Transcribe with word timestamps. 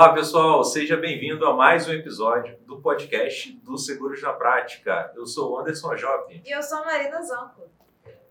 Olá, 0.00 0.14
pessoal, 0.14 0.64
seja 0.64 0.96
bem-vindo 0.96 1.44
a 1.44 1.54
mais 1.54 1.86
um 1.86 1.92
episódio 1.92 2.56
do 2.64 2.80
podcast 2.80 3.52
do 3.62 3.76
Seguros 3.76 4.22
na 4.22 4.32
Prática. 4.32 5.12
Eu 5.14 5.26
sou 5.26 5.52
o 5.52 5.58
Anderson 5.58 5.94
Jovem. 5.94 6.42
E 6.42 6.50
eu 6.50 6.62
sou 6.62 6.78
a 6.78 6.86
Marina 6.86 7.20
Zanco. 7.20 7.68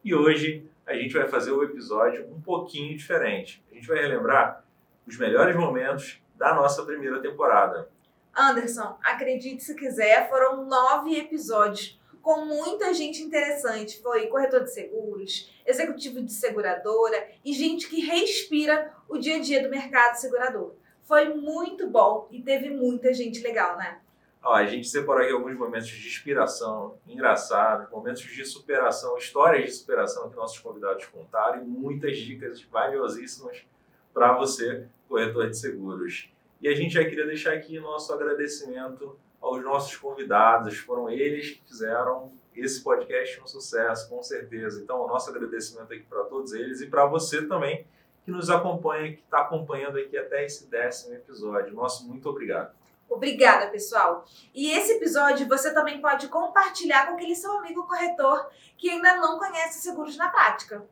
E 0.03 0.15
hoje 0.15 0.67
a 0.83 0.95
gente 0.95 1.13
vai 1.13 1.27
fazer 1.27 1.51
o 1.51 1.59
um 1.59 1.63
episódio 1.63 2.27
um 2.33 2.41
pouquinho 2.41 2.97
diferente. 2.97 3.63
A 3.71 3.75
gente 3.75 3.87
vai 3.87 3.99
relembrar 3.99 4.65
os 5.05 5.15
melhores 5.19 5.55
momentos 5.55 6.19
da 6.33 6.55
nossa 6.55 6.83
primeira 6.83 7.21
temporada. 7.21 7.87
Anderson, 8.35 8.97
acredite 9.03 9.63
se 9.63 9.75
quiser, 9.75 10.27
foram 10.27 10.65
nove 10.65 11.19
episódios 11.19 12.01
com 12.19 12.45
muita 12.45 12.95
gente 12.95 13.21
interessante. 13.21 14.01
Foi 14.01 14.25
corretor 14.25 14.63
de 14.63 14.73
seguros, 14.73 15.53
executivo 15.63 16.19
de 16.19 16.33
seguradora 16.33 17.29
e 17.45 17.53
gente 17.53 17.87
que 17.87 18.01
respira 18.01 18.91
o 19.07 19.19
dia 19.19 19.35
a 19.35 19.39
dia 19.39 19.61
do 19.61 19.69
mercado 19.69 20.15
segurador. 20.15 20.73
Foi 21.09 21.33
muito 21.33 21.89
bom 21.89 22.27
e 22.29 22.39
teve 22.39 22.69
muita 22.69 23.11
gente 23.11 23.41
legal, 23.41 23.75
né? 23.77 23.99
A 24.43 24.63
gente 24.63 24.87
separou 24.87 25.23
aqui 25.23 25.33
alguns 25.33 25.57
momentos 25.57 25.87
de 25.87 26.07
inspiração, 26.07 26.99
engraçados, 27.07 27.89
momentos 27.89 28.21
de 28.21 28.45
superação, 28.45 29.17
histórias 29.17 29.65
de 29.65 29.71
superação 29.71 30.29
que 30.29 30.35
nossos 30.35 30.59
convidados 30.59 31.07
contaram 31.07 31.63
e 31.63 31.65
muitas 31.65 32.15
dicas 32.15 32.61
valiosíssimas 32.61 33.65
para 34.13 34.33
você, 34.33 34.85
corretor 35.07 35.49
de 35.49 35.57
seguros. 35.57 36.29
E 36.61 36.67
a 36.67 36.75
gente 36.75 36.93
já 36.93 37.03
queria 37.03 37.25
deixar 37.25 37.53
aqui 37.53 37.79
nosso 37.79 38.13
agradecimento 38.13 39.17
aos 39.41 39.63
nossos 39.63 39.97
convidados, 39.97 40.77
foram 40.77 41.09
eles 41.09 41.49
que 41.53 41.63
fizeram 41.67 42.31
esse 42.55 42.83
podcast 42.83 43.41
um 43.41 43.47
sucesso, 43.47 44.07
com 44.07 44.21
certeza. 44.21 44.79
Então, 44.79 45.03
o 45.03 45.07
nosso 45.07 45.31
agradecimento 45.31 45.91
aqui 45.91 46.03
para 46.03 46.23
todos 46.25 46.53
eles 46.53 46.81
e 46.81 46.85
para 46.85 47.07
você 47.07 47.47
também 47.47 47.83
que 48.23 48.31
nos 48.31 48.49
acompanha, 48.49 49.13
que 49.13 49.21
está 49.21 49.41
acompanhando 49.41 49.97
aqui 49.97 50.17
até 50.17 50.45
esse 50.45 50.67
décimo 50.67 51.15
episódio. 51.15 51.73
Nosso 51.73 52.07
muito 52.07 52.29
obrigado. 52.29 52.73
Obrigada, 53.09 53.67
pessoal. 53.67 54.25
E 54.53 54.71
esse 54.71 54.93
episódio 54.93 55.47
você 55.47 55.73
também 55.73 55.99
pode 55.99 56.27
compartilhar 56.27 57.07
com 57.07 57.15
aquele 57.15 57.35
seu 57.35 57.51
amigo 57.57 57.87
corretor 57.87 58.47
que 58.77 58.89
ainda 58.89 59.17
não 59.17 59.39
conhece 59.39 59.81
seguros 59.81 60.15
na 60.15 60.29
prática. 60.29 60.85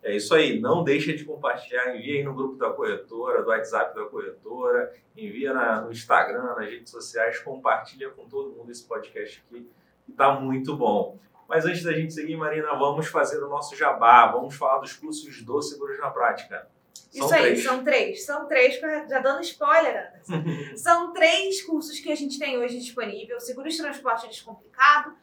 É 0.00 0.14
isso 0.14 0.32
aí, 0.32 0.60
não 0.60 0.84
deixa 0.84 1.12
de 1.12 1.24
compartilhar, 1.24 1.96
envia 1.96 2.18
aí 2.18 2.22
no 2.22 2.32
grupo 2.32 2.54
da 2.54 2.70
corretora, 2.70 3.42
do 3.42 3.48
WhatsApp 3.48 3.96
da 3.96 4.04
corretora, 4.04 4.94
envia 5.16 5.52
na, 5.52 5.80
no 5.80 5.90
Instagram, 5.90 6.54
nas 6.54 6.70
redes 6.70 6.90
sociais, 6.90 7.40
compartilha 7.40 8.08
com 8.10 8.24
todo 8.28 8.52
mundo 8.52 8.70
esse 8.70 8.84
podcast 8.84 9.42
aqui, 9.44 9.68
que 10.06 10.12
está 10.12 10.32
muito 10.38 10.76
bom. 10.76 11.18
Mas 11.48 11.64
antes 11.64 11.82
da 11.82 11.92
gente 11.94 12.12
seguir, 12.12 12.36
Marina, 12.36 12.74
vamos 12.74 13.06
fazer 13.06 13.42
o 13.42 13.48
nosso 13.48 13.74
jabá. 13.74 14.26
Vamos 14.30 14.54
falar 14.54 14.80
dos 14.80 14.92
cursos 14.92 15.42
do 15.42 15.62
Seguros 15.62 15.98
na 15.98 16.10
Prática. 16.10 16.68
São 17.10 17.24
Isso 17.24 17.34
aí, 17.34 17.42
três. 17.42 17.62
são 17.62 17.84
três. 17.84 18.26
São 18.26 18.46
três, 18.46 18.80
já 19.08 19.18
dando 19.20 19.40
spoiler, 19.40 20.12
são 20.76 21.12
três 21.14 21.62
cursos 21.62 21.98
que 22.00 22.12
a 22.12 22.14
gente 22.14 22.38
tem 22.38 22.58
hoje 22.58 22.78
disponível: 22.78 23.40
Seguros 23.40 23.74
de 23.74 23.80
Transporte 23.80 24.28
Descomplicado, 24.28 25.14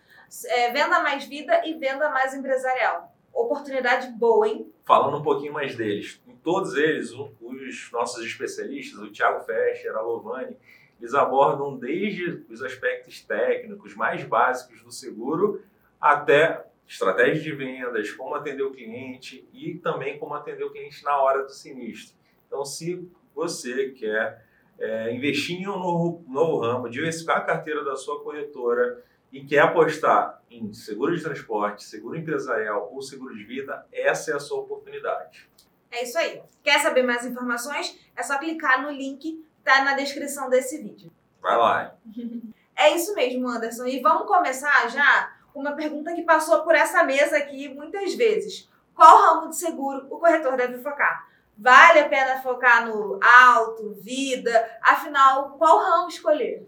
é, 0.47 0.71
Venda 0.71 1.01
Mais 1.01 1.25
Vida 1.25 1.61
e 1.63 1.75
Venda 1.75 2.09
Mais 2.09 2.33
Empresarial. 2.33 3.13
Oportunidade 3.31 4.09
boa, 4.13 4.47
hein? 4.47 4.73
Falando 4.83 5.17
um 5.17 5.21
pouquinho 5.21 5.53
mais 5.53 5.75
deles. 5.75 6.19
Em 6.25 6.35
todos 6.37 6.73
eles, 6.75 7.11
os 7.11 7.91
nossos 7.91 8.25
especialistas, 8.25 8.99
o 8.99 9.11
Thiago 9.11 9.43
Fescher, 9.43 9.95
a 9.95 10.01
Lovani, 10.01 10.57
eles 10.99 11.13
abordam 11.13 11.77
desde 11.77 12.43
os 12.49 12.63
aspectos 12.63 13.21
técnicos 13.21 13.93
mais 13.93 14.23
básicos 14.23 14.81
do 14.81 14.91
seguro 14.91 15.61
até 15.99 16.65
estratégias 16.87 17.43
de 17.43 17.51
vendas, 17.51 18.11
como 18.11 18.35
atender 18.35 18.63
o 18.63 18.71
cliente 18.71 19.47
e 19.51 19.75
também 19.75 20.19
como 20.19 20.33
atender 20.33 20.63
o 20.63 20.71
cliente 20.71 21.03
na 21.03 21.17
hora 21.19 21.43
do 21.43 21.49
sinistro. 21.49 22.15
Então, 22.47 22.63
se 22.63 23.09
você 23.33 23.89
quer 23.89 24.45
é, 24.79 25.13
investir 25.13 25.59
em 25.59 25.67
um 25.67 25.77
novo, 25.77 26.23
novo 26.27 26.59
ramo, 26.59 26.89
diversificar 26.89 27.37
a 27.37 27.41
carteira 27.41 27.83
da 27.83 27.95
sua 27.95 28.23
corretora 28.23 29.03
e 29.31 29.43
quer 29.43 29.59
apostar 29.59 30.41
em 30.49 30.71
seguro 30.73 31.15
de 31.15 31.23
transporte, 31.23 31.83
seguro 31.83 32.17
empresarial 32.17 32.89
ou 32.93 33.01
seguro 33.01 33.35
de 33.35 33.43
vida, 33.43 33.85
essa 33.91 34.31
é 34.31 34.35
a 34.35 34.39
sua 34.39 34.59
oportunidade. 34.59 35.49
É 35.91 36.03
isso 36.03 36.17
aí. 36.17 36.41
Quer 36.63 36.79
saber 36.79 37.03
mais 37.03 37.25
informações? 37.25 37.99
É 38.15 38.21
só 38.21 38.37
clicar 38.37 38.81
no 38.83 38.91
link 38.91 39.19
que 39.19 39.45
está 39.59 39.83
na 39.83 39.95
descrição 39.95 40.49
desse 40.49 40.81
vídeo. 40.81 41.11
Vai 41.41 41.57
lá. 41.57 41.95
É 42.77 42.93
isso 42.93 43.15
mesmo, 43.15 43.47
Anderson. 43.47 43.85
E 43.85 44.01
vamos 44.01 44.27
começar 44.27 44.89
já 44.89 45.34
uma 45.59 45.73
pergunta 45.73 46.13
que 46.13 46.23
passou 46.23 46.63
por 46.63 46.75
essa 46.75 47.03
mesa 47.03 47.37
aqui 47.37 47.67
muitas 47.69 48.13
vezes. 48.13 48.69
Qual 48.93 49.21
ramo 49.21 49.49
de 49.49 49.57
seguro 49.57 50.07
o 50.09 50.17
corretor 50.17 50.55
deve 50.55 50.77
focar? 50.79 51.27
Vale 51.57 51.99
a 51.99 52.09
pena 52.09 52.41
focar 52.41 52.87
no 52.87 53.19
auto, 53.21 53.93
vida? 53.93 54.77
Afinal, 54.81 55.51
qual 55.57 55.79
ramo 55.79 56.09
escolher? 56.09 56.67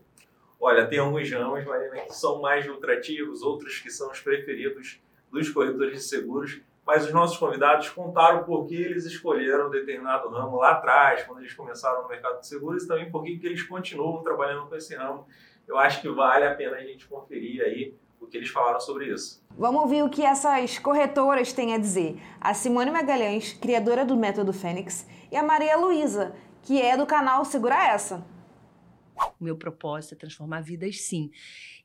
Olha, 0.59 0.87
tem 0.87 0.99
alguns 0.99 1.29
ramos, 1.29 1.65
Marina, 1.65 2.01
que 2.01 2.15
são 2.15 2.41
mais 2.41 2.65
lucrativos, 2.65 3.41
outros 3.41 3.79
que 3.79 3.91
são 3.91 4.09
os 4.09 4.19
preferidos 4.19 4.99
dos 5.31 5.49
corretores 5.49 5.93
de 5.93 6.03
seguros, 6.03 6.61
mas 6.85 7.05
os 7.05 7.13
nossos 7.13 7.37
convidados 7.37 7.89
contaram 7.89 8.45
por 8.45 8.65
que 8.65 8.75
eles 8.75 9.05
escolheram 9.05 9.69
determinado 9.69 10.29
ramo 10.29 10.55
lá 10.55 10.71
atrás, 10.71 11.23
quando 11.23 11.39
eles 11.39 11.53
começaram 11.53 12.01
no 12.03 12.07
mercado 12.07 12.39
de 12.39 12.47
seguros, 12.47 12.83
e 12.83 12.87
também 12.87 13.11
por 13.11 13.23
que 13.23 13.39
eles 13.43 13.61
continuam 13.63 14.23
trabalhando 14.23 14.67
com 14.67 14.75
esse 14.75 14.95
ramo. 14.95 15.27
Eu 15.67 15.77
acho 15.77 16.01
que 16.01 16.09
vale 16.09 16.45
a 16.45 16.55
pena 16.55 16.77
a 16.77 16.81
gente 16.81 17.05
conferir 17.07 17.61
aí 17.61 17.93
o 18.19 18.27
que 18.27 18.37
eles 18.37 18.49
falaram 18.49 18.79
sobre 18.79 19.13
isso. 19.13 19.43
Vamos 19.57 19.81
ouvir 19.81 20.03
o 20.03 20.09
que 20.09 20.23
essas 20.23 20.77
corretoras 20.79 21.53
têm 21.53 21.73
a 21.73 21.77
dizer. 21.77 22.21
A 22.39 22.53
Simone 22.53 22.91
Magalhães, 22.91 23.53
criadora 23.53 24.05
do 24.05 24.15
Método 24.15 24.53
Fênix, 24.53 25.07
e 25.31 25.35
a 25.35 25.43
Maria 25.43 25.77
Luísa, 25.77 26.35
que 26.63 26.81
é 26.81 26.95
do 26.97 27.05
canal 27.05 27.43
Segura 27.45 27.75
Essa. 27.75 28.25
O 29.39 29.43
meu 29.43 29.57
propósito 29.57 30.13
é 30.13 30.17
transformar 30.17 30.61
vidas, 30.61 31.01
sim. 31.01 31.31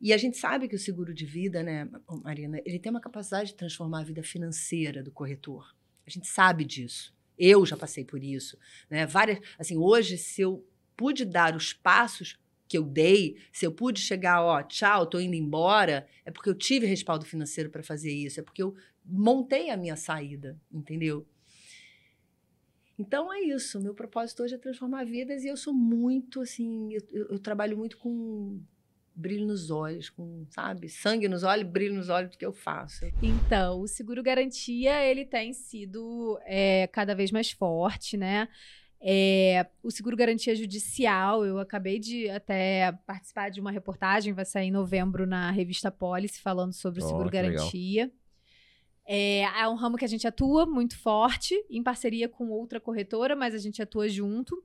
E 0.01 0.13
a 0.13 0.19
gente 0.19 0.37
sabe 0.37 0.69
que 0.69 0.77
o 0.77 0.79
seguro 0.79 1.15
de 1.15 1.25
vida, 1.25 1.63
né, 1.63 1.89
Marina, 2.23 2.61
ele 2.67 2.79
tem 2.79 2.91
uma 2.91 3.01
capacidade 3.01 3.51
de 3.51 3.55
transformar 3.55 4.01
a 4.01 4.05
vida 4.05 4.23
financeira 4.23 5.03
do 5.03 5.11
corretor. 5.11 5.75
A 6.07 6.11
gente 6.11 6.27
sabe 6.27 6.65
disso. 6.65 7.15
Eu 7.39 7.65
já 7.65 7.77
passei 7.77 8.05
por 8.05 8.23
isso, 8.23 8.59
né? 8.91 9.07
Várias, 9.07 9.41
assim, 9.59 9.79
hoje 9.79 10.19
se 10.19 10.43
eu 10.43 10.67
pude 10.97 11.25
dar 11.25 11.57
os 11.57 11.73
passos 11.73 12.39
que 12.73 12.79
eu 12.79 12.85
dei, 12.85 13.37
se 13.53 13.67
eu 13.67 13.71
pude 13.71 14.01
chegar, 14.01 14.43
ó, 14.43 14.63
tchau, 14.63 15.05
tô 15.05 15.21
indo 15.21 15.35
embora, 15.35 16.07
é 16.25 16.31
porque 16.31 16.49
eu 16.49 16.55
tive 16.55 16.87
respaldo 16.87 17.27
financeiro 17.27 17.69
para 17.69 17.83
fazer 17.83 18.11
isso, 18.11 18.41
é 18.41 18.43
porque 18.43 18.63
eu 18.63 18.75
montei 19.05 19.69
a 19.69 19.77
minha 19.77 19.95
saída, 19.95 20.59
entendeu? 20.73 21.27
Então 22.99 23.31
é 23.31 23.41
isso. 23.41 23.79
Meu 23.79 23.93
propósito 23.93 24.43
hoje 24.43 24.55
é 24.55 24.59
transformar 24.59 25.05
vidas 25.05 25.45
e 25.45 25.49
eu 25.49 25.57
sou 25.57 25.75
muito 25.75 26.41
assim, 26.41 26.95
eu, 26.95 27.27
eu, 27.29 27.39
trabalho 27.39 27.77
muito 27.77 27.99
com 27.99 28.59
brilho 29.15 29.47
nos 29.47 29.71
olhos, 29.71 30.09
com, 30.09 30.47
sabe, 30.49 30.89
sangue 30.89 31.29
nos 31.29 31.43
olhos, 31.43 31.69
brilho 31.69 31.95
nos 31.95 32.09
olhos 32.09 32.31
do 32.31 32.39
que 32.39 32.47
eu 32.47 32.55
faço. 32.55 33.05
Então, 33.23 33.83
o 33.83 33.87
seguro 33.87 34.23
garantia 34.23 35.05
ele 35.05 35.27
tem 35.27 35.53
sido 35.53 36.41
é, 36.47 36.87
cada 36.87 37.15
vez 37.15 37.31
mais 37.31 37.51
forte, 37.51 38.17
né? 38.17 38.49
É, 39.05 39.67
o 39.83 39.91
seguro 39.91 40.17
garantia 40.17 40.55
judicial, 40.55 41.45
eu 41.45 41.59
acabei 41.59 41.99
de 41.99 42.31
até 42.31 42.93
participar 43.05 43.51
de 43.51 43.61
uma 43.61 43.73
reportagem, 43.73 44.33
vai 44.33 44.45
sair 44.45 44.69
em 44.69 44.71
novembro 44.71 45.27
na 45.27 45.51
revista 45.51 45.91
Policy, 45.91 46.41
falando 46.41 46.73
sobre 46.73 47.03
o 47.03 47.07
seguro 47.07 47.29
garantia. 47.29 48.13
É, 49.05 49.41
é, 49.41 49.69
um 49.69 49.75
ramo 49.75 49.97
que 49.97 50.05
a 50.05 50.09
gente 50.09 50.25
atua 50.25 50.65
muito 50.65 50.97
forte, 50.97 51.53
em 51.69 51.83
parceria 51.83 52.29
com 52.29 52.49
outra 52.51 52.79
corretora, 52.79 53.35
mas 53.35 53.55
a 53.55 53.59
gente 53.59 53.83
atua 53.83 54.09
junto. 54.09 54.63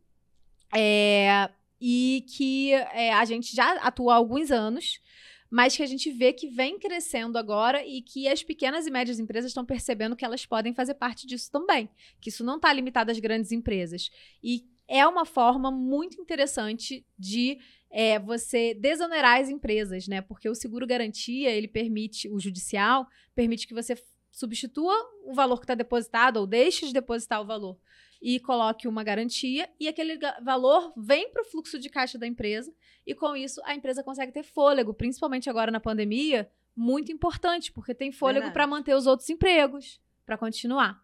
É, 0.76 1.50
e 1.82 2.24
que 2.30 2.74
é, 2.74 3.14
a 3.14 3.26
gente 3.26 3.56
já 3.56 3.74
atua 3.78 4.14
há 4.14 4.18
alguns 4.18 4.52
anos 4.52 5.02
mas 5.50 5.76
que 5.76 5.84
a 5.84 5.86
gente 5.86 6.12
vê 6.12 6.34
que 6.34 6.48
vem 6.48 6.78
crescendo 6.78 7.38
agora 7.38 7.86
e 7.86 8.02
que 8.02 8.28
as 8.28 8.44
pequenas 8.44 8.86
e 8.86 8.92
médias 8.92 9.20
empresas 9.20 9.52
estão 9.52 9.66
percebendo 9.66 10.16
que 10.16 10.26
elas 10.26 10.46
podem 10.46 10.74
fazer 10.74 10.96
parte 10.96 11.26
disso 11.26 11.52
também, 11.52 11.90
que 12.20 12.30
isso 12.30 12.44
não 12.44 12.56
está 12.58 12.72
limitado 12.72 13.12
às 13.12 13.20
grandes 13.20 13.52
empresas. 13.52 14.10
E 14.44 14.66
é 14.88 15.06
uma 15.06 15.26
forma 15.26 15.70
muito 15.72 16.20
interessante 16.22 17.06
de 17.18 17.60
é, 17.90 18.20
você 18.20 18.74
desonerar 18.74 19.40
as 19.42 19.50
empresas, 19.50 20.08
né? 20.08 20.22
Porque 20.22 20.50
o 20.50 20.56
seguro 20.56 20.88
garantia, 20.88 21.50
ele 21.50 21.68
permite, 21.68 22.30
o 22.30 22.40
judicial, 22.40 23.08
permite 23.36 23.68
que 23.68 23.74
você 23.74 23.96
substitua 24.32 24.94
o 25.26 25.34
valor 25.34 25.58
que 25.58 25.64
está 25.64 25.76
depositado 25.76 26.38
ou 26.38 26.48
deixe 26.48 26.86
de 26.86 26.94
depositar 26.94 27.42
o 27.42 27.46
valor 27.46 27.78
e 28.22 28.40
coloque 28.40 28.88
uma 28.88 29.04
garantia 29.04 29.70
e 29.80 29.88
aquele 29.88 30.18
valor 30.44 30.94
vem 30.98 31.30
para 31.32 31.42
o 31.42 31.46
fluxo 31.46 31.80
de 31.80 31.90
caixa 31.90 32.18
da 32.18 32.28
empresa 32.28 32.74
e 33.08 33.16
com 33.16 33.38
isso 33.38 33.62
a 33.64 33.74
empresa 33.74 34.04
consegue 34.04 34.34
ter 34.34 34.44
fôlego, 34.44 34.94
principalmente 34.94 35.50
agora 35.50 35.72
na 35.72 35.80
pandemia, 35.80 36.52
muito 36.76 37.10
importante, 37.10 37.72
porque 37.72 37.96
tem 37.96 38.12
fôlego 38.12 38.52
para 38.52 38.68
manter 38.68 38.94
os 38.94 39.08
outros 39.08 39.30
empregos, 39.30 40.02
para 40.26 40.38
continuar. 40.38 41.02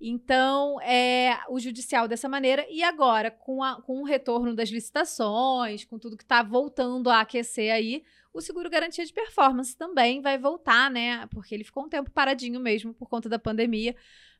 Então, 0.00 0.80
é 0.80 1.38
o 1.48 1.60
judicial 1.60 2.08
dessa 2.08 2.28
maneira. 2.28 2.66
E 2.70 2.82
agora, 2.82 3.30
com, 3.30 3.62
a, 3.62 3.80
com 3.82 4.00
o 4.00 4.04
retorno 4.04 4.54
das 4.54 4.70
licitações, 4.70 5.84
com 5.84 5.98
tudo 5.98 6.16
que 6.16 6.24
está 6.24 6.42
voltando 6.42 7.10
a 7.10 7.20
aquecer 7.20 7.72
aí, 7.72 8.02
o 8.32 8.40
seguro 8.40 8.68
garantia 8.68 9.04
de 9.04 9.12
performance 9.12 9.76
também 9.76 10.20
vai 10.20 10.38
voltar, 10.38 10.90
né? 10.90 11.26
Porque 11.28 11.54
ele 11.54 11.62
ficou 11.62 11.84
um 11.84 11.88
tempo 11.88 12.10
paradinho 12.10 12.58
mesmo 12.58 12.92
por 12.92 13.08
conta 13.08 13.28
da 13.28 13.38
pandemia 13.38 13.94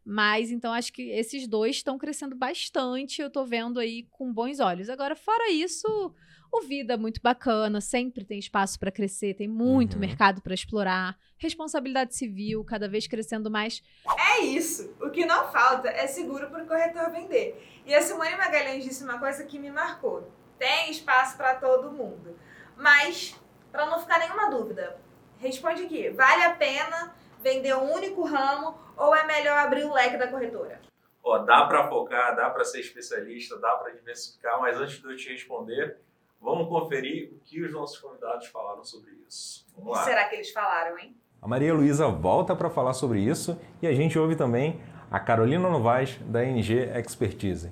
Mas 0.05 0.51
então 0.51 0.73
acho 0.73 0.93
que 0.93 1.11
esses 1.11 1.47
dois 1.49 1.77
estão 1.77 1.97
crescendo 1.97 2.37
bastante. 2.37 3.23
Eu 3.23 3.31
tô 3.31 3.45
vendo 3.45 3.81
aí 3.81 4.07
com 4.11 4.33
bons 4.33 4.61
olhos. 4.61 4.91
Agora, 4.91 5.17
fora 5.17 5.51
isso, 5.51 6.15
o 6.53 6.61
Vida 6.63 6.95
é 6.95 6.97
muito 6.97 7.21
bacana, 7.23 7.81
sempre 7.81 8.23
tem 8.25 8.39
espaço 8.39 8.79
para 8.79 8.93
crescer, 8.93 9.35
tem 9.35 9.49
muito 9.49 9.95
Uhum. 9.95 10.01
mercado 10.01 10.43
para 10.43 10.53
explorar. 10.55 11.19
Responsabilidade 11.39 12.15
civil, 12.15 12.63
cada 12.65 12.87
vez 12.89 13.07
crescendo 13.07 13.51
mais. 13.51 13.83
É 14.19 14.41
isso. 14.45 14.95
O 15.01 15.09
que 15.11 15.25
não 15.25 15.51
falta 15.51 15.89
é 15.89 16.07
seguro 16.07 16.49
para 16.51 16.63
o 16.65 16.67
corretor 16.67 17.11
vender. 17.11 17.83
E 17.87 17.95
a 17.95 18.03
Simone 18.03 18.37
Magalhães 18.37 18.85
disse 18.85 19.03
uma 19.05 19.19
coisa 19.19 19.45
que 19.45 19.59
me 19.59 19.71
marcou. 19.71 20.31
Tem 20.59 20.91
espaço 20.91 21.37
para 21.37 21.55
todo 21.55 21.91
mundo. 21.91 22.37
Mas, 22.77 23.35
para 23.73 23.87
não 23.87 23.99
ficar 24.01 24.19
nenhuma 24.19 24.51
dúvida, 24.51 24.97
responde 25.39 25.83
aqui. 25.83 26.11
Vale 26.11 26.43
a 26.45 26.55
pena 26.55 27.15
vender 27.45 27.77
um 27.77 27.93
único 27.93 28.25
ramo 28.25 28.75
ou 28.97 29.15
é 29.15 29.27
melhor 29.27 29.59
abrir 29.59 29.85
o 29.85 29.93
leque 29.93 30.17
da 30.17 30.27
corretora? 30.29 30.81
Ó, 31.23 31.39
dá 31.39 31.67
para 31.67 31.89
focar, 31.89 32.35
dá 32.35 32.49
para 32.49 32.65
ser 32.65 32.81
especialista, 32.81 33.59
dá 33.59 33.73
para 33.77 33.93
diversificar, 33.93 34.59
mas 34.61 34.77
antes 34.79 35.01
de 35.01 35.07
eu 35.07 35.17
te 35.17 35.31
responder, 35.31 35.99
vamos 36.41 36.69
conferir 36.69 37.33
o 37.33 37.39
que 37.45 37.63
os 37.63 37.71
nossos 37.73 37.99
convidados 37.99 38.47
falaram 38.47 38.83
sobre 38.83 39.13
isso. 39.29 39.67
O 39.77 39.83
Vamos 39.83 39.93
que 39.93 39.99
lá. 39.99 40.05
será 40.05 40.29
que 40.29 40.37
eles 40.37 40.51
falaram, 40.51 40.99
hein? 40.99 41.15
A 41.41 41.47
Maria 41.47 41.75
Luísa 41.75 42.09
volta 42.09 42.57
para 42.57 42.71
falar 42.71 42.95
sobre 42.95 43.21
isso 43.21 43.61
e 43.83 43.87
a 43.87 43.93
gente 43.93 44.19
ouve 44.19 44.35
também 44.35 44.81
a 45.11 45.21
Carolina 45.21 45.69
Novaes, 45.69 46.19
da 46.23 46.43
NG 46.43 46.91
Expertise. 46.99 47.71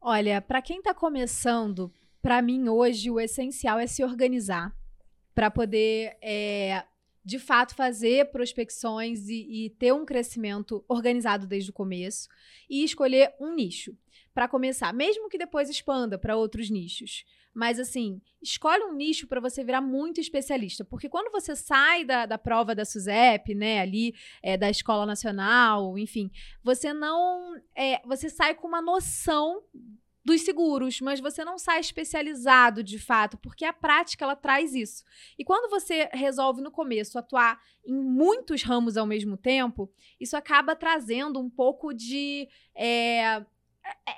Olha, 0.00 0.40
para 0.40 0.62
quem 0.62 0.78
está 0.78 0.94
começando, 0.94 1.92
para 2.22 2.40
mim 2.40 2.68
hoje 2.68 3.10
o 3.10 3.20
essencial 3.20 3.78
é 3.78 3.86
se 3.86 4.02
organizar 4.02 4.72
para 5.34 5.50
poder, 5.50 6.16
é, 6.22 6.82
de 7.26 7.40
fato, 7.40 7.74
fazer 7.74 8.30
prospecções 8.30 9.28
e, 9.28 9.66
e 9.66 9.70
ter 9.70 9.92
um 9.92 10.06
crescimento 10.06 10.84
organizado 10.88 11.44
desde 11.44 11.70
o 11.70 11.72
começo 11.72 12.28
e 12.70 12.84
escolher 12.84 13.34
um 13.40 13.52
nicho 13.52 13.98
para 14.32 14.46
começar, 14.46 14.94
mesmo 14.94 15.28
que 15.28 15.36
depois 15.36 15.68
expanda 15.68 16.16
para 16.16 16.36
outros 16.36 16.70
nichos. 16.70 17.24
Mas 17.52 17.80
assim, 17.80 18.20
escolhe 18.40 18.84
um 18.84 18.94
nicho 18.94 19.26
para 19.26 19.40
você 19.40 19.64
virar 19.64 19.80
muito 19.80 20.20
especialista, 20.20 20.84
porque 20.84 21.08
quando 21.08 21.32
você 21.32 21.56
sai 21.56 22.04
da, 22.04 22.26
da 22.26 22.38
prova 22.38 22.76
da 22.76 22.84
SUSEP, 22.84 23.56
né, 23.56 23.80
ali 23.80 24.14
é, 24.40 24.56
da 24.56 24.70
escola 24.70 25.04
nacional, 25.04 25.98
enfim, 25.98 26.30
você 26.62 26.92
não, 26.92 27.56
é, 27.74 28.00
você 28.06 28.30
sai 28.30 28.54
com 28.54 28.68
uma 28.68 28.80
noção 28.80 29.64
dos 30.26 30.42
seguros, 30.42 31.00
mas 31.00 31.20
você 31.20 31.44
não 31.44 31.56
sai 31.56 31.78
especializado 31.78 32.82
de 32.82 32.98
fato, 32.98 33.38
porque 33.38 33.64
a 33.64 33.72
prática 33.72 34.24
ela 34.24 34.34
traz 34.34 34.74
isso. 34.74 35.04
E 35.38 35.44
quando 35.44 35.70
você 35.70 36.10
resolve 36.12 36.60
no 36.60 36.72
começo 36.72 37.16
atuar 37.16 37.62
em 37.84 37.94
muitos 37.94 38.64
ramos 38.64 38.96
ao 38.96 39.06
mesmo 39.06 39.36
tempo, 39.36 39.88
isso 40.18 40.36
acaba 40.36 40.74
trazendo 40.74 41.38
um 41.38 41.48
pouco 41.48 41.94
de 41.94 42.48
é, 42.74 43.20
é- 43.24 43.44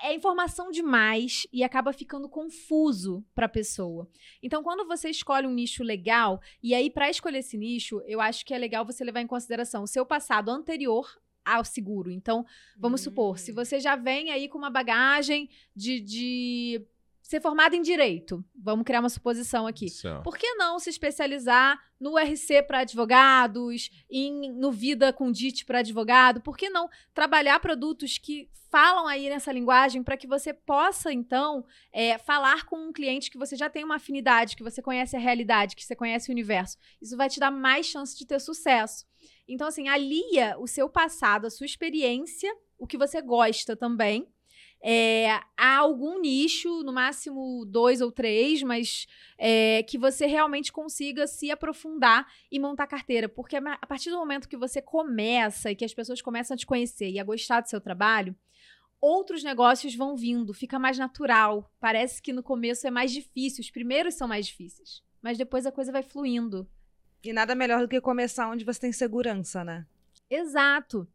é 0.09 0.15
informação 0.15 0.71
demais 0.71 1.47
e 1.53 1.63
acaba 1.63 1.93
ficando 1.93 2.27
confuso 2.27 3.23
para 3.35 3.45
a 3.45 3.51
pessoa. 3.51 4.09
Então, 4.43 4.63
quando 4.63 4.89
você 4.89 5.11
escolhe 5.11 5.47
um 5.47 5.53
nicho 5.53 5.85
legal, 5.85 6.41
e 6.63 6.75
aí 6.75 6.89
para 6.89 7.11
escolher 7.11 7.41
esse 7.41 7.59
nicho, 7.59 8.01
eu 8.07 8.19
acho 8.19 8.47
que 8.47 8.55
é 8.55 8.59
legal 8.59 8.83
você 8.87 9.05
levar 9.05 9.21
em 9.21 9.27
consideração 9.27 9.83
o 9.83 9.87
seu 9.87 10.07
passado 10.07 10.51
anterior 10.51 11.07
ao 11.55 11.65
seguro. 11.65 12.11
Então, 12.11 12.45
vamos 12.77 13.01
supor, 13.01 13.39
se 13.39 13.53
você 13.53 13.81
já 13.81 13.97
vem 13.97 14.31
aí 14.31 14.49
com 14.49 14.59
uma 14.59 14.71
bagagem 14.71 15.49
de, 15.75 16.01
de 16.01 16.87
ser 17.29 17.43
formado 17.43 17.75
em 17.77 17.83
direito, 17.83 18.43
vamos 18.57 18.87
criar 18.87 19.01
uma 19.01 19.11
suposição 19.11 19.67
aqui. 19.67 19.85
Por 20.23 20.39
que 20.39 20.55
não 20.55 20.79
se 20.79 20.89
especializar 20.89 21.79
no 22.01 22.17
RC 22.17 22.63
para 22.63 22.79
advogados, 22.79 23.91
em, 24.11 24.51
no 24.55 24.73
Vida 24.73 25.13
com 25.13 25.31
DIT 25.31 25.67
para 25.67 25.81
advogado? 25.81 26.41
Por 26.41 26.57
que 26.57 26.71
não 26.71 26.89
trabalhar 27.13 27.61
produtos 27.61 28.17
que 28.17 28.49
falam 28.71 29.07
aí 29.07 29.29
nessa 29.29 29.53
linguagem 29.53 30.03
para 30.03 30.17
que 30.17 30.27
você 30.27 30.55
possa, 30.55 31.13
então, 31.13 31.67
é, 31.93 32.17
falar 32.17 32.65
com 32.65 32.89
um 32.89 32.93
cliente 32.95 33.31
que 33.31 33.37
você 33.37 33.57
já 33.57 33.69
tem 33.69 33.85
uma 33.85 33.97
afinidade, 33.97 34.57
que 34.57 34.65
você 34.65 34.81
conhece 34.81 35.15
a 35.15 35.21
realidade, 35.21 35.77
que 35.77 35.85
você 35.85 35.95
conhece 35.95 36.31
o 36.31 36.33
universo? 36.33 36.79
Isso 36.99 37.15
vai 37.15 37.29
te 37.29 37.39
dar 37.39 37.51
mais 37.51 37.85
chance 37.85 38.17
de 38.17 38.27
ter 38.27 38.41
sucesso. 38.41 39.05
Então, 39.47 39.69
assim, 39.69 39.87
alia 39.87 40.57
o 40.59 40.67
seu 40.67 40.89
passado, 40.89 41.47
a 41.47 41.51
sua 41.51 41.67
experiência, 41.67 42.51
o 42.79 42.87
que 42.87 42.97
você 42.97 43.21
gosta 43.21 43.77
também, 43.77 44.27
é, 44.81 45.41
há 45.57 45.79
algum 45.79 46.21
nicho, 46.21 46.83
no 46.83 46.93
máximo 46.93 47.65
dois 47.67 48.01
ou 48.01 48.13
três, 48.13 48.63
mas 48.63 49.07
é, 49.37 49.83
que 49.83 49.99
você 49.99 50.27
realmente 50.27 50.73
consiga 50.73 51.27
se 51.27 51.51
aprofundar 51.51 52.27
e 52.51 52.59
montar 52.61 52.87
carteira. 52.87 53.29
Porque 53.29 53.57
a 53.57 53.87
partir 53.87 54.11
do 54.11 54.19
momento 54.19 54.49
que 54.49 54.57
você 54.57 54.81
começa 54.81 55.71
e 55.71 55.77
que 55.77 55.85
as 55.85 55.95
pessoas 55.95 56.23
começam 56.23 56.55
a 56.55 56.59
te 56.59 56.67
conhecer 56.67 57.11
e 57.11 57.19
a 57.19 57.25
gostar 57.25 57.61
do 57.61 57.69
seu 57.69 57.81
trabalho, 57.81 58.35
outros 59.01 59.43
negócios 59.43 59.95
vão 59.95 60.17
vindo, 60.17 60.55
fica 60.55 60.79
mais 60.79 60.97
natural. 60.97 61.71
Parece 61.81 62.23
que 62.23 62.33
no 62.33 62.43
começo 62.43 62.87
é 62.87 62.91
mais 62.91 63.13
difícil, 63.13 63.63
os 63.63 63.71
primeiros 63.71 64.15
são 64.15 64.29
mais 64.29 64.47
difíceis, 64.47 65.03
mas 65.21 65.37
depois 65.37 65.67
a 65.67 65.73
coisa 65.73 65.91
vai 65.91 66.03
fluindo. 66.03 66.69
E 67.23 67.33
nada 67.33 67.55
melhor 67.55 67.81
do 67.81 67.89
que 67.89 68.01
começar 68.01 68.49
onde 68.49 68.65
você 68.65 68.81
tem 68.81 68.93
segurança, 68.93 69.65
né? 69.65 69.87
Exato. 70.31 71.09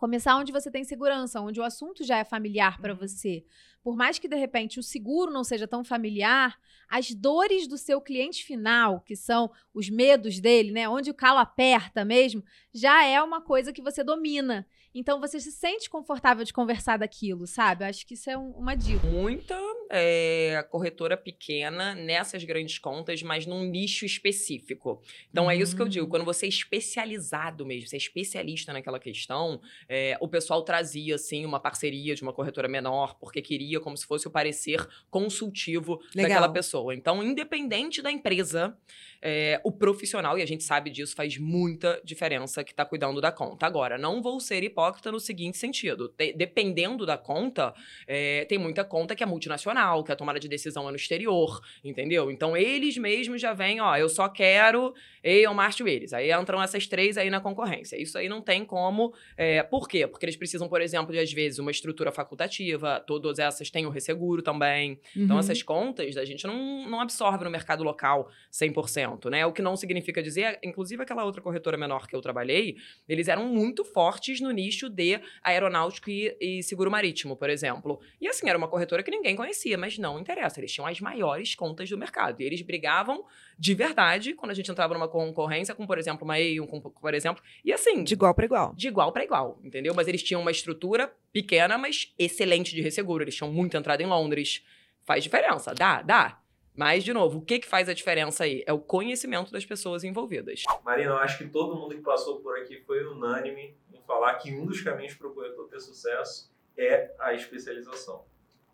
Começar 0.00 0.34
onde 0.36 0.50
você 0.50 0.70
tem 0.70 0.82
segurança, 0.82 1.42
onde 1.42 1.60
o 1.60 1.62
assunto 1.62 2.02
já 2.02 2.16
é 2.16 2.24
familiar 2.24 2.80
para 2.80 2.94
você. 2.94 3.44
Por 3.82 3.96
mais 3.96 4.18
que 4.18 4.28
de 4.28 4.36
repente 4.36 4.78
o 4.78 4.82
seguro 4.82 5.32
não 5.32 5.42
seja 5.42 5.66
tão 5.66 5.82
familiar, 5.82 6.58
as 6.88 7.14
dores 7.14 7.66
do 7.66 7.78
seu 7.78 8.00
cliente 8.00 8.44
final, 8.44 9.00
que 9.00 9.16
são 9.16 9.50
os 9.72 9.88
medos 9.88 10.40
dele, 10.40 10.70
né, 10.72 10.88
onde 10.88 11.10
o 11.10 11.14
calo 11.14 11.38
aperta 11.38 12.04
mesmo, 12.04 12.42
já 12.74 13.04
é 13.06 13.22
uma 13.22 13.40
coisa 13.40 13.72
que 13.72 13.80
você 13.82 14.02
domina. 14.04 14.66
Então 14.92 15.20
você 15.20 15.38
se 15.38 15.52
sente 15.52 15.88
confortável 15.88 16.44
de 16.44 16.52
conversar 16.52 16.98
daquilo, 16.98 17.46
sabe? 17.46 17.84
Acho 17.84 18.04
que 18.04 18.14
isso 18.14 18.28
é 18.28 18.36
um- 18.36 18.50
uma 18.50 18.74
dica. 18.74 19.06
muita 19.06 19.56
é, 19.92 20.64
corretora 20.70 21.16
pequena 21.16 21.94
nessas 21.96 22.44
grandes 22.44 22.78
contas, 22.78 23.22
mas 23.22 23.44
num 23.46 23.64
nicho 23.64 24.04
específico. 24.04 25.00
Então 25.30 25.50
é 25.50 25.56
isso 25.56 25.74
que 25.76 25.82
eu 25.82 25.88
digo. 25.88 26.06
Quando 26.08 26.24
você 26.24 26.46
é 26.46 26.48
especializado 26.48 27.64
mesmo, 27.64 27.88
você 27.88 27.96
é 27.96 27.98
especialista 27.98 28.72
naquela 28.72 28.98
questão, 28.98 29.60
é, 29.88 30.16
o 30.20 30.28
pessoal 30.28 30.62
trazia 30.62 31.14
assim 31.14 31.44
uma 31.44 31.60
parceria 31.60 32.14
de 32.14 32.22
uma 32.22 32.32
corretora 32.32 32.68
menor, 32.68 33.16
porque 33.18 33.40
queria 33.42 33.69
como 33.78 33.96
se 33.96 34.06
fosse 34.06 34.26
o 34.26 34.30
parecer 34.30 34.84
consultivo 35.10 36.00
Legal. 36.14 36.30
daquela 36.30 36.48
pessoa. 36.48 36.94
Então, 36.94 37.22
independente 37.22 38.00
da 38.00 38.10
empresa, 38.10 38.74
é, 39.22 39.60
o 39.62 39.70
profissional, 39.70 40.38
e 40.38 40.42
a 40.42 40.46
gente 40.46 40.64
sabe 40.64 40.88
disso, 40.90 41.14
faz 41.14 41.36
muita 41.36 42.00
diferença 42.02 42.64
que 42.64 42.72
está 42.72 42.84
cuidando 42.86 43.20
da 43.20 43.30
conta. 43.30 43.66
Agora, 43.66 43.98
não 43.98 44.22
vou 44.22 44.40
ser 44.40 44.62
hipócrita 44.64 45.12
no 45.12 45.20
seguinte 45.20 45.58
sentido: 45.58 46.08
te- 46.08 46.32
dependendo 46.32 47.04
da 47.04 47.18
conta, 47.18 47.74
é, 48.06 48.46
tem 48.46 48.56
muita 48.56 48.82
conta 48.82 49.14
que 49.14 49.22
é 49.22 49.26
multinacional, 49.26 50.02
que 50.02 50.10
a 50.10 50.16
tomada 50.16 50.40
de 50.40 50.48
decisão 50.48 50.88
é 50.88 50.90
no 50.90 50.96
exterior, 50.96 51.60
entendeu? 51.84 52.30
Então, 52.30 52.56
eles 52.56 52.96
mesmos 52.96 53.40
já 53.40 53.52
vêm, 53.52 53.80
ó, 53.80 53.94
eu 53.96 54.08
só 54.08 54.28
quero 54.28 54.94
eu, 55.22 55.52
Márcio 55.54 55.86
eles. 55.86 56.12
Aí 56.12 56.32
entram 56.32 56.62
essas 56.62 56.86
três 56.86 57.16
aí 57.18 57.28
na 57.30 57.40
concorrência. 57.40 58.00
Isso 58.00 58.16
aí 58.18 58.28
não 58.28 58.40
tem 58.40 58.64
como. 58.64 59.12
é, 59.36 59.62
por 59.62 59.88
quê? 59.88 60.06
Porque 60.06 60.24
eles 60.24 60.36
precisam, 60.36 60.68
por 60.68 60.80
exemplo, 60.80 61.12
de 61.12 61.18
às 61.18 61.32
vezes 61.32 61.58
uma 61.58 61.70
estrutura 61.70 62.10
facultativa, 62.12 63.00
todas 63.06 63.38
essas 63.38 63.70
têm 63.70 63.86
o 63.86 63.90
resseguro 63.90 64.42
também. 64.42 64.98
Então, 65.16 65.36
Uhum. 65.36 65.40
essas 65.40 65.62
contas 65.62 66.16
a 66.16 66.24
gente 66.24 66.46
não, 66.46 66.88
não 66.88 67.00
absorve 67.00 67.44
no 67.44 67.50
mercado 67.50 67.82
local 67.84 68.28
100%, 68.52 69.30
né? 69.30 69.44
O 69.46 69.52
que 69.52 69.62
não 69.62 69.76
significa 69.76 70.22
dizer, 70.22 70.58
inclusive 70.62 71.02
aquela 71.02 71.24
outra 71.24 71.40
corretora 71.42 71.76
menor 71.76 72.06
que 72.06 72.14
eu 72.14 72.20
trabalhei, 72.20 72.76
eles 73.08 73.28
eram 73.28 73.46
muito 73.46 73.84
fortes 73.84 74.40
no 74.40 74.50
nicho 74.50 74.88
de 74.88 75.20
aeronáutico 75.42 76.10
e, 76.10 76.36
e 76.40 76.62
seguro 76.62 76.90
marítimo, 76.90 77.36
por 77.36 77.50
exemplo. 77.50 78.00
E 78.20 78.28
assim, 78.28 78.48
era 78.48 78.56
uma 78.58 78.68
corretora 78.68 79.02
que 79.02 79.10
ninguém 79.10 79.36
conhecia, 79.36 79.76
mas 79.78 79.98
não 79.98 80.18
interessa, 80.18 80.60
eles 80.60 80.72
tinham 80.72 80.86
as 80.86 81.00
maiores 81.00 81.54
contas 81.54 81.88
do 81.88 81.98
mercado. 81.98 82.40
E 82.40 82.44
eles 82.44 82.62
brigavam 82.62 83.24
de 83.58 83.74
verdade 83.74 84.34
quando 84.34 84.50
a 84.52 84.54
gente 84.54 84.70
entrava 84.70 84.94
numa 84.94 85.08
concorrência 85.10 85.74
com, 85.74 85.86
por 85.86 85.98
exemplo, 85.98 86.24
uma 86.24 86.36
Aon, 86.36 86.66
com, 86.66 86.80
por 86.80 87.12
exemplo. 87.12 87.42
E 87.64 87.72
assim, 87.72 88.02
De 88.02 88.14
igual 88.14 88.34
para 88.34 88.44
igual. 88.46 88.72
de 88.74 88.88
igual 88.88 89.12
para 89.12 89.24
igual, 89.24 89.58
entendeu? 89.62 89.92
Mas 89.94 90.08
eles 90.08 90.22
tinham 90.22 90.40
uma 90.40 90.50
estrutura 90.50 91.12
pequena, 91.32 91.76
mas 91.76 92.14
excelente 92.18 92.74
de 92.74 92.80
resseguro. 92.80 93.22
Eles 93.22 93.34
tinham 93.34 93.52
muita 93.52 93.76
entrada 93.76 94.02
em 94.02 94.06
Londres. 94.06 94.64
Faz 95.04 95.22
diferença, 95.22 95.74
dá, 95.74 96.00
dá. 96.00 96.40
Mas, 96.74 97.04
de 97.04 97.12
novo, 97.12 97.38
o 97.38 97.42
que, 97.42 97.58
que 97.58 97.66
faz 97.66 97.88
a 97.88 97.92
diferença 97.92 98.44
aí? 98.44 98.62
É 98.66 98.72
o 98.72 98.78
conhecimento 98.78 99.52
das 99.52 99.66
pessoas 99.66 100.04
envolvidas. 100.04 100.62
Marina, 100.84 101.10
eu 101.10 101.16
acho 101.18 101.38
que 101.38 101.48
todo 101.48 101.76
mundo 101.76 101.94
que 101.94 102.00
passou 102.00 102.40
por 102.40 102.56
aqui 102.58 102.80
foi 102.86 103.04
unânime 103.04 103.76
em 103.92 104.00
falar 104.06 104.34
que 104.36 104.52
um 104.54 104.64
dos 104.64 104.80
caminhos 104.80 105.14
para 105.14 105.26
o 105.26 105.34
corretor 105.34 105.68
ter 105.68 105.80
sucesso 105.80 106.50
é 106.78 107.10
a 107.18 107.34
especialização. 107.34 108.24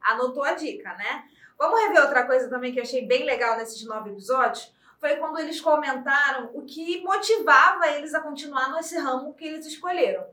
Anotou 0.01 0.45
a 0.45 0.53
dica, 0.55 0.95
né? 0.95 1.25
Vamos 1.59 1.81
rever 1.81 2.03
outra 2.03 2.27
coisa 2.27 2.49
também 2.51 2.71
que 2.73 2.79
eu 2.79 2.83
achei 2.83 3.07
bem 3.07 3.25
legal 3.25 3.57
nesses 3.57 3.83
nove 3.87 4.11
episódios? 4.11 4.73
Foi 4.99 5.17
quando 5.17 5.39
eles 5.39 5.61
comentaram 5.61 6.51
o 6.55 6.63
que 6.65 7.03
motivava 7.03 7.87
eles 7.89 8.15
a 8.15 8.21
continuar 8.21 8.73
nesse 8.75 8.99
ramo 8.99 9.35
que 9.35 9.45
eles 9.45 9.67
escolheram. 9.67 10.27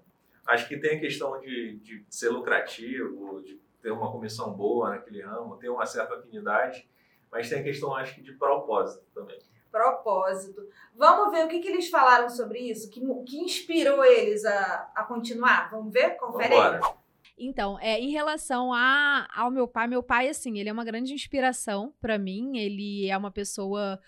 Acho 0.47 0.67
que 0.67 0.77
tem 0.77 0.97
a 0.97 0.99
questão 0.99 1.39
de, 1.39 1.77
de 1.77 2.05
ser 2.09 2.29
lucrativo, 2.29 3.41
de 3.41 3.59
ter 3.81 3.91
uma 3.91 4.11
comissão 4.11 4.51
boa 4.53 4.91
naquele 4.91 5.21
ramo, 5.21 5.57
ter 5.57 5.69
uma 5.69 5.85
certa 5.85 6.15
afinidade, 6.15 6.87
mas 7.31 7.49
tem 7.49 7.59
a 7.59 7.63
questão, 7.63 7.93
acho 7.95 8.15
que, 8.15 8.21
de 8.21 8.33
propósito 8.33 9.05
também. 9.13 9.39
propósito. 9.71 10.67
Vamos 10.95 11.31
ver 11.31 11.45
o 11.45 11.47
que, 11.49 11.59
que 11.59 11.67
eles 11.67 11.89
falaram 11.89 12.29
sobre 12.29 12.59
isso, 12.59 12.89
que, 12.89 13.01
que 13.25 13.37
inspirou 13.37 14.03
eles 14.05 14.45
a, 14.45 14.91
a 14.95 15.03
continuar. 15.03 15.69
Vamos 15.71 15.91
ver? 15.91 16.11
Confere 16.17 16.53
aí. 16.53 16.59
Vambora. 16.59 17.03
Então, 17.37 17.79
é, 17.79 17.99
em 17.99 18.11
relação 18.11 18.71
a, 18.71 19.27
ao 19.35 19.49
meu 19.49 19.67
pai, 19.67 19.87
meu 19.87 20.03
pai, 20.03 20.29
assim, 20.29 20.59
ele 20.59 20.69
é 20.69 20.73
uma 20.73 20.85
grande 20.85 21.13
inspiração 21.13 21.93
pra 21.99 22.17
mim. 22.17 22.57
Ele 22.57 23.09
é 23.09 23.17
uma 23.17 23.31
pessoa 23.31 23.99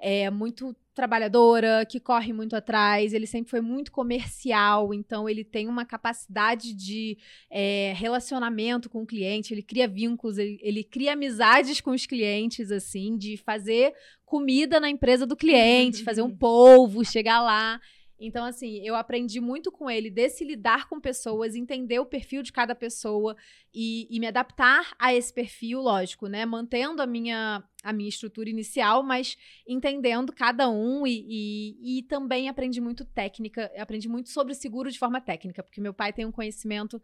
é, 0.00 0.30
muito 0.30 0.74
trabalhadora, 0.94 1.86
que 1.86 2.00
corre 2.00 2.32
muito 2.32 2.56
atrás. 2.56 3.12
Ele 3.12 3.26
sempre 3.26 3.50
foi 3.50 3.60
muito 3.60 3.92
comercial, 3.92 4.92
então 4.92 5.28
ele 5.28 5.44
tem 5.44 5.68
uma 5.68 5.84
capacidade 5.84 6.74
de 6.74 7.16
é, 7.50 7.92
relacionamento 7.96 8.88
com 8.88 9.02
o 9.02 9.06
cliente. 9.06 9.54
Ele 9.54 9.62
cria 9.62 9.86
vínculos, 9.86 10.38
ele, 10.38 10.58
ele 10.62 10.82
cria 10.82 11.12
amizades 11.12 11.80
com 11.80 11.90
os 11.90 12.06
clientes, 12.06 12.72
assim, 12.72 13.16
de 13.16 13.36
fazer 13.36 13.94
comida 14.24 14.80
na 14.80 14.88
empresa 14.88 15.26
do 15.26 15.36
cliente, 15.36 16.04
fazer 16.04 16.22
um 16.22 16.30
polvo, 16.34 17.04
chegar 17.04 17.42
lá. 17.42 17.80
Então, 18.20 18.44
assim, 18.44 18.86
eu 18.86 18.94
aprendi 18.94 19.40
muito 19.40 19.72
com 19.72 19.90
ele 19.90 20.10
desse 20.10 20.44
lidar 20.44 20.88
com 20.88 21.00
pessoas, 21.00 21.54
entender 21.54 21.98
o 21.98 22.04
perfil 22.04 22.42
de 22.42 22.52
cada 22.52 22.74
pessoa 22.74 23.34
e, 23.74 24.06
e 24.10 24.20
me 24.20 24.26
adaptar 24.26 24.94
a 24.98 25.14
esse 25.14 25.32
perfil, 25.32 25.80
lógico, 25.80 26.26
né? 26.26 26.44
Mantendo 26.44 27.00
a 27.00 27.06
minha, 27.06 27.64
a 27.82 27.92
minha 27.94 28.10
estrutura 28.10 28.50
inicial, 28.50 29.02
mas 29.02 29.38
entendendo 29.66 30.34
cada 30.34 30.68
um 30.68 31.06
e, 31.06 31.24
e, 31.28 31.98
e 31.98 32.02
também 32.02 32.48
aprendi 32.50 32.80
muito 32.80 33.06
técnica, 33.06 33.72
aprendi 33.78 34.08
muito 34.08 34.28
sobre 34.28 34.54
seguro 34.54 34.90
de 34.90 34.98
forma 34.98 35.20
técnica, 35.20 35.62
porque 35.62 35.80
meu 35.80 35.94
pai 35.94 36.12
tem 36.12 36.26
um 36.26 36.32
conhecimento 36.32 37.00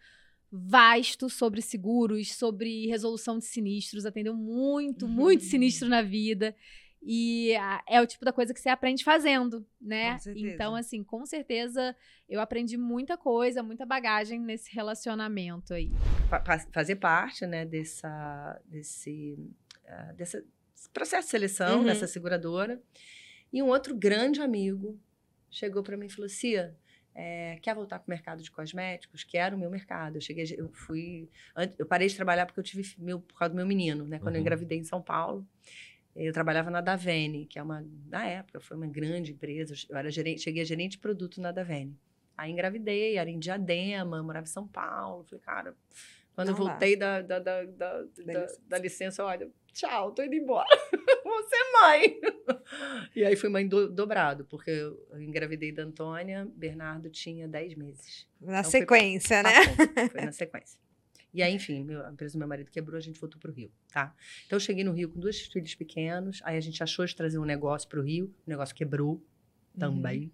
vasto 0.53 1.29
sobre 1.29 1.61
seguros, 1.61 2.35
sobre 2.35 2.87
resolução 2.87 3.39
de 3.39 3.45
sinistros, 3.45 4.07
atendeu 4.07 4.35
muito, 4.35 5.09
muito 5.09 5.45
sinistro 5.45 5.89
na 5.89 6.03
vida. 6.03 6.55
E 7.03 7.53
é 7.89 8.01
o 8.01 8.07
tipo 8.07 8.25
da 8.25 8.33
coisa 8.33 8.53
que 8.53 8.61
você 8.61 8.69
aprende 8.69 9.05
fazendo, 9.05 9.65
né? 9.81 10.19
Então, 10.35 10.75
assim, 10.75 11.05
com 11.05 11.25
certeza 11.25 11.95
eu 12.29 12.41
aprendi 12.41 12.77
muita 12.77 13.17
coisa, 13.17 13.63
muita 13.63 13.87
bagagem 13.87 14.41
nesse 14.41 14.75
relacionamento 14.75 15.73
aí. 15.73 15.91
fa- 16.29 16.43
fa- 16.45 16.67
fazer 16.73 16.97
parte, 16.97 17.47
né, 17.47 17.65
dessa, 17.65 18.61
desse, 18.67 19.39
dessa 20.17 20.45
desse 20.75 20.91
processo 20.91 21.27
de 21.27 21.31
seleção, 21.31 21.79
Uhum. 21.81 21.87
dessa 21.87 22.07
seguradora. 22.07 22.83
E 23.53 23.63
um 23.63 23.69
outro 23.69 23.95
grande 23.97 24.43
amigo 24.43 24.99
chegou 25.51 25.83
para 25.83 25.97
mim 25.97 26.07
e 26.07 26.11
falou: 26.11 26.29
Cia, 26.29 26.77
é, 27.15 27.59
quer 27.63 27.75
voltar 27.75 27.99
para 28.01 28.07
o 28.07 28.11
mercado 28.11 28.43
de 28.43 28.51
cosméticos? 28.51 29.25
Que 29.25 29.39
era 29.39 29.55
o 29.55 29.59
meu 29.59 29.71
mercado. 29.71 30.17
Eu 30.17 30.21
cheguei, 30.21 30.45
a- 30.45 30.55
eu 30.57 30.69
fui, 30.73 31.31
eu 31.79 31.87
parei 31.87 32.09
de 32.09 32.17
trabalhar 32.17 32.45
porque 32.47 32.61
eu 32.61 32.65
tive 32.65 32.95
meu, 32.99 33.21
por 33.21 33.39
causa 33.39 33.55
do 33.55 33.57
meu 33.57 33.67
menino, 33.67 34.05
né? 34.07 34.19
Quando 34.19 34.35
eu 34.35 34.41
Uhum. 34.41 34.43
engravidei 34.43 34.79
em 34.79 34.85
São 34.85 35.01
Paulo. 35.01 35.47
Eu 36.17 36.33
trabalhava 36.33 36.71
na 36.71 36.81
Davene, 36.81 37.45
que 37.47 37.59
é 37.59 37.63
uma, 37.63 37.87
na 38.09 38.27
época, 38.27 38.59
foi 38.61 38.77
uma 38.77 38.87
grande 38.87 39.33
empresa. 39.33 39.75
Eu 39.89 39.97
era 39.97 40.11
gerente, 40.11 40.41
cheguei 40.43 40.63
a 40.63 40.67
gerente 40.67 40.93
de 40.93 40.99
produto 40.99 41.41
na 41.41 41.53
Davene. 41.53 41.95
Aí 42.37 42.51
engravidei, 42.51 43.17
era 43.17 43.29
em 43.31 43.39
Diadema, 43.39 44.23
morava 44.23 44.45
em 44.45 44.51
São 44.51 44.67
Paulo. 44.67 45.25
Falei, 45.25 45.43
cara, 45.45 45.77
quando 46.35 46.49
eu 46.49 46.55
Não 46.55 46.65
dá. 46.65 46.71
voltei 46.71 46.97
da, 46.97 47.21
da, 47.23 47.39
da, 47.39 47.65
da, 47.65 48.03
da, 48.67 48.79
licença. 48.79 49.25
olha, 49.25 49.49
tchau, 49.73 50.13
tô 50.13 50.23
indo 50.23 50.35
embora. 50.35 50.67
Vou 51.25 51.43
ser 51.49 51.73
mãe. 51.81 52.21
E 53.15 53.25
aí 53.25 53.37
fui 53.37 53.49
mãe 53.49 53.67
do- 53.67 53.91
dobrado, 53.91 54.45
porque 54.47 54.71
eu 54.71 54.99
engravidei 55.21 55.73
da 55.73 55.83
Antônia, 55.83 56.47
Bernardo 56.55 57.11
tinha 57.11 57.47
10 57.49 57.75
meses. 57.75 58.27
Na 58.41 58.61
Então 58.61 58.71
foi- 58.71 58.81
sequência, 58.81 59.43
né? 59.43 59.51
Foi 60.11 60.21
na 60.23 60.33
sequência. 60.33 60.79
E 61.37 61.43
aí, 61.43 61.53
enfim, 61.53 61.85
meu, 61.85 62.03
a 62.03 62.11
empresa 62.11 62.33
do 62.33 62.39
meu 62.39 62.49
marido 62.49 62.71
quebrou, 62.71 62.97
a 62.97 63.01
gente 63.01 63.21
voltou 63.21 63.39
pro 63.39 63.53
Rio, 63.53 63.71
tá? 63.93 64.17
Então 64.47 64.57
eu 64.57 64.61
cheguei 64.61 64.83
no 64.83 64.93
Rio 64.93 65.11
com 65.11 65.21
dois 65.21 65.39
filhos 65.39 65.75
pequenos, 65.75 66.41
aí 66.43 66.57
a 66.57 66.61
gente 66.61 66.83
achou 66.83 67.05
de 67.05 67.15
trazer 67.15 67.39
um 67.39 67.45
negócio 67.45 67.87
pro 67.87 68.03
Rio, 68.03 68.35
o 68.47 68.49
negócio 68.49 68.75
quebrou 68.75 69.23
também. 69.79 70.33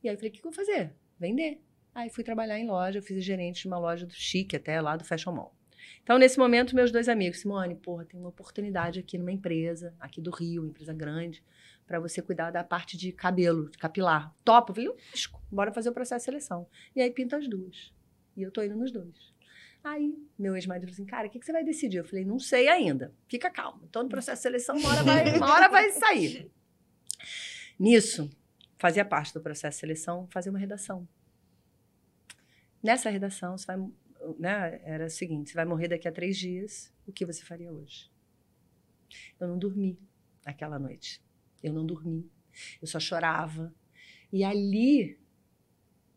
E 0.00 0.08
aí 0.08 0.14
eu 0.14 0.16
falei, 0.16 0.30
o 0.30 0.32
que, 0.32 0.40
que 0.40 0.46
eu 0.46 0.52
vou 0.52 0.56
fazer? 0.56 0.92
Vender. 1.18 1.60
Aí 1.92 2.08
fui 2.08 2.22
trabalhar 2.22 2.60
em 2.60 2.68
loja, 2.68 3.00
eu 3.00 3.02
fiz 3.02 3.24
gerente 3.24 3.62
de 3.62 3.66
uma 3.66 3.76
loja 3.76 4.06
do 4.06 4.14
chique 4.14 4.54
até 4.54 4.80
lá 4.80 4.96
do 4.96 5.04
Fashion 5.04 5.32
Mall. 5.32 5.52
Então, 6.00 6.16
nesse 6.16 6.38
momento, 6.38 6.76
meus 6.76 6.92
dois 6.92 7.08
amigos, 7.08 7.40
Simone, 7.40 7.74
porra, 7.74 8.04
tem 8.04 8.20
uma 8.20 8.28
oportunidade 8.28 9.00
aqui 9.00 9.18
numa 9.18 9.32
empresa, 9.32 9.92
aqui 9.98 10.20
do 10.20 10.30
Rio, 10.30 10.62
uma 10.62 10.70
empresa 10.70 10.94
grande, 10.94 11.42
para 11.88 11.98
você 11.98 12.22
cuidar 12.22 12.52
da 12.52 12.62
parte 12.62 12.96
de 12.96 13.10
cabelo, 13.10 13.68
de 13.68 13.76
capilar. 13.76 14.32
Topo. 14.44 14.72
"Lógico, 14.80 15.42
bora 15.50 15.72
fazer 15.72 15.88
o 15.88 15.92
processo 15.92 16.20
de 16.20 16.24
seleção. 16.26 16.68
E 16.94 17.02
aí 17.02 17.10
pinta 17.10 17.36
as 17.36 17.48
duas. 17.48 17.92
E 18.36 18.42
eu 18.42 18.52
tô 18.52 18.62
indo 18.62 18.76
nos 18.76 18.92
dois. 18.92 19.29
Aí, 19.82 20.14
meu 20.38 20.54
ex-marido 20.54 20.82
falou 20.82 20.94
assim, 20.94 21.06
cara, 21.06 21.26
o 21.26 21.30
que, 21.30 21.38
que 21.38 21.46
você 21.46 21.52
vai 21.52 21.64
decidir? 21.64 21.98
Eu 21.98 22.04
falei, 22.04 22.24
não 22.24 22.38
sei 22.38 22.68
ainda. 22.68 23.14
Fica 23.26 23.50
calmo. 23.50 23.88
Tô 23.88 24.02
no 24.02 24.08
processo 24.08 24.38
de 24.38 24.42
seleção, 24.42 24.76
uma 24.76 24.88
hora 24.90 25.02
vai, 25.02 25.36
uma 25.36 25.52
hora 25.52 25.68
vai 25.68 25.90
sair. 25.90 26.50
Nisso, 27.78 28.30
fazia 28.78 29.04
parte 29.04 29.32
do 29.32 29.40
processo 29.40 29.76
de 29.76 29.80
seleção 29.80 30.28
fazer 30.30 30.50
uma 30.50 30.58
redação. 30.58 31.08
Nessa 32.82 33.08
redação, 33.08 33.56
você 33.56 33.66
vai, 33.66 33.78
né, 34.38 34.80
era 34.84 35.06
o 35.06 35.10
seguinte, 35.10 35.50
você 35.50 35.54
vai 35.54 35.64
morrer 35.64 35.88
daqui 35.88 36.06
a 36.06 36.12
três 36.12 36.36
dias, 36.36 36.92
o 37.06 37.12
que 37.12 37.24
você 37.24 37.42
faria 37.42 37.72
hoje? 37.72 38.10
Eu 39.38 39.48
não 39.48 39.58
dormi 39.58 39.98
aquela 40.44 40.78
noite. 40.78 41.22
Eu 41.62 41.72
não 41.72 41.84
dormi. 41.84 42.30
Eu 42.80 42.86
só 42.86 43.00
chorava. 43.00 43.74
E 44.32 44.44
ali 44.44 45.18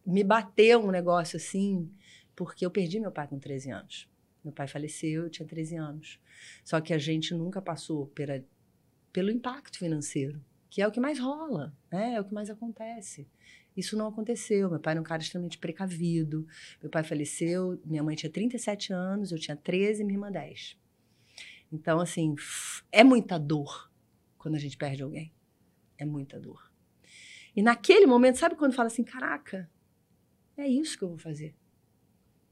me 0.05 0.23
bateu 0.23 0.79
um 0.79 0.91
negócio 0.91 1.37
assim, 1.37 1.91
porque 2.35 2.65
eu 2.65 2.71
perdi 2.71 2.99
meu 2.99 3.11
pai 3.11 3.27
com 3.27 3.39
13 3.39 3.71
anos. 3.71 4.09
Meu 4.43 4.53
pai 4.53 4.67
faleceu, 4.67 5.23
eu 5.23 5.29
tinha 5.29 5.47
13 5.47 5.75
anos. 5.75 6.19
Só 6.63 6.81
que 6.81 6.93
a 6.93 6.97
gente 6.97 7.33
nunca 7.33 7.61
passou 7.61 8.07
pela, 8.07 8.43
pelo 9.11 9.31
impacto 9.31 9.77
financeiro, 9.77 10.43
que 10.69 10.81
é 10.81 10.87
o 10.87 10.91
que 10.91 10.99
mais 10.99 11.19
rola, 11.19 11.73
né? 11.91 12.15
é 12.15 12.21
o 12.21 12.25
que 12.25 12.33
mais 12.33 12.49
acontece. 12.49 13.27
Isso 13.75 13.97
não 13.97 14.07
aconteceu. 14.07 14.69
Meu 14.69 14.79
pai 14.79 14.93
era 14.93 15.01
um 15.01 15.03
cara 15.03 15.21
extremamente 15.21 15.57
precavido. 15.57 16.45
Meu 16.81 16.91
pai 16.91 17.03
faleceu, 17.03 17.81
minha 17.85 18.03
mãe 18.03 18.15
tinha 18.15 18.29
37 18.29 18.93
anos, 18.93 19.31
eu 19.31 19.39
tinha 19.39 19.55
13 19.55 20.01
e 20.01 20.05
minha 20.05 20.15
irmã 20.15 20.31
10. 20.31 20.77
Então, 21.71 21.99
assim, 21.99 22.35
é 22.91 23.03
muita 23.03 23.39
dor 23.39 23.91
quando 24.37 24.55
a 24.55 24.59
gente 24.59 24.77
perde 24.77 25.01
alguém. 25.01 25.33
É 25.97 26.05
muita 26.05 26.39
dor. 26.39 26.71
E 27.55 27.61
naquele 27.61 28.05
momento, 28.05 28.37
sabe 28.37 28.55
quando 28.55 28.73
fala 28.73 28.87
assim: 28.87 29.03
caraca, 29.03 29.69
é 30.57 30.67
isso 30.67 30.97
que 30.97 31.03
eu 31.03 31.09
vou 31.09 31.17
fazer. 31.17 31.55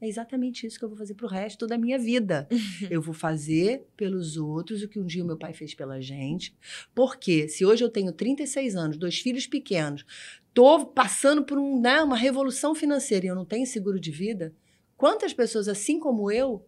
É 0.02 0.08
exatamente 0.08 0.66
isso 0.66 0.76
que 0.80 0.84
eu 0.84 0.88
vou 0.88 0.98
fazer 0.98 1.14
pro 1.14 1.28
resto 1.28 1.64
da 1.64 1.78
minha 1.78 1.96
vida. 1.96 2.48
eu 2.90 3.00
vou 3.00 3.14
fazer 3.14 3.86
pelos 3.96 4.36
outros 4.36 4.82
o 4.82 4.88
que 4.88 4.98
um 4.98 5.06
dia 5.06 5.22
o 5.22 5.26
meu 5.26 5.38
pai 5.38 5.52
fez 5.52 5.74
pela 5.74 6.00
gente. 6.00 6.52
Porque 6.92 7.46
se 7.46 7.64
hoje 7.64 7.84
eu 7.84 7.88
tenho 7.88 8.12
36 8.12 8.74
anos, 8.74 8.96
dois 8.96 9.20
filhos 9.20 9.46
pequenos, 9.46 10.04
tô 10.52 10.84
passando 10.86 11.44
por 11.44 11.56
um, 11.56 11.80
né, 11.80 12.02
uma 12.02 12.16
revolução 12.16 12.74
financeira 12.74 13.26
e 13.26 13.28
eu 13.28 13.34
não 13.36 13.44
tenho 13.44 13.64
seguro 13.64 14.00
de 14.00 14.10
vida, 14.10 14.52
quantas 14.96 15.32
pessoas, 15.32 15.68
assim 15.68 16.00
como 16.00 16.32
eu, 16.32 16.66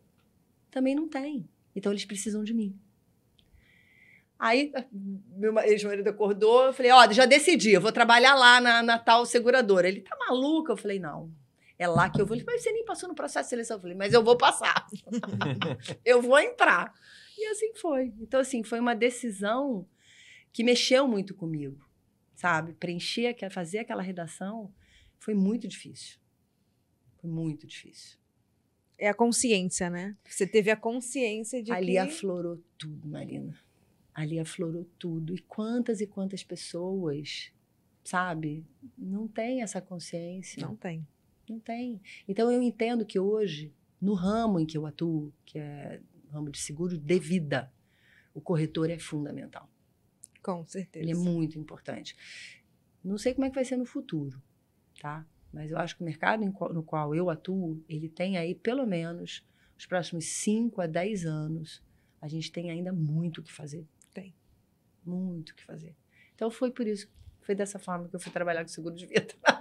também 0.70 0.94
não 0.94 1.08
têm? 1.08 1.48
Então 1.74 1.90
eles 1.90 2.04
precisam 2.04 2.44
de 2.44 2.54
mim. 2.54 2.78
Aí, 4.38 4.72
meu 5.36 5.52
ma- 5.52 5.66
ex-marido 5.66 6.06
acordou, 6.06 6.66
eu 6.66 6.72
falei, 6.72 6.92
ó, 6.92 7.10
já 7.10 7.26
decidi, 7.26 7.72
eu 7.72 7.80
vou 7.80 7.90
trabalhar 7.90 8.36
lá 8.36 8.60
na, 8.60 8.80
na 8.80 8.96
tal 8.96 9.26
seguradora. 9.26 9.88
Ele, 9.88 10.02
tá 10.02 10.16
maluca? 10.28 10.72
Eu 10.72 10.76
falei, 10.76 11.00
não, 11.00 11.32
é 11.84 11.88
lá 11.88 12.10
que 12.10 12.20
eu 12.20 12.26
vou. 12.26 12.36
Ele, 12.36 12.44
mas 12.44 12.62
você 12.62 12.72
nem 12.72 12.84
passou 12.84 13.08
no 13.08 13.14
processo 13.14 13.46
de 13.46 13.50
seleção. 13.50 13.76
Eu 13.76 13.80
falei, 13.80 13.96
mas 13.96 14.12
eu 14.12 14.22
vou 14.22 14.36
passar. 14.36 14.86
eu 16.04 16.20
vou 16.22 16.38
entrar. 16.38 16.92
E 17.36 17.46
assim 17.46 17.72
foi. 17.74 18.12
Então, 18.20 18.40
assim, 18.40 18.62
foi 18.62 18.80
uma 18.80 18.94
decisão 18.94 19.86
que 20.52 20.62
mexeu 20.62 21.06
muito 21.08 21.34
comigo, 21.34 21.84
sabe? 22.34 22.72
Preencher, 22.74 23.26
aquela- 23.26 23.50
fazer 23.50 23.80
aquela 23.80 24.02
redação 24.02 24.72
foi 25.18 25.34
muito 25.34 25.66
difícil. 25.66 26.18
Foi 27.20 27.28
muito 27.30 27.66
difícil. 27.66 28.18
É 28.96 29.08
a 29.08 29.14
consciência, 29.14 29.90
né? 29.90 30.16
Você 30.24 30.46
teve 30.46 30.70
a 30.70 30.76
consciência 30.76 31.62
de 31.62 31.72
Ali 31.72 31.92
que... 31.92 31.98
aflorou 31.98 32.62
tudo, 32.78 33.08
Marina. 33.08 33.58
Ali 34.14 34.38
aflorou 34.38 34.84
tudo. 34.98 35.34
E 35.34 35.40
quantas 35.40 36.00
e 36.00 36.06
quantas 36.06 36.44
pessoas, 36.44 37.52
sabe, 38.04 38.64
não 38.96 39.26
têm 39.26 39.62
essa 39.62 39.80
consciência. 39.80 40.64
Não 40.64 40.76
tem. 40.76 41.04
Não 41.48 41.58
tem. 41.58 42.00
Então 42.26 42.50
eu 42.50 42.62
entendo 42.62 43.04
que 43.04 43.18
hoje, 43.18 43.72
no 44.00 44.14
ramo 44.14 44.60
em 44.60 44.66
que 44.66 44.76
eu 44.76 44.86
atuo, 44.86 45.32
que 45.44 45.58
é 45.58 46.00
o 46.26 46.30
ramo 46.30 46.50
de 46.50 46.58
seguro 46.58 46.96
de 46.96 47.18
vida, 47.18 47.72
o 48.32 48.40
corretor 48.40 48.90
é 48.90 48.98
fundamental. 48.98 49.68
Com 50.42 50.64
certeza. 50.66 51.04
Ele 51.04 51.12
é 51.12 51.14
muito 51.14 51.58
importante. 51.58 52.16
Não 53.02 53.16
sei 53.18 53.34
como 53.34 53.46
é 53.46 53.48
que 53.48 53.54
vai 53.54 53.64
ser 53.64 53.76
no 53.76 53.84
futuro, 53.84 54.42
tá? 55.00 55.26
Mas 55.52 55.70
eu 55.70 55.78
acho 55.78 55.96
que 55.96 56.02
o 56.02 56.04
mercado 56.04 56.44
no 56.44 56.82
qual 56.82 57.14
eu 57.14 57.30
atuo, 57.30 57.82
ele 57.88 58.08
tem 58.08 58.36
aí 58.36 58.54
pelo 58.54 58.86
menos 58.86 59.46
os 59.78 59.86
próximos 59.86 60.26
5 60.26 60.80
a 60.80 60.86
10 60.86 61.26
anos, 61.26 61.82
a 62.20 62.28
gente 62.28 62.50
tem 62.50 62.70
ainda 62.70 62.92
muito 62.92 63.40
o 63.40 63.42
que 63.42 63.52
fazer. 63.52 63.86
Tem. 64.12 64.34
Muito 65.04 65.50
o 65.50 65.54
que 65.54 65.64
fazer. 65.64 65.94
Então 66.34 66.50
foi 66.50 66.70
por 66.70 66.86
isso, 66.86 67.08
foi 67.42 67.54
dessa 67.54 67.78
forma 67.78 68.08
que 68.08 68.16
eu 68.16 68.20
fui 68.20 68.32
trabalhar 68.32 68.62
com 68.62 68.68
seguro 68.68 68.94
de 68.94 69.06
vida. 69.06 69.34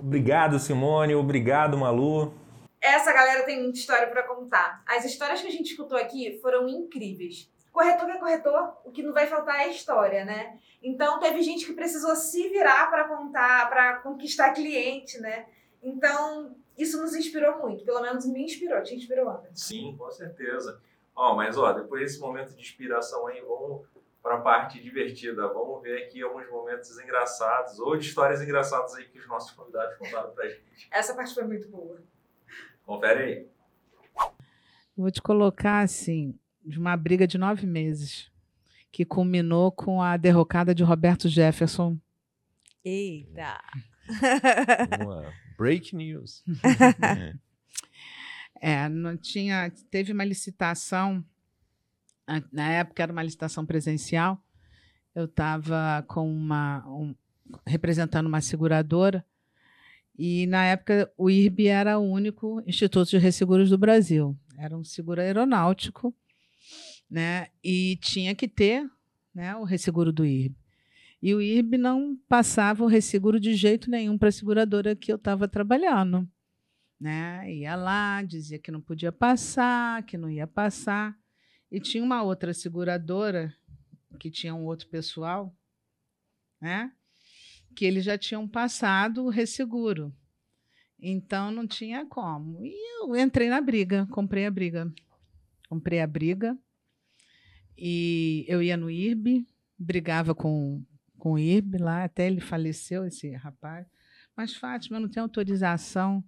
Obrigado, 0.00 0.58
Simone. 0.58 1.14
Obrigado, 1.14 1.76
Malu. 1.76 2.32
Essa 2.80 3.12
galera 3.12 3.44
tem 3.44 3.60
muita 3.60 3.78
história 3.78 4.08
pra 4.08 4.22
contar. 4.22 4.82
As 4.86 5.04
histórias 5.04 5.40
que 5.40 5.48
a 5.48 5.50
gente 5.50 5.70
escutou 5.70 5.98
aqui 5.98 6.38
foram 6.40 6.68
incríveis. 6.68 7.50
corretor 7.72 8.06
que 8.06 8.12
é 8.12 8.18
corretor, 8.18 8.76
o 8.84 8.90
que 8.90 9.02
não 9.02 9.12
vai 9.12 9.26
faltar 9.26 9.60
é 9.60 9.70
história, 9.70 10.24
né? 10.24 10.58
Então 10.82 11.18
teve 11.18 11.42
gente 11.42 11.66
que 11.66 11.72
precisou 11.72 12.14
se 12.14 12.48
virar 12.48 12.88
para 12.90 13.08
contar, 13.08 13.68
para 13.68 13.96
conquistar 13.96 14.52
cliente, 14.52 15.18
né? 15.20 15.46
Então 15.82 16.54
isso 16.76 17.00
nos 17.00 17.14
inspirou 17.14 17.58
muito, 17.58 17.84
pelo 17.84 18.00
menos 18.00 18.24
me 18.26 18.44
inspirou, 18.44 18.80
te 18.82 18.94
inspirou, 18.94 19.28
Anderson? 19.28 19.54
Sim, 19.54 19.96
com 19.98 20.10
certeza. 20.10 20.80
Ó, 21.14 21.34
mas 21.34 21.58
ó, 21.58 21.72
depois 21.72 22.02
desse 22.02 22.20
momento 22.20 22.54
de 22.54 22.60
inspiração 22.60 23.26
aí, 23.26 23.40
vamos 23.40 23.84
para 24.28 24.36
a 24.36 24.40
parte 24.42 24.82
divertida. 24.82 25.48
Vamos 25.48 25.82
ver 25.82 26.04
aqui 26.04 26.22
alguns 26.22 26.48
momentos 26.50 26.98
engraçados 26.98 27.78
ou 27.78 27.96
de 27.96 28.06
histórias 28.06 28.42
engraçadas 28.42 28.94
aí 28.94 29.06
que 29.06 29.18
os 29.18 29.26
nossos 29.26 29.52
convidados 29.52 29.96
contaram 29.96 30.30
pra 30.32 30.46
gente. 30.46 30.86
Essa 30.90 31.14
parte 31.14 31.32
foi 31.32 31.44
muito 31.44 31.66
boa. 31.70 32.02
Confere 32.84 33.22
aí. 33.22 33.48
Vou 34.94 35.10
te 35.10 35.22
colocar 35.22 35.80
assim, 35.80 36.38
de 36.62 36.78
uma 36.78 36.94
briga 36.94 37.26
de 37.26 37.38
nove 37.38 37.66
meses, 37.66 38.30
que 38.92 39.02
culminou 39.02 39.72
com 39.72 40.02
a 40.02 40.18
derrocada 40.18 40.74
de 40.74 40.82
Roberto 40.82 41.26
Jefferson. 41.26 41.96
Eita! 42.84 43.58
Lá. 45.06 45.32
Break 45.56 45.96
news. 45.96 46.44
É, 48.60 48.88
não 48.88 49.16
tinha. 49.16 49.70
Teve 49.88 50.12
uma 50.12 50.24
licitação, 50.24 51.24
na 52.52 52.70
época 52.70 53.02
era 53.02 53.12
uma 53.12 53.22
licitação 53.22 53.64
presencial. 53.64 54.42
Eu 55.14 55.24
estava 55.24 56.04
com 56.06 56.30
uma. 56.30 56.86
um- 56.88 57.14
representando 57.66 58.26
uma 58.26 58.42
seguradora, 58.42 59.24
e 60.18 60.46
na 60.48 60.64
época 60.66 61.10
o 61.16 61.30
IRB 61.30 61.66
era 61.68 61.98
o 61.98 62.02
único 62.02 62.62
Instituto 62.66 63.08
de 63.08 63.16
Resseguros 63.18 63.70
do 63.70 63.78
Brasil. 63.78 64.36
Era 64.58 64.76
um 64.76 64.84
seguro 64.84 65.20
aeronáutico, 65.22 66.14
né? 67.10 67.46
E 67.64 67.96
tinha 68.02 68.34
que 68.34 68.46
ter 68.46 68.86
né, 69.34 69.56
o 69.56 69.64
resseguro 69.64 70.12
do 70.12 70.26
IRB. 70.26 70.54
E 71.22 71.34
o 71.34 71.40
IRB 71.40 71.78
não 71.78 72.18
passava 72.28 72.84
o 72.84 72.86
resseguro 72.86 73.40
de 73.40 73.54
jeito 73.54 73.90
nenhum 73.90 74.18
para 74.18 74.28
a 74.28 74.32
seguradora 74.32 74.94
que 74.94 75.10
eu 75.10 75.16
estava 75.16 75.48
trabalhando 75.48 76.28
né? 77.00 77.50
Ia 77.54 77.76
lá, 77.76 78.22
dizia 78.22 78.58
que 78.58 78.70
não 78.70 78.80
podia 78.80 79.12
passar, 79.12 80.02
que 80.02 80.18
não 80.18 80.28
ia 80.28 80.46
passar. 80.46 81.16
E 81.70 81.80
tinha 81.80 82.02
uma 82.02 82.22
outra 82.22 82.54
seguradora 82.54 83.54
que 84.18 84.30
tinha 84.30 84.54
um 84.54 84.64
outro 84.64 84.88
pessoal, 84.88 85.54
né? 86.60 86.92
Que 87.74 87.84
eles 87.84 88.04
já 88.04 88.16
tinham 88.16 88.48
passado 88.48 89.24
o 89.24 89.30
resseguro. 89.30 90.14
Então 91.00 91.50
não 91.50 91.66
tinha 91.66 92.04
como. 92.06 92.64
E 92.64 92.74
eu 93.00 93.16
entrei 93.16 93.48
na 93.48 93.60
briga, 93.60 94.06
comprei 94.10 94.46
a 94.46 94.50
briga. 94.50 94.92
Comprei 95.68 96.00
a 96.00 96.06
briga. 96.06 96.58
E 97.76 98.44
eu 98.48 98.60
ia 98.60 98.76
no 98.76 98.90
IRB, 98.90 99.46
brigava 99.78 100.34
com, 100.34 100.82
com 101.16 101.32
o 101.32 101.38
IRB 101.38 101.78
lá, 101.78 102.02
até 102.02 102.26
ele 102.26 102.40
faleceu, 102.40 103.04
esse 103.04 103.30
rapaz. 103.30 103.86
Mas, 104.36 104.54
Fátima, 104.54 104.96
eu 104.96 105.02
não 105.02 105.08
tenho 105.08 105.24
autorização 105.24 106.24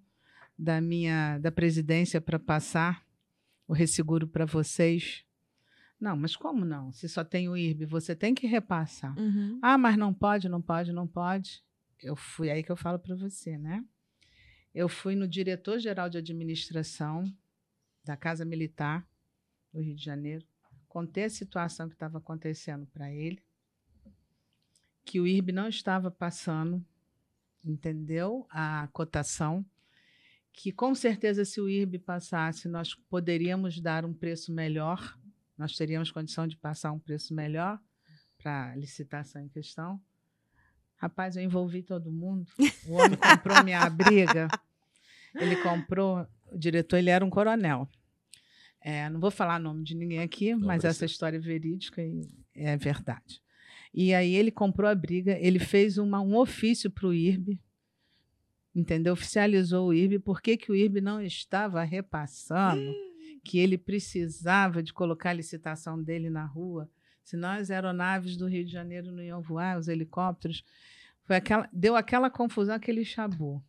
da 0.57 0.81
minha 0.81 1.39
da 1.39 1.51
presidência 1.51 2.21
para 2.21 2.39
passar 2.39 3.05
o 3.67 3.73
resseguro 3.73 4.29
para 4.29 4.45
vocês. 4.45 5.25
Não, 6.01 6.17
mas 6.17 6.35
como 6.35 6.65
não? 6.65 6.91
Se 6.93 7.09
só 7.09 7.23
tem 7.23 7.49
o 7.49 7.57
IRB, 7.57 7.85
você 7.85 8.17
tem 8.17 8.35
que 8.35 8.47
repassar. 8.47 9.17
Uhum. 9.19 9.59
Ah, 9.61 9.77
mas 9.77 9.97
não 9.97 10.15
pode, 10.15 10.49
não 10.49 10.63
pode, 10.63 10.93
não 10.93 11.07
pode. 11.07 11.63
Eu 12.03 12.17
fui 12.17 12.51
aí 12.51 12.63
que 12.63 12.73
eu 12.73 12.77
falo 12.77 12.99
para 12.99 13.15
você, 13.15 13.59
né? 13.59 13.85
Eu 14.75 14.89
fui 14.89 15.15
no 15.15 15.29
diretor-geral 15.29 16.09
de 16.09 16.17
administração 16.17 17.25
da 18.05 18.17
Casa 18.17 18.45
Militar 18.45 19.07
do 19.73 19.81
Rio 19.81 19.95
de 19.95 20.03
Janeiro, 20.03 20.47
contei 20.89 21.25
a 21.25 21.31
situação 21.31 21.89
que 21.89 21.95
estava 21.95 22.19
acontecendo 22.19 22.87
para 22.87 23.13
ele, 23.13 23.43
que 25.05 25.21
o 25.21 25.27
IRB 25.27 25.53
não 25.53 25.69
estava 25.69 26.11
passando, 26.11 26.85
entendeu? 27.65 28.47
A 28.51 28.89
cotação, 28.93 29.65
que 30.53 30.73
com 30.73 30.95
certeza 30.95 31.45
se 31.45 31.61
o 31.61 31.69
IRB 31.69 31.99
passasse, 31.99 32.69
nós 32.69 32.95
poderíamos 32.95 33.81
dar 33.81 34.05
um 34.05 34.15
preço 34.15 34.53
melhor, 34.53 35.19
nós 35.61 35.77
teríamos 35.77 36.11
condição 36.11 36.47
de 36.47 36.57
passar 36.57 36.91
um 36.91 36.99
preço 36.99 37.35
melhor 37.35 37.79
para 38.39 38.73
a 38.73 38.77
licitação 38.77 39.43
em 39.43 39.49
questão. 39.49 40.01
Rapaz, 40.97 41.37
eu 41.37 41.43
envolvi 41.43 41.83
todo 41.83 42.11
mundo. 42.11 42.47
O 42.87 42.95
homem 42.95 43.19
comprou 43.19 43.63
minha 43.63 43.89
briga. 43.91 44.49
Ele 45.35 45.57
comprou, 45.57 46.27
o 46.51 46.59
diretor, 46.59 46.97
ele 46.97 47.11
era 47.11 47.25
um 47.25 47.31
coronel. 47.31 47.87
É, 48.81 49.09
não 49.11 49.21
vou 49.21 49.31
falar 49.31 49.61
o 49.61 49.63
nome 49.63 49.85
de 49.85 49.95
ninguém 49.95 50.21
aqui, 50.21 50.53
Não 50.55 50.67
mas 50.67 50.81
precisa. 50.81 50.89
essa 50.89 51.05
história 51.05 51.37
é 51.37 51.41
verídica 51.41 52.03
e 52.03 52.27
é 52.55 52.77
verdade. 52.79 53.43
E 53.93 54.15
aí 54.15 54.35
ele 54.35 54.51
comprou 54.51 54.89
a 54.89 54.95
briga, 54.95 55.37
ele 55.39 55.59
fez 55.59 55.99
uma, 55.99 56.21
um 56.23 56.37
ofício 56.37 56.91
para 56.91 57.07
o 57.07 57.13
IRB, 57.13 57.61
entendeu? 58.75 59.13
Oficializou 59.13 59.89
o 59.89 59.93
IRB, 59.95 60.19
por 60.21 60.41
que, 60.41 60.57
que 60.57 60.73
o 60.73 60.75
IRB 60.75 61.03
não 61.03 61.21
estava 61.21 61.83
repassando, 61.85 62.95
que 63.45 63.59
ele 63.59 63.79
precisava 63.79 64.83
de 64.83 64.93
colocar 64.93 65.31
a 65.31 65.35
licitação 65.35 66.03
dele 66.03 66.31
na 66.31 66.45
rua, 66.45 66.89
senão 67.23 67.51
as 67.51 67.71
aeronaves 67.71 68.37
do 68.37 68.47
Rio 68.47 68.65
de 68.65 68.73
Janeiro 68.73 69.13
não 69.13 69.23
iam 69.23 69.41
voar, 69.41 69.79
os 69.79 69.89
helicópteros. 69.89 70.65
Foi 71.25 71.37
aquela, 71.37 71.69
deu 71.73 71.97
aquela 71.97 72.31
confusão, 72.31 72.75
aquele 72.75 73.05
chabu. 73.05 73.63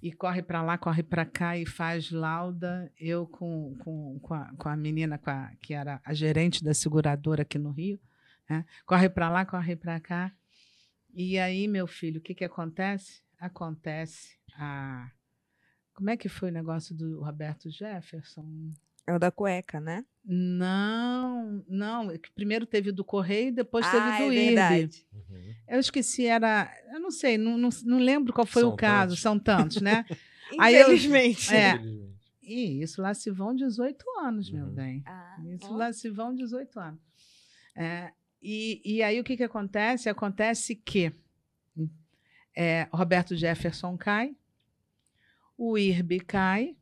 E 0.00 0.12
corre 0.12 0.42
para 0.42 0.62
lá, 0.62 0.78
corre 0.78 1.02
para 1.02 1.26
cá 1.26 1.58
e 1.58 1.66
faz 1.66 2.10
lauda. 2.12 2.90
Eu 2.96 3.26
com, 3.26 3.76
com, 3.80 4.18
com, 4.20 4.34
a, 4.34 4.52
com 4.56 4.68
a 4.68 4.76
menina 4.76 5.18
com 5.18 5.30
a, 5.30 5.50
que 5.60 5.74
era 5.74 6.00
a 6.04 6.14
gerente 6.14 6.62
da 6.62 6.72
seguradora 6.72 7.42
aqui 7.42 7.58
no 7.58 7.72
Rio, 7.72 8.00
né? 8.48 8.64
corre 8.86 9.08
para 9.08 9.28
lá, 9.28 9.44
corre 9.44 9.74
para 9.74 9.98
cá. 9.98 10.32
E 11.12 11.36
aí, 11.38 11.66
meu 11.66 11.86
filho, 11.86 12.20
o 12.20 12.22
que, 12.22 12.34
que 12.34 12.44
acontece? 12.44 13.22
Acontece 13.40 14.38
a. 14.54 15.10
Como 15.98 16.10
é 16.10 16.16
que 16.16 16.28
foi 16.28 16.50
o 16.50 16.52
negócio 16.52 16.94
do 16.94 17.20
Roberto 17.24 17.68
Jefferson? 17.68 18.70
É 19.04 19.12
o 19.12 19.18
da 19.18 19.32
cueca, 19.32 19.80
né? 19.80 20.04
Não, 20.24 21.64
não. 21.68 22.08
é 22.12 22.18
Primeiro 22.36 22.64
teve 22.66 22.92
do 22.92 23.04
Correio, 23.04 23.52
depois 23.52 23.84
ah, 23.84 23.90
teve 23.90 24.06
é 24.06 24.16
do 24.18 24.32
IRB. 24.32 24.44
verdade. 24.54 25.06
Uhum. 25.12 25.54
Eu 25.66 25.80
esqueci, 25.80 26.24
era. 26.26 26.72
Eu 26.92 27.00
não 27.00 27.10
sei, 27.10 27.36
não, 27.36 27.58
não, 27.58 27.68
não 27.84 27.98
lembro 27.98 28.32
qual 28.32 28.46
foi 28.46 28.62
São 28.62 28.70
o 28.72 28.76
caso, 28.76 29.08
tantos. 29.10 29.20
são 29.20 29.38
tantos, 29.40 29.80
né? 29.80 30.04
Aí 30.60 30.76
eu- 30.76 30.82
Infelizmente. 30.92 31.52
É. 31.52 31.74
Infelizmente. 31.74 32.08
E 32.42 32.80
isso 32.82 33.02
lá 33.02 33.12
se 33.12 33.28
vão 33.30 33.54
18 33.56 34.04
anos, 34.20 34.50
meu 34.50 34.66
Uhum. 34.66 34.72
bem. 34.74 35.02
Ah, 35.04 35.36
Isso 35.48 35.66
ó. 35.72 35.76
lá 35.76 35.92
se 35.92 36.08
vão 36.08 36.32
18 36.34 36.78
anos. 36.78 37.00
É, 37.76 38.12
e, 38.40 38.80
e 38.84 39.02
aí 39.02 39.18
o 39.20 39.24
que, 39.24 39.36
que 39.36 39.42
acontece? 39.44 40.08
Acontece 40.08 40.74
que 40.76 41.12
é, 42.56 42.88
Roberto 42.92 43.36
Jefferson 43.36 43.96
cai, 43.98 44.34
o 45.58 45.76
IRB 45.76 46.20
cai, 46.20 46.76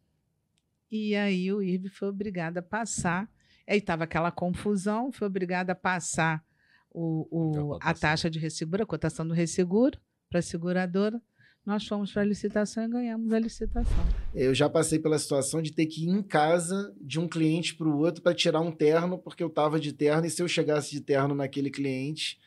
e 0.91 1.17
aí 1.17 1.53
o 1.53 1.63
IRB 1.63 1.89
foi 1.89 2.09
obrigado 2.09 2.59
a 2.59 2.63
passar. 2.63 3.29
Aí 3.69 3.79
estava 3.79 4.05
aquela 4.05 4.31
confusão, 4.31 5.11
foi 5.11 5.27
obrigado 5.27 5.71
a 5.71 5.75
passar 5.75 6.45
o, 6.91 7.27
o- 7.31 7.75
A 7.81 7.91
a 7.91 7.95
taxa 7.95 8.31
de 8.31 8.39
resseguro, 8.39 8.83
a 8.83 8.87
cotação 8.87 9.27
do 9.27 9.35
resseguro 9.35 9.99
para 10.31 10.39
a 10.39 10.43
seguradora. 10.43 11.21
Nós 11.65 11.85
fomos 11.85 12.13
para 12.13 12.23
a 12.23 12.25
licitação 12.25 12.85
e 12.85 12.89
ganhamos 12.89 13.33
a 13.33 13.41
licitação. 13.41 13.97
Eu 14.33 14.55
já 14.55 14.69
passei 14.71 15.01
pela 15.01 15.19
situação 15.19 15.61
de 15.61 15.73
ter 15.73 15.87
que 15.87 16.05
ir 16.05 16.11
em 16.11 16.23
casa 16.23 16.95
de 17.01 17.19
um 17.19 17.27
cliente 17.27 17.75
para 17.75 17.89
o 17.89 17.99
outro 17.99 18.23
para 18.23 18.33
tirar 18.35 18.61
um 18.61 18.71
terno, 18.71 19.19
porque 19.19 19.43
eu 19.43 19.49
estava 19.49 19.81
de 19.81 19.93
terno, 19.93 20.25
e 20.27 20.31
se 20.31 20.41
eu 20.41 20.47
chegasse 20.47 20.93
de 20.93 21.01
terno 21.01 21.35
naquele 21.35 21.69
cliente, 21.69 22.39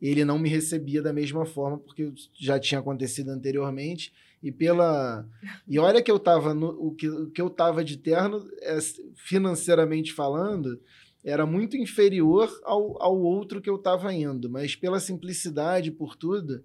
ele 0.00 0.24
não 0.24 0.38
me 0.38 0.48
recebia 0.48 1.02
da 1.02 1.12
mesma 1.12 1.44
forma, 1.44 1.76
porque 1.78 2.10
já 2.32 2.58
tinha 2.58 2.80
acontecido 2.80 3.28
anteriormente. 3.28 4.10
E 4.42 4.50
pela. 4.50 5.26
E 5.68 5.78
olha 5.78 6.02
que 6.02 6.10
eu 6.10 6.16
estava 6.16 6.52
o 6.52 6.92
que, 6.94 7.08
o 7.08 7.30
que 7.30 7.40
eu 7.40 7.48
tava 7.48 7.84
de 7.84 7.96
terno, 7.96 8.44
é, 8.60 8.78
financeiramente 9.14 10.12
falando, 10.12 10.80
era 11.24 11.46
muito 11.46 11.76
inferior 11.76 12.50
ao, 12.64 13.00
ao 13.00 13.16
outro 13.20 13.60
que 13.60 13.70
eu 13.70 13.76
estava 13.76 14.12
indo. 14.12 14.50
Mas 14.50 14.74
pela 14.74 14.98
simplicidade, 14.98 15.92
por 15.92 16.16
tudo, 16.16 16.62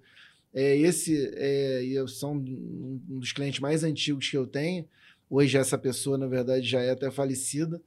é, 0.53 0.75
esse 0.77 1.31
é, 1.35 1.83
eu 1.85 2.07
são 2.07 2.33
um 2.33 2.99
um 3.09 3.19
dos 3.19 3.31
clientes 3.31 3.59
mais 3.59 3.83
antigos 3.83 4.29
que 4.29 4.37
eu 4.37 4.47
tenho. 4.47 4.87
Hoje 5.29 5.57
essa 5.57 5.77
pessoa, 5.77 6.17
na 6.17 6.27
verdade, 6.27 6.67
já 6.67 6.81
é 6.81 6.91
até 6.91 7.11
falecida. 7.11 7.81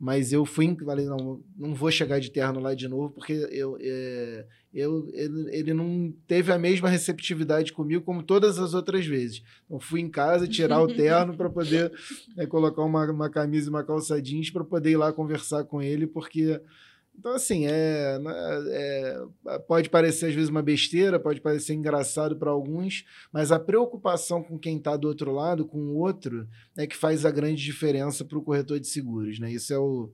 Mas 0.00 0.32
eu 0.32 0.44
fui, 0.44 0.76
falei, 0.84 1.06
não, 1.06 1.42
não 1.56 1.74
vou 1.74 1.90
chegar 1.90 2.20
de 2.20 2.30
terno 2.30 2.60
lá 2.60 2.72
de 2.72 2.86
novo, 2.86 3.10
porque 3.10 3.32
eu, 3.50 3.76
é, 3.80 4.46
eu, 4.72 5.08
ele, 5.12 5.56
ele 5.56 5.74
não 5.74 6.14
teve 6.28 6.52
a 6.52 6.58
mesma 6.58 6.88
receptividade 6.88 7.72
comigo 7.72 8.04
como 8.04 8.22
todas 8.22 8.60
as 8.60 8.74
outras 8.74 9.04
vezes. 9.04 9.42
Eu 9.68 9.80
fui 9.80 10.00
em 10.00 10.08
casa 10.08 10.46
tirar 10.46 10.80
o 10.80 10.86
terno 10.86 11.36
para 11.36 11.50
poder 11.50 11.92
né, 12.36 12.46
colocar 12.46 12.82
uma, 12.82 13.10
uma 13.10 13.28
camisa 13.28 13.66
e 13.66 13.70
uma 13.70 13.82
calça 13.82 14.22
jeans 14.22 14.50
para 14.50 14.64
poder 14.64 14.90
ir 14.90 14.96
lá 14.96 15.12
conversar 15.12 15.64
com 15.64 15.82
ele, 15.82 16.06
porque 16.06 16.60
então, 17.18 17.32
assim, 17.32 17.66
é, 17.66 18.16
né, 18.20 18.32
é, 18.70 19.58
pode 19.66 19.90
parecer 19.90 20.26
às 20.26 20.34
vezes 20.34 20.48
uma 20.48 20.62
besteira, 20.62 21.18
pode 21.18 21.40
parecer 21.40 21.74
engraçado 21.74 22.36
para 22.36 22.50
alguns, 22.50 23.04
mas 23.32 23.50
a 23.50 23.58
preocupação 23.58 24.40
com 24.40 24.56
quem 24.56 24.76
está 24.76 24.96
do 24.96 25.08
outro 25.08 25.32
lado, 25.32 25.66
com 25.66 25.78
o 25.78 25.96
outro, 25.96 26.46
é 26.76 26.86
que 26.86 26.96
faz 26.96 27.26
a 27.26 27.30
grande 27.32 27.64
diferença 27.64 28.24
para 28.24 28.38
o 28.38 28.42
corretor 28.42 28.78
de 28.78 28.86
seguros. 28.86 29.40
Né? 29.40 29.50
Isso 29.50 29.74
é 29.74 29.78
o, 29.78 30.12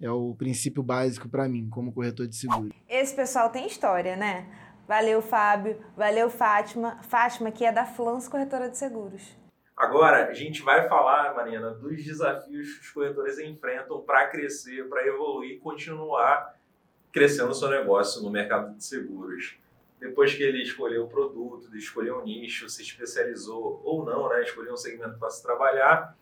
é 0.00 0.10
o 0.10 0.34
princípio 0.34 0.82
básico 0.82 1.28
para 1.28 1.46
mim, 1.46 1.68
como 1.68 1.92
corretor 1.92 2.26
de 2.26 2.36
seguro. 2.36 2.74
Esse 2.88 3.14
pessoal 3.14 3.50
tem 3.50 3.66
história, 3.66 4.16
né? 4.16 4.46
Valeu, 4.88 5.20
Fábio. 5.20 5.78
Valeu, 5.94 6.30
Fátima. 6.30 7.02
Fátima, 7.02 7.50
que 7.50 7.66
é 7.66 7.72
da 7.72 7.84
Flans 7.84 8.28
Corretora 8.28 8.70
de 8.70 8.78
Seguros. 8.78 9.36
Agora, 9.76 10.28
a 10.28 10.32
gente 10.32 10.62
vai 10.62 10.88
falar, 10.88 11.34
Marina, 11.34 11.70
dos 11.70 12.02
desafios 12.02 12.74
que 12.74 12.80
os 12.80 12.90
corretores 12.90 13.38
enfrentam 13.38 14.00
para 14.00 14.26
crescer, 14.28 14.88
para 14.88 15.06
evoluir 15.06 15.56
e 15.56 15.58
continuar 15.58 16.56
crescendo 17.12 17.50
o 17.50 17.54
seu 17.54 17.68
negócio 17.68 18.22
no 18.22 18.30
mercado 18.30 18.74
de 18.74 18.82
seguros. 18.82 19.58
Depois 20.00 20.34
que 20.34 20.42
ele 20.42 20.62
escolheu 20.62 21.04
o 21.04 21.08
produto, 21.08 21.74
escolheu 21.76 22.18
um 22.18 22.24
nicho, 22.24 22.68
se 22.68 22.82
especializou 22.82 23.80
ou 23.84 24.04
não, 24.04 24.28
né? 24.28 24.42
escolheu 24.42 24.72
um 24.72 24.76
segmento 24.76 25.18
para 25.18 25.30
se 25.30 25.42
trabalhar, 25.42 26.16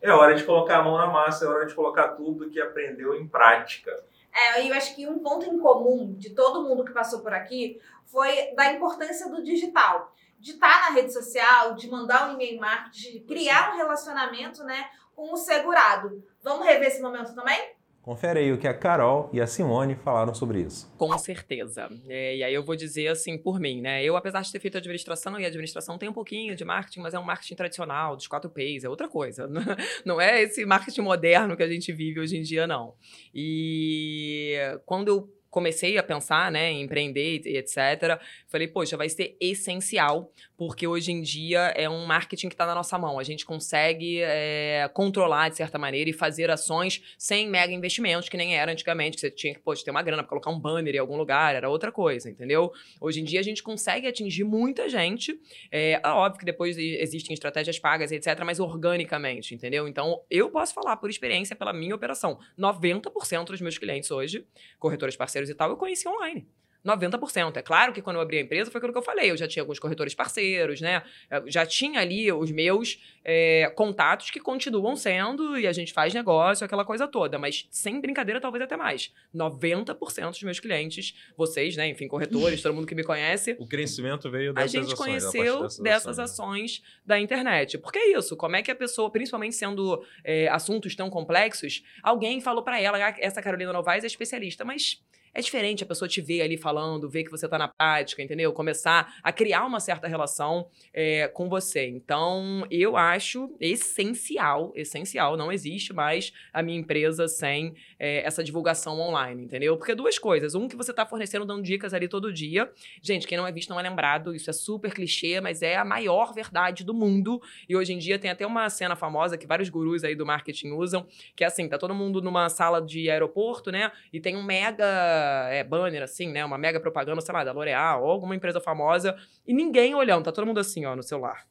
é 0.00 0.10
hora 0.10 0.34
de 0.34 0.44
colocar 0.44 0.78
a 0.78 0.82
mão 0.82 0.96
na 0.96 1.06
massa, 1.06 1.44
é 1.44 1.48
hora 1.48 1.66
de 1.66 1.74
colocar 1.74 2.08
tudo 2.08 2.50
que 2.50 2.60
aprendeu 2.60 3.14
em 3.14 3.26
prática. 3.26 3.92
É, 4.34 4.68
eu 4.68 4.74
acho 4.74 4.94
que 4.94 5.06
um 5.06 5.18
ponto 5.18 5.46
em 5.46 5.58
comum 5.58 6.14
de 6.14 6.30
todo 6.34 6.62
mundo 6.62 6.84
que 6.84 6.92
passou 6.92 7.20
por 7.20 7.32
aqui 7.32 7.80
foi 8.04 8.54
da 8.54 8.72
importância 8.72 9.30
do 9.30 9.42
digital. 9.42 10.14
De 10.38 10.52
estar 10.52 10.88
na 10.88 10.94
rede 10.94 11.12
social, 11.12 11.74
de 11.74 11.88
mandar 11.90 12.28
um 12.28 12.34
e-mail 12.34 12.60
marketing, 12.60 13.12
de 13.12 13.20
criar 13.20 13.72
um 13.72 13.76
relacionamento 13.76 14.62
né, 14.64 14.88
com 15.14 15.32
o 15.32 15.36
segurado. 15.36 16.22
Vamos 16.42 16.66
rever 16.66 16.88
esse 16.88 17.00
momento 17.00 17.34
também? 17.34 17.76
Confere 18.06 18.38
aí 18.38 18.52
o 18.52 18.56
que 18.56 18.68
a 18.68 18.72
Carol 18.72 19.28
e 19.32 19.40
a 19.40 19.48
Simone 19.48 19.96
falaram 19.96 20.32
sobre 20.32 20.60
isso. 20.60 20.88
Com 20.96 21.18
certeza. 21.18 21.88
É, 22.08 22.36
e 22.36 22.44
aí 22.44 22.54
eu 22.54 22.62
vou 22.62 22.76
dizer 22.76 23.08
assim 23.08 23.36
por 23.36 23.58
mim, 23.58 23.80
né? 23.80 24.04
Eu, 24.04 24.16
apesar 24.16 24.42
de 24.42 24.52
ter 24.52 24.60
feito 24.60 24.78
administração, 24.78 25.40
e 25.40 25.44
administração 25.44 25.98
tem 25.98 26.08
um 26.08 26.12
pouquinho 26.12 26.54
de 26.54 26.64
marketing, 26.64 27.00
mas 27.00 27.14
é 27.14 27.18
um 27.18 27.24
marketing 27.24 27.56
tradicional, 27.56 28.14
dos 28.14 28.28
quatro 28.28 28.48
P's, 28.48 28.84
é 28.84 28.88
outra 28.88 29.08
coisa. 29.08 29.50
Não 30.06 30.20
é 30.20 30.40
esse 30.40 30.64
marketing 30.64 31.00
moderno 31.00 31.56
que 31.56 31.64
a 31.64 31.68
gente 31.68 31.92
vive 31.92 32.20
hoje 32.20 32.36
em 32.36 32.42
dia, 32.42 32.64
não. 32.64 32.94
E 33.34 34.54
quando 34.84 35.08
eu 35.08 35.28
comecei 35.50 35.98
a 35.98 36.02
pensar, 36.02 36.50
né, 36.50 36.70
em 36.70 36.82
empreender 36.82 37.42
e 37.44 37.56
etc., 37.56 38.20
falei, 38.46 38.68
poxa, 38.68 38.96
vai 38.96 39.08
ser 39.08 39.36
essencial, 39.40 40.30
porque 40.56 40.86
hoje 40.86 41.12
em 41.12 41.20
dia 41.20 41.72
é 41.76 41.88
um 41.88 42.06
marketing 42.06 42.48
que 42.48 42.54
está 42.54 42.66
na 42.66 42.74
nossa 42.74 42.98
mão. 42.98 43.18
A 43.18 43.24
gente 43.24 43.44
consegue 43.44 44.20
é, 44.22 44.88
controlar, 44.92 45.48
de 45.48 45.56
certa 45.56 45.78
maneira, 45.78 46.10
e 46.10 46.12
fazer 46.12 46.50
ações 46.50 47.02
sem 47.18 47.48
mega 47.48 47.72
investimentos, 47.72 48.28
que 48.28 48.36
nem 48.36 48.56
era 48.56 48.72
antigamente, 48.72 49.16
que 49.16 49.20
você 49.20 49.30
tinha 49.30 49.54
que, 49.54 49.60
poxa, 49.60 49.84
ter 49.84 49.90
uma 49.90 50.02
grana 50.02 50.22
para 50.22 50.28
colocar 50.28 50.50
um 50.50 50.58
banner 50.58 50.94
em 50.94 50.98
algum 50.98 51.16
lugar, 51.16 51.54
era 51.54 51.68
outra 51.68 51.92
coisa, 51.92 52.30
entendeu? 52.30 52.72
Hoje 53.00 53.20
em 53.20 53.24
dia 53.24 53.40
a 53.40 53.42
gente 53.42 53.62
consegue 53.62 54.06
atingir 54.06 54.44
muita 54.44 54.88
gente. 54.88 55.38
É, 55.70 56.00
óbvio 56.04 56.40
que 56.40 56.46
depois 56.46 56.76
existem 56.78 57.34
estratégias 57.34 57.78
pagas, 57.78 58.12
etc., 58.12 58.42
mas 58.44 58.60
organicamente, 58.60 59.54
entendeu? 59.54 59.86
Então, 59.88 60.22
eu 60.30 60.50
posso 60.50 60.74
falar 60.74 60.96
por 60.96 61.10
experiência, 61.10 61.54
pela 61.54 61.72
minha 61.72 61.94
operação. 61.94 62.38
90% 62.58 63.46
dos 63.46 63.60
meus 63.60 63.78
clientes 63.78 64.10
hoje, 64.10 64.46
corretores 64.78 65.16
parceiros 65.16 65.45
e 65.48 65.54
tal, 65.54 65.70
eu 65.70 65.76
conheci 65.76 66.08
online. 66.08 66.46
90%. 66.86 67.56
É 67.56 67.62
claro 67.62 67.92
que 67.92 68.00
quando 68.00 68.16
eu 68.16 68.22
abri 68.22 68.38
a 68.38 68.40
empresa 68.40 68.70
foi 68.70 68.78
aquilo 68.78 68.92
que 68.92 68.98
eu 68.98 69.02
falei. 69.02 69.30
Eu 69.30 69.36
já 69.36 69.48
tinha 69.48 69.62
alguns 69.62 69.78
corretores 69.78 70.14
parceiros, 70.14 70.80
né? 70.80 71.02
Eu 71.30 71.50
já 71.50 71.66
tinha 71.66 72.00
ali 72.00 72.30
os 72.30 72.50
meus 72.50 73.02
é, 73.24 73.70
contatos 73.74 74.30
que 74.30 74.38
continuam 74.38 74.94
sendo 74.94 75.58
e 75.58 75.66
a 75.66 75.72
gente 75.72 75.92
faz 75.92 76.14
negócio, 76.14 76.64
aquela 76.64 76.84
coisa 76.84 77.08
toda. 77.08 77.38
Mas 77.38 77.66
sem 77.70 78.00
brincadeira, 78.00 78.40
talvez 78.40 78.62
até 78.62 78.76
mais. 78.76 79.12
90% 79.34 80.30
dos 80.30 80.42
meus 80.44 80.60
clientes, 80.60 81.14
vocês, 81.36 81.76
né? 81.76 81.88
Enfim, 81.88 82.06
corretores, 82.06 82.62
todo 82.62 82.72
mundo 82.72 82.86
que 82.86 82.94
me 82.94 83.02
conhece. 83.02 83.56
O 83.58 83.66
crescimento 83.66 84.30
veio 84.30 84.52
dessas 84.54 84.74
ações. 84.74 84.84
A 84.84 84.86
gente 84.86 84.94
ações, 84.94 85.06
conheceu 85.06 85.62
dessas, 85.62 85.78
dessas 85.80 86.18
ações, 86.20 86.80
ações 86.80 86.82
da 87.04 87.18
internet. 87.18 87.78
Porque 87.78 87.98
é 87.98 88.16
isso. 88.16 88.36
Como 88.36 88.54
é 88.54 88.62
que 88.62 88.70
a 88.70 88.76
pessoa, 88.76 89.10
principalmente 89.10 89.56
sendo 89.56 90.04
é, 90.22 90.48
assuntos 90.48 90.94
tão 90.94 91.10
complexos, 91.10 91.82
alguém 92.02 92.40
falou 92.40 92.62
para 92.62 92.80
ela, 92.80 92.96
ah, 92.98 93.14
essa 93.18 93.42
Carolina 93.42 93.72
Novaes 93.72 94.04
é 94.04 94.06
especialista, 94.06 94.64
mas 94.64 95.02
é 95.36 95.40
diferente 95.42 95.84
a 95.84 95.86
pessoa 95.86 96.08
te 96.08 96.22
ver 96.22 96.40
ali 96.40 96.56
falando, 96.56 97.10
ver 97.10 97.22
que 97.22 97.30
você 97.30 97.44
está 97.44 97.58
na 97.58 97.68
prática, 97.68 98.22
entendeu? 98.22 98.54
Começar 98.54 99.14
a 99.22 99.30
criar 99.30 99.66
uma 99.66 99.78
certa 99.78 100.08
relação 100.08 100.66
é, 100.94 101.28
com 101.28 101.46
você. 101.46 101.86
Então, 101.86 102.66
eu 102.70 102.96
acho 102.96 103.54
essencial, 103.60 104.72
essencial, 104.74 105.36
não 105.36 105.52
existe 105.52 105.92
mais 105.92 106.32
a 106.54 106.62
minha 106.62 106.78
empresa 106.78 107.28
sem 107.28 107.74
é, 107.98 108.26
essa 108.26 108.42
divulgação 108.42 108.98
online, 108.98 109.44
entendeu? 109.44 109.76
Porque 109.76 109.94
duas 109.94 110.18
coisas. 110.18 110.54
Um, 110.54 110.66
que 110.66 110.74
você 110.74 110.90
está 110.90 111.04
fornecendo, 111.04 111.44
dando 111.44 111.62
dicas 111.62 111.92
ali 111.92 112.08
todo 112.08 112.32
dia. 112.32 112.70
Gente, 113.02 113.26
quem 113.26 113.36
não 113.36 113.46
é 113.46 113.52
visto 113.52 113.68
não 113.68 113.78
é 113.78 113.82
lembrado. 113.82 114.34
Isso 114.34 114.48
é 114.48 114.54
super 114.54 114.94
clichê, 114.94 115.38
mas 115.38 115.60
é 115.60 115.76
a 115.76 115.84
maior 115.84 116.32
verdade 116.32 116.82
do 116.82 116.94
mundo. 116.94 117.42
E 117.68 117.76
hoje 117.76 117.92
em 117.92 117.98
dia 117.98 118.18
tem 118.18 118.30
até 118.30 118.46
uma 118.46 118.70
cena 118.70 118.96
famosa 118.96 119.36
que 119.36 119.46
vários 119.46 119.68
gurus 119.68 120.02
aí 120.02 120.14
do 120.14 120.24
marketing 120.24 120.70
usam, 120.70 121.06
que 121.36 121.44
é 121.44 121.46
assim, 121.46 121.68
tá 121.68 121.76
todo 121.76 121.94
mundo 121.94 122.22
numa 122.22 122.48
sala 122.48 122.80
de 122.80 123.10
aeroporto, 123.10 123.70
né? 123.70 123.92
E 124.10 124.18
tem 124.18 124.34
um 124.34 124.42
mega 124.42 125.25
é, 125.50 125.64
banner, 125.64 126.02
assim, 126.02 126.30
né? 126.30 126.44
Uma 126.44 126.58
mega 126.58 126.80
propaganda, 126.80 127.20
sei 127.20 127.34
lá, 127.34 127.44
da 127.44 127.52
L'Oréal 127.52 128.02
ou 128.04 128.10
alguma 128.10 128.34
empresa 128.34 128.60
famosa, 128.60 129.16
e 129.46 129.52
ninguém 129.52 129.94
olhando, 129.94 130.24
tá 130.24 130.32
todo 130.32 130.46
mundo 130.46 130.60
assim, 130.60 130.84
ó, 130.84 130.94
no 130.94 131.02
celular. 131.02 131.46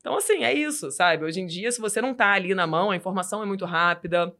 Então, 0.00 0.16
assim, 0.16 0.44
é 0.44 0.52
isso, 0.52 0.90
sabe? 0.90 1.24
Hoje 1.24 1.40
em 1.40 1.46
dia, 1.46 1.70
se 1.70 1.80
você 1.80 2.00
não 2.00 2.14
tá 2.14 2.32
ali 2.32 2.54
na 2.54 2.66
mão, 2.66 2.90
a 2.90 2.96
informação 2.96 3.42
é 3.42 3.46
muito 3.46 3.66
rápida. 3.66 4.34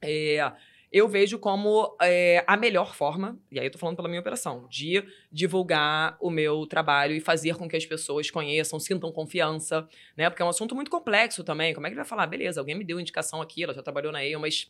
É, 0.00 0.52
eu 0.92 1.06
vejo 1.06 1.38
como 1.38 1.96
é, 2.02 2.42
a 2.46 2.56
melhor 2.56 2.94
forma, 2.96 3.38
e 3.50 3.60
aí 3.60 3.66
eu 3.66 3.70
tô 3.70 3.78
falando 3.78 3.94
pela 3.94 4.08
minha 4.08 4.20
operação, 4.20 4.66
de 4.68 5.04
divulgar 5.30 6.16
o 6.20 6.30
meu 6.30 6.66
trabalho 6.66 7.14
e 7.14 7.20
fazer 7.20 7.56
com 7.56 7.68
que 7.68 7.76
as 7.76 7.86
pessoas 7.86 8.28
conheçam, 8.28 8.80
sintam 8.80 9.12
confiança, 9.12 9.88
né? 10.16 10.28
Porque 10.28 10.42
é 10.42 10.44
um 10.44 10.48
assunto 10.48 10.74
muito 10.74 10.90
complexo 10.90 11.44
também. 11.44 11.74
Como 11.74 11.86
é 11.86 11.90
que 11.90 11.94
ele 11.94 12.00
vai 12.00 12.08
falar? 12.08 12.26
Beleza, 12.26 12.60
alguém 12.60 12.74
me 12.74 12.84
deu 12.84 12.98
indicação 12.98 13.40
aqui, 13.40 13.62
ela 13.62 13.72
já 13.72 13.82
trabalhou 13.82 14.10
na 14.10 14.24
EIA, 14.24 14.38
mas 14.38 14.68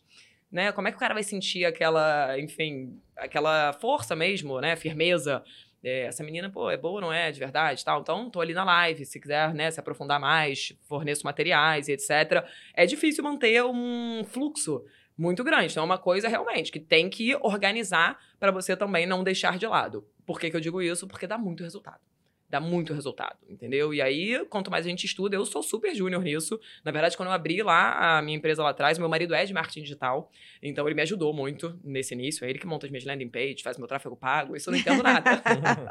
né? 0.51 0.71
Como 0.71 0.87
é 0.87 0.91
que 0.91 0.97
o 0.97 0.99
cara 0.99 1.13
vai 1.13 1.23
sentir 1.23 1.65
aquela, 1.65 2.37
enfim, 2.37 2.99
aquela 3.15 3.73
força 3.73 4.15
mesmo, 4.15 4.59
né? 4.59 4.75
Firmeza. 4.75 5.43
É, 5.83 6.01
essa 6.01 6.23
menina, 6.23 6.49
pô, 6.49 6.69
é 6.69 6.77
boa, 6.77 7.01
não 7.01 7.11
é? 7.11 7.31
De 7.31 7.39
verdade, 7.39 7.83
tal. 7.83 8.01
Então, 8.01 8.29
tô 8.29 8.39
ali 8.41 8.53
na 8.53 8.63
live, 8.63 9.03
se 9.05 9.19
quiser, 9.19 9.53
né, 9.53 9.71
se 9.71 9.79
aprofundar 9.79 10.19
mais, 10.19 10.73
forneço 10.87 11.25
materiais 11.25 11.87
e 11.87 11.93
etc. 11.93 12.45
É 12.75 12.85
difícil 12.85 13.23
manter 13.23 13.63
um 13.63 14.23
fluxo 14.25 14.85
muito 15.17 15.43
grande. 15.43 15.71
Então, 15.71 15.81
é 15.81 15.85
uma 15.85 15.97
coisa 15.97 16.27
realmente 16.27 16.71
que 16.71 16.79
tem 16.79 17.09
que 17.09 17.35
organizar 17.37 18.19
para 18.39 18.51
você 18.51 18.75
também 18.75 19.07
não 19.07 19.23
deixar 19.23 19.57
de 19.57 19.65
lado. 19.65 20.05
Por 20.23 20.39
que, 20.39 20.51
que 20.51 20.55
eu 20.55 20.61
digo 20.61 20.81
isso? 20.81 21.07
Porque 21.07 21.25
dá 21.25 21.37
muito 21.37 21.63
resultado 21.63 22.10
dá 22.51 22.59
muito 22.59 22.93
resultado, 22.93 23.37
entendeu? 23.49 23.93
E 23.93 24.01
aí, 24.01 24.45
quanto 24.49 24.69
mais 24.69 24.85
a 24.85 24.89
gente 24.89 25.05
estuda, 25.05 25.37
eu 25.37 25.45
sou 25.45 25.63
super 25.63 25.95
júnior 25.95 26.21
nisso. 26.21 26.59
Na 26.83 26.91
verdade, 26.91 27.15
quando 27.15 27.29
eu 27.29 27.33
abri 27.33 27.63
lá 27.63 28.17
a 28.17 28.21
minha 28.21 28.37
empresa 28.37 28.61
lá 28.61 28.71
atrás, 28.71 28.99
meu 28.99 29.07
marido 29.07 29.33
é 29.33 29.45
de 29.45 29.53
marketing 29.53 29.83
digital, 29.83 30.29
então 30.61 30.85
ele 30.85 30.93
me 30.93 31.01
ajudou 31.01 31.33
muito 31.33 31.79
nesse 31.81 32.13
início. 32.13 32.43
É 32.43 32.49
ele 32.49 32.59
que 32.59 32.67
monta 32.67 32.85
as 32.85 32.91
minhas 32.91 33.05
landing 33.05 33.29
pages, 33.29 33.61
faz 33.61 33.77
meu 33.77 33.87
tráfego 33.87 34.17
pago, 34.17 34.53
isso 34.53 34.69
eu 34.69 34.73
não 34.73 34.79
entendo 34.79 35.01
nada. 35.01 35.41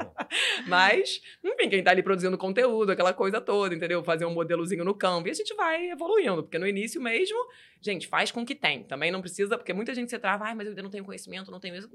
Mas, 0.68 1.22
enfim, 1.42 1.70
quem 1.70 1.82
tá 1.82 1.92
ali 1.92 2.02
produzindo 2.02 2.36
conteúdo, 2.36 2.92
aquela 2.92 3.14
coisa 3.14 3.40
toda, 3.40 3.74
entendeu? 3.74 4.04
Fazer 4.04 4.26
um 4.26 4.34
modelozinho 4.34 4.84
no 4.84 4.94
campo 4.94 5.28
e 5.28 5.30
a 5.30 5.34
gente 5.34 5.54
vai 5.54 5.90
evoluindo, 5.90 6.42
porque 6.42 6.58
no 6.58 6.66
início 6.66 7.00
mesmo, 7.00 7.38
gente, 7.80 8.06
faz 8.06 8.30
com 8.30 8.44
que 8.44 8.54
tem. 8.54 8.84
Também 8.84 9.10
não 9.10 9.22
precisa, 9.22 9.56
porque 9.56 9.72
muita 9.72 9.94
gente 9.94 10.10
se 10.10 10.18
trava, 10.18 10.44
ai, 10.44 10.54
mas 10.54 10.66
eu 10.66 10.72
ainda 10.72 10.82
não 10.82 10.90
tenho 10.90 11.04
conhecimento, 11.04 11.50
não 11.50 11.58
tenho 11.58 11.74
isso. 11.74 11.90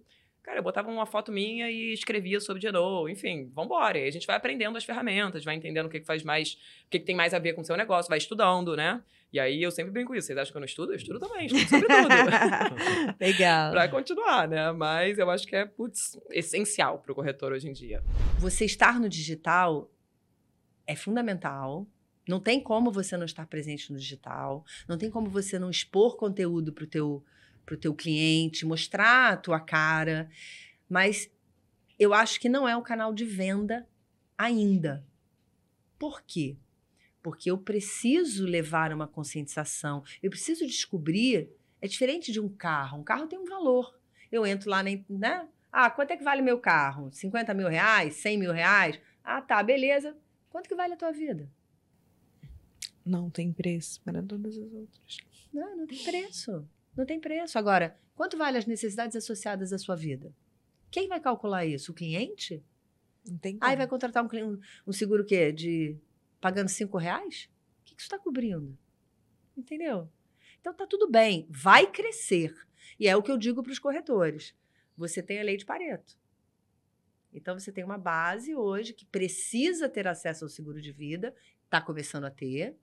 Cara, 0.46 0.60
eu 0.60 0.64
botava 0.64 0.92
uma 0.92 1.08
foto 1.08 1.32
minha 1.32 1.72
e 1.72 1.92
escrevia 1.92 2.40
sobre 2.40 2.62
Genoa, 2.62 3.10
enfim, 3.10 3.50
vambora. 3.52 3.98
E 3.98 4.08
a 4.08 4.12
gente 4.12 4.28
vai 4.28 4.36
aprendendo 4.36 4.78
as 4.78 4.84
ferramentas, 4.84 5.44
vai 5.44 5.56
entendendo 5.56 5.88
o 5.88 5.90
que, 5.90 6.00
que 6.00 6.06
faz 6.06 6.22
mais, 6.22 6.54
o 6.86 6.90
que, 6.92 7.00
que 7.00 7.06
tem 7.06 7.16
mais 7.16 7.34
a 7.34 7.40
ver 7.40 7.54
com 7.54 7.62
o 7.62 7.66
seu 7.66 7.76
negócio, 7.76 8.08
vai 8.08 8.20
estudando, 8.20 8.76
né? 8.76 9.02
E 9.34 9.40
aí 9.40 9.64
eu 9.64 9.72
sempre 9.72 9.92
brinco 9.92 10.14
isso. 10.14 10.28
Vocês 10.28 10.38
acham 10.38 10.52
que 10.52 10.58
eu 10.58 10.60
não 10.60 10.68
estudo? 10.68 10.92
Eu 10.92 10.98
estudo 10.98 11.20
também, 11.20 11.48
estudo 11.48 11.68
sobre 11.68 11.88
tudo. 11.88 13.16
Legal. 13.20 13.72
pra 13.72 13.88
continuar, 13.88 14.48
né? 14.48 14.72
Mas 14.72 15.18
eu 15.18 15.28
acho 15.32 15.48
que 15.48 15.56
é, 15.56 15.66
putz, 15.66 16.16
essencial 16.30 17.00
pro 17.00 17.16
corretor 17.16 17.52
hoje 17.52 17.68
em 17.68 17.74
dia. 17.74 18.04
Você 18.38 18.66
estar 18.66 19.00
no 19.00 19.10
digital 19.10 19.92
é 20.86 20.96
fundamental. 20.96 21.88
Não 22.30 22.40
tem 22.40 22.62
como 22.62 22.92
você 22.92 23.18
não 23.18 23.26
estar 23.26 23.48
presente 23.48 23.92
no 23.92 23.98
digital. 23.98 24.64
Não 24.88 24.96
tem 24.96 25.10
como 25.10 25.28
você 25.28 25.58
não 25.58 25.72
expor 25.72 26.18
conteúdo 26.18 26.72
pro 26.72 26.86
teu 26.86 27.24
para 27.66 27.76
o 27.76 27.78
teu 27.78 27.94
cliente, 27.94 28.66
mostrar 28.66 29.34
a 29.34 29.38
tua 29.38 29.60
cara, 29.60 30.30
mas 30.88 31.30
eu 31.98 32.14
acho 32.14 32.40
que 32.40 32.50
não 32.50 32.68
é 32.68 32.76
um 32.76 32.84
canal 32.84 33.14
de 33.14 33.26
venda 33.26 33.88
ainda. 34.38 35.06
Por 35.98 36.22
quê? 36.22 36.58
Porque 37.22 37.50
eu 37.50 37.58
preciso 37.58 38.46
levar 38.46 38.94
uma 38.94 39.08
conscientização, 39.08 40.04
eu 40.22 40.30
preciso 40.30 40.66
descobrir. 40.66 41.50
É 41.82 41.88
diferente 41.88 42.32
de 42.32 42.40
um 42.40 42.50
carro. 42.50 43.00
Um 43.00 43.04
carro 43.04 43.28
tem 43.28 43.38
um 43.38 43.46
valor. 43.46 44.00
Eu 44.32 44.46
entro 44.46 44.70
lá, 44.70 44.82
né? 44.82 45.48
Ah, 45.72 45.90
quanto 45.90 46.12
é 46.12 46.18
que 46.18 46.24
vale 46.24 46.42
meu 46.42 46.60
carro? 46.60 47.12
50 47.12 47.54
mil 47.54 47.68
reais? 47.68 48.16
100 48.16 48.38
mil 48.38 48.52
reais? 48.52 49.00
Ah, 49.24 49.42
tá, 49.42 49.62
beleza. 49.62 50.16
Quanto 50.50 50.70
que 50.70 50.76
vale 50.76 50.94
a 50.94 50.98
tua 50.98 51.12
vida? 51.12 51.50
Não 53.06 53.30
tem 53.30 53.52
preço 53.52 54.02
para 54.02 54.24
todas 54.24 54.58
as 54.58 54.74
outras. 54.74 55.18
Não, 55.54 55.78
não 55.78 55.86
tem 55.86 55.98
preço. 56.00 56.68
Não 56.96 57.06
tem 57.06 57.20
preço. 57.20 57.58
Agora, 57.58 57.98
quanto 58.16 58.38
vale 58.38 58.58
as 58.58 58.66
necessidades 58.66 59.16
associadas 59.16 59.74
à 59.74 59.78
sua 59.78 59.96
vida? 59.96 60.34
Quem 60.90 61.08
vai 61.08 61.20
calcular 61.20 61.66
isso? 61.66 61.92
O 61.92 61.96
cliente? 61.96 62.64
Não 63.26 63.38
tem 63.38 63.58
como. 63.58 63.70
Aí 63.70 63.76
vai 63.76 63.88
contratar 63.88 64.24
um, 64.24 64.30
um, 64.52 64.60
um 64.88 64.94
seguro 64.94 65.24
o 65.24 65.26
quê? 65.26 65.52
De 65.52 65.98
pagando 66.40 66.70
cinco 66.70 66.98
reais? 66.98 67.50
O 67.82 67.84
que, 67.86 67.96
que 67.96 68.02
isso 68.02 68.08
está 68.08 68.20
cobrindo? 68.20 68.78
Entendeu? 69.58 70.10
Então 70.60 70.74
tá 70.74 70.88
tudo 70.88 71.10
bem, 71.10 71.48
vai 71.50 71.86
crescer. 71.86 72.56
E 73.00 73.08
é 73.08 73.16
o 73.16 73.22
que 73.22 73.32
eu 73.32 73.38
digo 73.38 73.62
para 73.62 73.72
os 73.72 73.80
corretores. 73.80 74.56
Você 74.98 75.22
tem 75.22 75.40
a 75.40 75.44
lei 75.44 75.58
de 75.58 75.66
Pareto. 75.66 76.18
Então 77.34 77.58
você 77.60 77.72
tem 77.72 77.84
uma 77.84 77.98
base 77.98 78.56
hoje 78.56 78.94
que 78.94 79.06
precisa 79.06 79.90
ter 79.90 80.08
acesso 80.08 80.46
ao 80.46 80.50
seguro 80.50 80.82
de 80.82 80.92
vida, 80.92 81.36
está 81.66 81.82
começando 81.82 82.24
a 82.24 82.32
ter, 82.32 82.78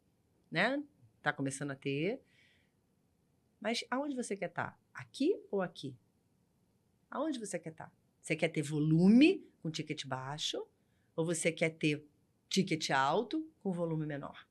né? 0.50 0.82
Está 1.16 1.32
começando 1.32 1.70
a 1.70 1.74
ter. 1.74 2.20
Mas 3.62 3.84
aonde 3.88 4.16
você 4.16 4.36
quer 4.36 4.48
estar? 4.48 4.72
Tá? 4.72 4.78
Aqui 4.92 5.40
ou 5.48 5.62
aqui? 5.62 5.96
Aonde 7.08 7.38
você 7.38 7.60
quer 7.60 7.70
estar? 7.70 7.86
Tá? 7.86 7.92
Você 8.20 8.34
quer 8.34 8.48
ter 8.48 8.60
volume 8.60 9.48
com 9.60 9.70
ticket 9.70 10.04
baixo 10.04 10.66
ou 11.14 11.24
você 11.24 11.52
quer 11.52 11.70
ter 11.70 12.04
ticket 12.48 12.90
alto 12.90 13.48
com 13.62 13.72
volume 13.72 14.04
menor? 14.04 14.48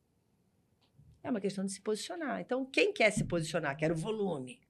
É 1.22 1.30
uma 1.30 1.42
questão 1.42 1.66
de 1.66 1.74
se 1.74 1.82
posicionar. 1.82 2.40
Então, 2.40 2.66
quem 2.66 2.94
quer 2.94 3.12
se 3.12 3.26
posicionar? 3.26 3.76
Quer 3.78 3.92
o 3.92 3.96
volume. 3.96 4.62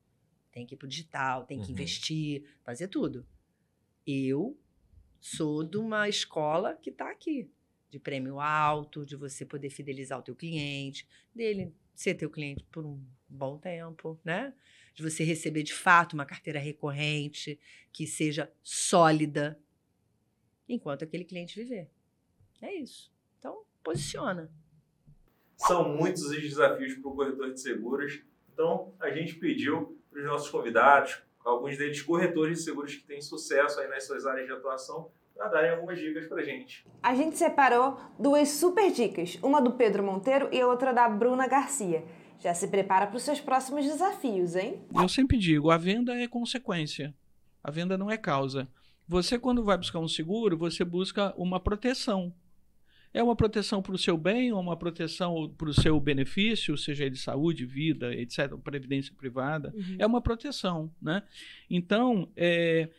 Tem 0.51 0.65
que 0.65 0.73
ir 0.73 0.77
para 0.77 0.87
o 0.87 0.89
digital, 0.89 1.45
tem 1.45 1.59
que 1.59 1.67
uhum. 1.67 1.71
investir, 1.73 2.43
fazer 2.63 2.87
tudo. 2.87 3.27
Eu 4.07 4.59
sou 5.19 5.63
de 5.63 5.77
uma 5.77 6.09
escola 6.09 6.75
que 6.75 6.89
está 6.89 7.11
aqui, 7.11 7.47
de 7.91 7.99
prêmio 7.99 8.39
alto, 8.39 9.05
de 9.05 9.15
você 9.15 9.45
poder 9.45 9.69
fidelizar 9.69 10.17
o 10.17 10.23
teu 10.23 10.33
cliente, 10.33 11.07
dele 11.35 11.75
ser 11.93 12.15
teu 12.15 12.29
cliente 12.29 12.65
por 12.71 12.85
um 12.85 13.03
bom 13.27 13.57
tempo, 13.57 14.19
né? 14.23 14.53
De 14.95 15.03
você 15.03 15.23
receber 15.23 15.61
de 15.61 15.73
fato 15.73 16.13
uma 16.13 16.25
carteira 16.25 16.57
recorrente 16.57 17.59
que 17.91 18.07
seja 18.07 18.51
sólida 18.63 19.59
enquanto 20.67 21.03
aquele 21.03 21.25
cliente 21.25 21.59
viver. 21.61 21.89
É 22.61 22.73
isso. 22.73 23.11
Então, 23.37 23.63
posiciona. 23.83 24.49
São 25.57 25.95
muitos 25.95 26.23
os 26.23 26.41
desafios 26.41 26.95
para 26.95 27.09
o 27.09 27.15
corretor 27.15 27.53
de 27.53 27.61
seguros. 27.61 28.23
Então, 28.53 28.95
a 28.99 29.11
gente 29.11 29.35
pediu 29.35 29.99
para 30.09 30.19
os 30.19 30.25
nossos 30.25 30.49
convidados, 30.49 31.21
alguns 31.39 31.77
deles 31.77 32.01
corretores 32.01 32.59
de 32.59 32.63
seguros 32.63 32.95
que 32.95 33.03
têm 33.03 33.21
sucesso 33.21 33.79
aí 33.79 33.87
nas 33.87 34.05
suas 34.05 34.25
áreas 34.25 34.47
de 34.47 34.53
atuação, 34.53 35.11
para 35.41 35.49
darem 35.49 35.71
algumas 35.71 35.99
dicas 35.99 36.27
para 36.27 36.41
a 36.41 36.43
gente. 36.43 36.85
A 37.01 37.15
gente 37.15 37.35
separou 37.35 37.99
duas 38.19 38.49
super 38.49 38.91
dicas, 38.91 39.39
uma 39.41 39.59
do 39.59 39.71
Pedro 39.71 40.03
Monteiro 40.03 40.47
e 40.51 40.61
a 40.61 40.67
outra 40.67 40.93
da 40.93 41.09
Bruna 41.09 41.47
Garcia. 41.47 42.03
Já 42.39 42.53
se 42.53 42.67
prepara 42.67 43.07
para 43.07 43.17
os 43.17 43.23
seus 43.23 43.41
próximos 43.41 43.83
desafios, 43.85 44.55
hein? 44.55 44.79
Eu 44.93 45.09
sempre 45.09 45.37
digo, 45.37 45.71
a 45.71 45.77
venda 45.77 46.15
é 46.15 46.27
consequência. 46.27 47.13
A 47.63 47.71
venda 47.71 47.97
não 47.97 48.09
é 48.09 48.17
causa. 48.17 48.67
Você, 49.07 49.39
quando 49.39 49.63
vai 49.63 49.77
buscar 49.77 49.99
um 49.99 50.07
seguro, 50.07 50.55
você 50.55 50.85
busca 50.85 51.33
uma 51.35 51.59
proteção. 51.59 52.31
É 53.13 53.21
uma 53.21 53.35
proteção 53.35 53.81
para 53.81 53.93
o 53.93 53.97
seu 53.97 54.17
bem, 54.17 54.53
ou 54.53 54.59
uma 54.59 54.77
proteção 54.77 55.53
para 55.57 55.69
o 55.69 55.73
seu 55.73 55.99
benefício, 55.99 56.77
seja 56.77 57.03
ele 57.03 57.17
saúde, 57.17 57.65
vida, 57.65 58.13
etc., 58.15 58.55
previdência 58.63 59.13
privada. 59.17 59.73
Uhum. 59.75 59.95
É 59.99 60.05
uma 60.05 60.21
proteção, 60.21 60.89
né? 61.01 61.23
Então, 61.69 62.29
é, 62.37 62.89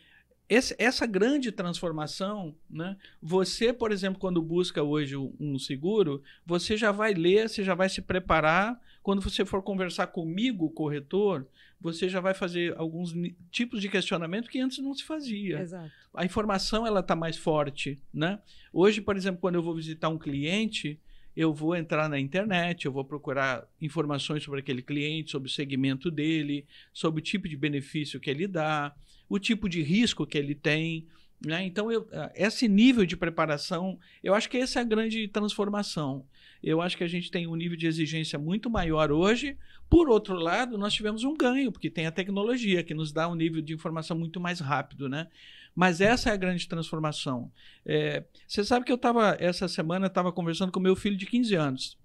esse, 0.49 0.75
essa 0.77 1.05
grande 1.05 1.51
transformação, 1.51 2.55
né? 2.69 2.97
Você, 3.21 3.71
por 3.71 3.91
exemplo, 3.91 4.19
quando 4.19 4.41
busca 4.41 4.83
hoje 4.83 5.15
um 5.17 5.57
seguro, 5.57 6.21
você 6.45 6.75
já 6.75 6.91
vai 6.91 7.13
ler, 7.13 7.49
você 7.49 7.63
já 7.63 7.73
vai 7.73 7.89
se 7.89 8.01
preparar. 8.01 8.79
Quando 9.01 9.21
você 9.21 9.45
for 9.45 9.61
conversar 9.61 10.07
comigo, 10.07 10.69
corretor, 10.69 11.47
você 11.79 12.07
já 12.07 12.19
vai 12.19 12.33
fazer 12.33 12.73
alguns 12.77 13.13
tipos 13.51 13.81
de 13.81 13.89
questionamento 13.89 14.49
que 14.49 14.59
antes 14.59 14.77
não 14.79 14.93
se 14.93 15.03
fazia. 15.03 15.59
Exato. 15.59 15.91
A 16.13 16.23
informação 16.23 16.87
ela 16.87 17.01
está 17.01 17.15
mais 17.15 17.35
forte, 17.35 17.99
né? 18.13 18.39
Hoje, 18.71 19.01
por 19.01 19.17
exemplo, 19.17 19.41
quando 19.41 19.55
eu 19.55 19.63
vou 19.63 19.75
visitar 19.75 20.07
um 20.07 20.17
cliente, 20.17 20.99
eu 21.35 21.53
vou 21.53 21.75
entrar 21.75 22.07
na 22.07 22.19
internet, 22.19 22.85
eu 22.85 22.91
vou 22.91 23.03
procurar 23.03 23.67
informações 23.81 24.43
sobre 24.43 24.59
aquele 24.59 24.81
cliente, 24.81 25.31
sobre 25.31 25.49
o 25.49 25.51
segmento 25.51 26.11
dele, 26.11 26.65
sobre 26.93 27.19
o 27.19 27.23
tipo 27.23 27.49
de 27.49 27.57
benefício 27.57 28.19
que 28.19 28.29
ele 28.29 28.47
dá, 28.47 28.95
o 29.29 29.39
tipo 29.39 29.67
de 29.67 29.81
risco 29.81 30.25
que 30.25 30.37
ele 30.37 30.55
tem. 30.55 31.07
Né? 31.45 31.65
Então, 31.65 31.91
eu, 31.91 32.07
esse 32.35 32.67
nível 32.67 33.05
de 33.05 33.17
preparação, 33.17 33.99
eu 34.23 34.33
acho 34.33 34.49
que 34.49 34.57
essa 34.57 34.79
é 34.79 34.81
a 34.81 34.85
grande 34.85 35.27
transformação. 35.27 36.25
Eu 36.63 36.81
acho 36.81 36.97
que 36.97 37.03
a 37.03 37.07
gente 37.07 37.29
tem 37.29 37.45
um 37.45 37.55
nível 37.55 37.75
de 37.77 37.85
exigência 37.85 38.39
muito 38.39 38.69
maior 38.69 39.11
hoje. 39.11 39.57
Por 39.89 40.09
outro 40.09 40.35
lado, 40.35 40.77
nós 40.77 40.93
tivemos 40.93 41.25
um 41.25 41.35
ganho, 41.35 41.71
porque 41.71 41.89
tem 41.89 42.07
a 42.07 42.11
tecnologia 42.11 42.81
que 42.83 42.93
nos 42.93 43.11
dá 43.11 43.27
um 43.27 43.35
nível 43.35 43.61
de 43.61 43.73
informação 43.73 44.17
muito 44.17 44.39
mais 44.39 44.61
rápido, 44.61 45.09
né? 45.09 45.27
Mas 45.75 45.99
essa 45.99 46.29
é 46.29 46.33
a 46.33 46.37
grande 46.37 46.67
transformação. 46.67 47.51
É, 47.85 48.23
você 48.47 48.63
sabe 48.63 48.85
que 48.85 48.91
eu 48.91 48.95
estava, 48.95 49.35
essa 49.39 49.67
semana, 49.67 50.07
estava 50.07 50.31
conversando 50.31 50.71
com 50.71 50.79
meu 50.79 50.95
filho 50.95 51.17
de 51.17 51.25
15 51.25 51.55
anos 51.55 51.97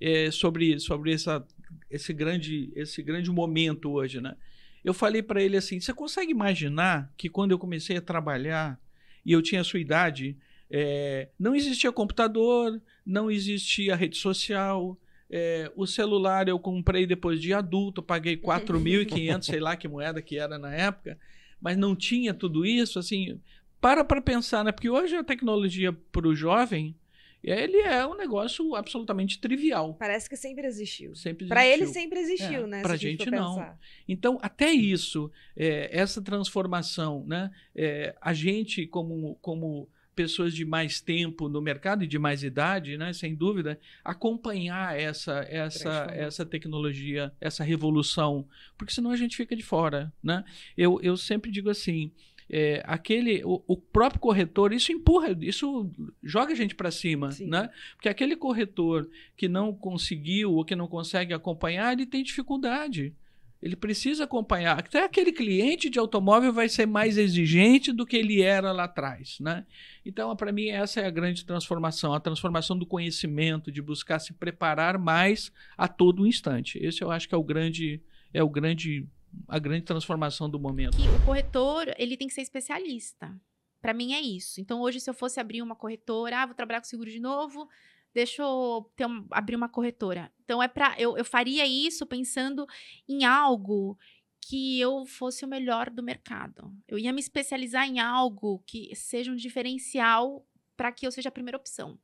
é, 0.00 0.30
sobre, 0.30 0.78
sobre 0.78 1.12
essa, 1.12 1.46
esse, 1.88 2.12
grande, 2.12 2.70
esse 2.74 3.02
grande 3.02 3.30
momento 3.30 3.90
hoje, 3.90 4.20
né? 4.20 4.36
Eu 4.84 4.92
falei 4.92 5.22
para 5.22 5.42
ele 5.42 5.56
assim: 5.56 5.80
você 5.80 5.92
consegue 5.92 6.30
imaginar 6.30 7.12
que 7.16 7.28
quando 7.28 7.52
eu 7.52 7.58
comecei 7.58 7.96
a 7.96 8.02
trabalhar 8.02 8.78
e 9.24 9.32
eu 9.32 9.42
tinha 9.42 9.60
a 9.60 9.64
sua 9.64 9.80
idade, 9.80 10.36
é, 10.70 11.28
não 11.38 11.54
existia 11.54 11.92
computador, 11.92 12.80
não 13.04 13.30
existia 13.30 13.94
rede 13.94 14.16
social. 14.16 14.98
É, 15.34 15.70
o 15.76 15.86
celular 15.86 16.46
eu 16.46 16.58
comprei 16.58 17.06
depois 17.06 17.40
de 17.40 17.54
adulto, 17.54 18.02
paguei 18.02 18.36
4.500, 18.40 19.42
sei 19.42 19.60
lá 19.60 19.76
que 19.76 19.88
moeda 19.88 20.20
que 20.20 20.38
era 20.38 20.58
na 20.58 20.74
época, 20.74 21.18
mas 21.60 21.76
não 21.76 21.94
tinha 21.94 22.34
tudo 22.34 22.66
isso. 22.66 22.98
Assim, 22.98 23.40
para 23.80 24.04
para 24.04 24.20
pensar, 24.20 24.64
né? 24.64 24.72
Porque 24.72 24.90
hoje 24.90 25.16
a 25.16 25.24
tecnologia 25.24 25.92
para 25.92 26.26
o 26.26 26.34
jovem 26.34 26.94
ele 27.42 27.78
é 27.78 28.06
um 28.06 28.16
negócio 28.16 28.74
absolutamente 28.74 29.40
trivial. 29.40 29.94
Parece 29.94 30.28
que 30.28 30.36
sempre 30.36 30.66
existiu. 30.66 31.14
Sempre 31.14 31.46
Para 31.46 31.66
ele 31.66 31.86
sempre 31.86 32.20
existiu, 32.20 32.64
é, 32.64 32.66
né? 32.66 32.82
Para 32.82 32.94
a 32.94 32.96
gente 32.96 33.28
não. 33.30 33.56
Pensar. 33.56 33.78
Então, 34.08 34.38
até 34.40 34.70
isso, 34.70 35.30
é, 35.56 35.88
essa 35.92 36.22
transformação, 36.22 37.24
né? 37.26 37.50
É, 37.74 38.14
a 38.20 38.32
gente, 38.32 38.86
como, 38.86 39.36
como 39.42 39.88
pessoas 40.14 40.54
de 40.54 40.64
mais 40.64 41.00
tempo 41.00 41.48
no 41.48 41.60
mercado 41.60 42.04
e 42.04 42.06
de 42.06 42.18
mais 42.18 42.42
idade, 42.42 42.96
né, 42.96 43.12
sem 43.12 43.34
dúvida, 43.34 43.78
acompanhar 44.04 44.98
essa 44.98 45.46
essa 45.48 46.06
essa 46.10 46.46
tecnologia, 46.46 47.32
essa 47.40 47.64
revolução, 47.64 48.46
porque 48.76 48.92
senão 48.92 49.10
a 49.10 49.16
gente 49.16 49.36
fica 49.36 49.56
de 49.56 49.62
fora, 49.62 50.12
né? 50.22 50.44
Eu, 50.76 51.00
eu 51.02 51.16
sempre 51.16 51.50
digo 51.50 51.70
assim, 51.70 52.12
é, 52.52 52.82
aquele 52.84 53.42
o, 53.44 53.62
o, 53.66 53.76
próprio 53.76 54.20
corretor 54.20 54.74
isso 54.74 54.92
empurra 54.92 55.36
isso 55.40 55.90
joga 56.22 56.52
a 56.52 56.54
gente 56.54 56.74
para 56.74 56.90
cima 56.90 57.32
Sim. 57.32 57.46
né 57.46 57.70
porque 57.94 58.10
aquele 58.10 58.36
corretor 58.36 59.08
que 59.36 59.48
não 59.48 59.72
conseguiu 59.74 60.52
ou 60.52 60.64
que 60.64 60.76
não 60.76 60.86
consegue 60.86 61.32
acompanhar 61.32 61.94
ele 61.94 62.04
tem 62.04 62.22
dificuldade 62.22 63.14
ele 63.62 63.76
precisa 63.76 64.24
acompanhar. 64.24 64.80
Até 64.80 65.04
aquele 65.04 65.30
cliente 65.32 65.88
de 65.88 65.96
automóvel 65.96 66.52
vai 66.52 66.68
ser 66.68 66.84
mais 66.84 67.16
exigente 67.16 67.92
do 67.92 68.04
que 68.04 68.16
ele 68.16 68.42
era 68.42 68.72
lá 68.72 68.84
atrás. 68.84 69.38
Né? 69.38 69.64
Então, 70.04 70.34
para 70.34 70.50
mim, 70.50 70.68
essa 70.68 71.00
é 71.00 71.06
a 71.06 71.10
grande 71.10 71.44
transformação, 71.44 72.12
a 72.12 72.18
transformação 72.18 72.76
do 72.76 72.84
conhecimento, 72.84 73.70
de 73.70 73.80
buscar 73.80 74.18
se 74.18 74.32
preparar 74.32 74.98
mais 74.98 75.52
a 75.78 75.86
todo 75.86 76.26
instante. 76.26 76.76
Esse 76.82 77.02
eu 77.02 77.12
acho 77.12 77.28
que 77.28 77.34
é 77.36 77.38
o 77.38 77.44
grande, 77.44 78.02
é 78.34 78.42
o 78.42 78.48
grande, 78.48 79.06
a 79.48 79.58
grande 79.58 79.84
transformação 79.84 80.48
do 80.48 80.58
momento. 80.58 80.96
O 80.96 81.26
corretor, 81.26 81.92
ele 81.98 82.16
tem 82.16 82.28
que 82.28 82.34
ser 82.34 82.42
especialista. 82.42 83.34
Para 83.80 83.92
mim 83.92 84.12
é 84.12 84.20
isso. 84.20 84.60
Então, 84.60 84.80
hoje, 84.80 85.00
se 85.00 85.10
eu 85.10 85.14
fosse 85.14 85.40
abrir 85.40 85.60
uma 85.60 85.74
corretora, 85.74 86.42
ah, 86.42 86.46
vou 86.46 86.54
trabalhar 86.54 86.80
com 86.80 86.86
seguro 86.86 87.10
de 87.10 87.18
novo, 87.18 87.68
deixa 88.14 88.42
eu 88.42 88.90
ter 88.96 89.06
um, 89.06 89.26
abrir 89.30 89.56
uma 89.56 89.68
corretora. 89.68 90.32
Então 90.44 90.62
é 90.62 90.68
para 90.68 90.94
eu, 90.98 91.16
eu 91.16 91.24
faria 91.24 91.66
isso 91.66 92.06
pensando 92.06 92.66
em 93.08 93.24
algo 93.24 93.98
que 94.40 94.78
eu 94.80 95.06
fosse 95.06 95.44
o 95.44 95.48
melhor 95.48 95.88
do 95.88 96.02
mercado. 96.02 96.72
Eu 96.86 96.98
ia 96.98 97.12
me 97.12 97.20
especializar 97.20 97.88
em 97.88 98.00
algo 98.00 98.62
que 98.66 98.94
seja 98.94 99.30
um 99.30 99.36
diferencial 99.36 100.46
para 100.76 100.92
que 100.92 101.06
eu 101.06 101.12
seja 101.12 101.28
a 101.28 101.32
primeira 101.32 101.56
opção. 101.56 101.98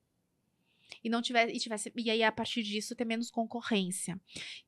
E 1.03 1.09
não 1.09 1.21
e 1.21 1.59
tivesse, 1.59 1.93
e 1.97 2.11
aí 2.11 2.23
a 2.23 2.33
partir 2.33 2.63
disso 2.63 2.97
ter 2.97 3.05
menos 3.05 3.31
concorrência. 3.31 4.21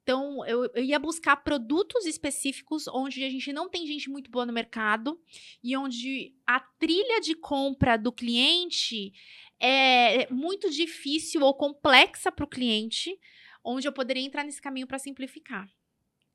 Então, 0.02 0.44
eu, 0.46 0.70
eu 0.74 0.84
ia 0.84 0.98
buscar 0.98 1.36
produtos 1.36 2.06
específicos 2.06 2.86
onde 2.88 3.24
a 3.24 3.30
gente 3.30 3.52
não 3.52 3.68
tem 3.68 3.86
gente 3.86 4.10
muito 4.10 4.30
boa 4.30 4.46
no 4.46 4.52
mercado 4.52 5.20
e 5.62 5.76
onde 5.76 6.34
a 6.46 6.60
trilha 6.60 7.20
de 7.20 7.34
compra 7.34 7.96
do 7.96 8.12
cliente 8.12 9.12
é 9.58 10.30
muito 10.32 10.70
difícil 10.70 11.42
ou 11.42 11.54
complexa 11.54 12.32
para 12.32 12.44
o 12.44 12.48
cliente, 12.48 13.18
onde 13.62 13.86
eu 13.86 13.92
poderia 13.92 14.22
entrar 14.22 14.44
nesse 14.44 14.60
caminho 14.60 14.86
para 14.86 14.98
simplificar. 14.98 15.68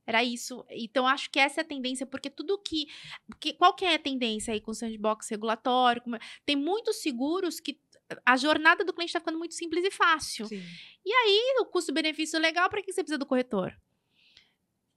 Era 0.08 0.24
isso. 0.24 0.64
Então, 0.70 1.08
acho 1.08 1.32
que 1.32 1.40
essa 1.40 1.62
é 1.62 1.64
a 1.64 1.68
tendência, 1.68 2.06
porque 2.06 2.30
tudo 2.30 2.60
que. 2.60 2.88
que 3.40 3.54
qual 3.54 3.74
que 3.74 3.84
é 3.84 3.96
a 3.96 4.00
tendência 4.00 4.54
aí 4.54 4.62
com 4.62 4.74
sandbox 4.74 5.30
regulatório? 5.30 6.04
Tem 6.46 6.56
muitos 6.56 6.98
seguros 6.98 7.60
que 7.60 7.80
a 8.26 8.38
jornada 8.38 8.84
do 8.84 8.94
cliente 8.94 9.10
está 9.10 9.20
ficando 9.20 9.38
muito 9.38 9.56
simples 9.56 9.84
e 9.84 9.92
fácil. 9.92 10.48
Sim. 10.48 10.62
E 11.06 11.12
aí, 11.12 11.56
o 11.60 11.66
custo-benefício 11.66 12.40
legal, 12.40 12.70
para 12.70 12.82
que 12.82 12.92
você 12.92 13.04
precisa 13.04 13.18
do 13.18 13.26
corretor? 13.26 13.76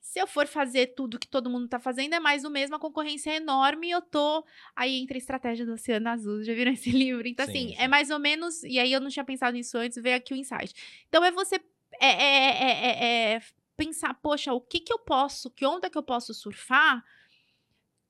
Se 0.01 0.19
eu 0.19 0.27
for 0.27 0.47
fazer 0.47 0.95
tudo 0.95 1.19
que 1.19 1.29
todo 1.29 1.51
mundo 1.51 1.67
está 1.67 1.79
fazendo, 1.79 2.15
é 2.15 2.21
mais 2.21 2.45
o 2.45 2.51
mesmo, 2.51 2.77
a 2.77 2.79
concorrência 2.79 3.31
é 3.31 3.37
enorme 3.37 3.89
e 3.89 3.91
eu 3.91 4.01
tô. 4.01 4.45
Aí 4.75 4.99
entra 4.99 5.17
a 5.17 5.19
estratégia 5.19 5.67
do 5.67 5.75
Oceano 5.75 6.09
Azul, 6.09 6.43
já 6.43 6.55
viram 6.55 6.73
esse 6.73 6.91
livro? 6.91 7.29
Então, 7.29 7.45
sim, 7.47 7.53
assim, 7.53 7.69
sim. 7.69 7.75
é 7.79 7.87
mais 7.87 8.11
ou 8.11 8.19
menos. 8.19 8.63
E 8.63 8.79
aí 8.79 8.93
eu 8.93 9.01
não 9.01 9.11
tinha 9.11 9.25
pensado 9.25 9.57
nisso 9.57 9.77
antes, 9.77 10.03
veio 10.03 10.17
aqui 10.17 10.33
o 10.33 10.37
insight. 10.37 10.75
Então, 11.09 11.25
é 11.25 11.31
você. 11.31 11.57
É, 12.01 12.07
é, 12.07 12.73
é, 12.73 13.35
é 13.35 13.43
pensar, 13.77 14.15
poxa, 14.15 14.53
o 14.53 14.61
que 14.61 14.81
que 14.81 14.93
eu 14.93 14.99
posso, 14.99 15.51
que 15.51 15.65
onda 15.65 15.89
que 15.89 15.97
eu 15.97 16.03
posso 16.03 16.35
surfar 16.35 17.05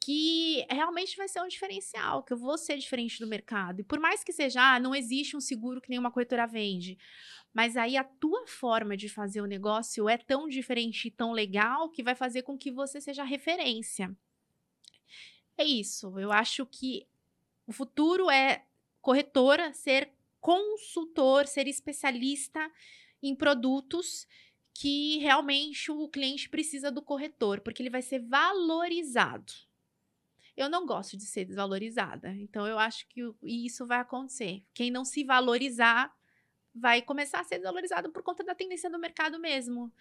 que 0.08 0.66
realmente 0.70 1.18
vai 1.18 1.28
ser 1.28 1.42
um 1.42 1.48
diferencial, 1.48 2.22
que 2.22 2.32
eu 2.32 2.36
vou 2.38 2.56
ser 2.56 2.78
diferente 2.78 3.20
do 3.20 3.26
mercado. 3.26 3.80
E 3.80 3.84
por 3.84 4.00
mais 4.00 4.24
que 4.24 4.32
seja, 4.32 4.58
ah, 4.62 4.80
não 4.80 4.94
existe 4.94 5.36
um 5.36 5.40
seguro 5.40 5.82
que 5.82 5.90
nenhuma 5.90 6.10
corretora 6.10 6.46
vende, 6.46 6.98
mas 7.52 7.76
aí 7.76 7.94
a 7.94 8.02
tua 8.02 8.46
forma 8.46 8.96
de 8.96 9.06
fazer 9.06 9.42
o 9.42 9.46
negócio 9.46 10.08
é 10.08 10.16
tão 10.16 10.48
diferente 10.48 11.08
e 11.08 11.10
tão 11.10 11.32
legal 11.32 11.90
que 11.90 12.02
vai 12.02 12.14
fazer 12.14 12.40
com 12.40 12.56
que 12.56 12.70
você 12.70 13.02
seja 13.02 13.22
referência. 13.22 14.10
É 15.58 15.64
isso. 15.64 16.18
Eu 16.18 16.32
acho 16.32 16.64
que 16.64 17.06
o 17.66 17.72
futuro 17.74 18.30
é 18.30 18.64
corretora 19.02 19.74
ser 19.74 20.10
consultor, 20.40 21.46
ser 21.46 21.68
especialista 21.68 22.72
em 23.22 23.36
produtos 23.36 24.26
que 24.72 25.18
realmente 25.18 25.90
o 25.90 26.08
cliente 26.08 26.48
precisa 26.48 26.90
do 26.90 27.02
corretor, 27.02 27.60
porque 27.60 27.82
ele 27.82 27.90
vai 27.90 28.00
ser 28.00 28.20
valorizado. 28.20 29.67
Eu 30.58 30.68
não 30.68 30.84
gosto 30.84 31.16
de 31.16 31.24
ser 31.24 31.44
desvalorizada, 31.44 32.30
então 32.30 32.66
eu 32.66 32.80
acho 32.80 33.06
que 33.08 33.20
isso 33.44 33.86
vai 33.86 34.00
acontecer. 34.00 34.64
Quem 34.74 34.90
não 34.90 35.04
se 35.04 35.22
valorizar 35.22 36.12
vai 36.74 37.00
começar 37.00 37.38
a 37.38 37.44
ser 37.44 37.58
desvalorizado 37.58 38.10
por 38.10 38.24
conta 38.24 38.42
da 38.42 38.56
tendência 38.56 38.90
do 38.90 38.98
mercado 38.98 39.38
mesmo. 39.38 39.92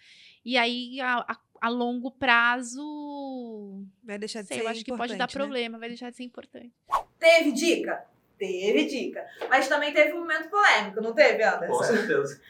E 0.44 0.58
aí, 0.58 1.00
a, 1.00 1.18
a, 1.18 1.38
a 1.60 1.68
longo 1.68 2.10
prazo. 2.10 3.84
Vai 4.02 4.18
deixar 4.18 4.42
de 4.42 4.48
sei, 4.48 4.58
ser 4.58 4.64
eu 4.64 4.68
acho 4.68 4.84
que 4.84 4.96
pode 4.96 5.14
dar 5.14 5.28
né? 5.28 5.32
problema, 5.32 5.78
vai 5.78 5.90
deixar 5.90 6.10
de 6.10 6.16
ser 6.16 6.24
importante. 6.24 6.74
Teve 7.20 7.52
dica? 7.52 8.04
Teve 8.36 8.86
dica. 8.86 9.24
Mas 9.48 9.68
também 9.68 9.94
teve 9.94 10.12
um 10.14 10.22
momento 10.22 10.50
polêmico, 10.50 11.00
não 11.00 11.14
teve, 11.14 11.40
Anderson? 11.40 11.76
Com 11.76 11.84
certeza. 11.84 12.42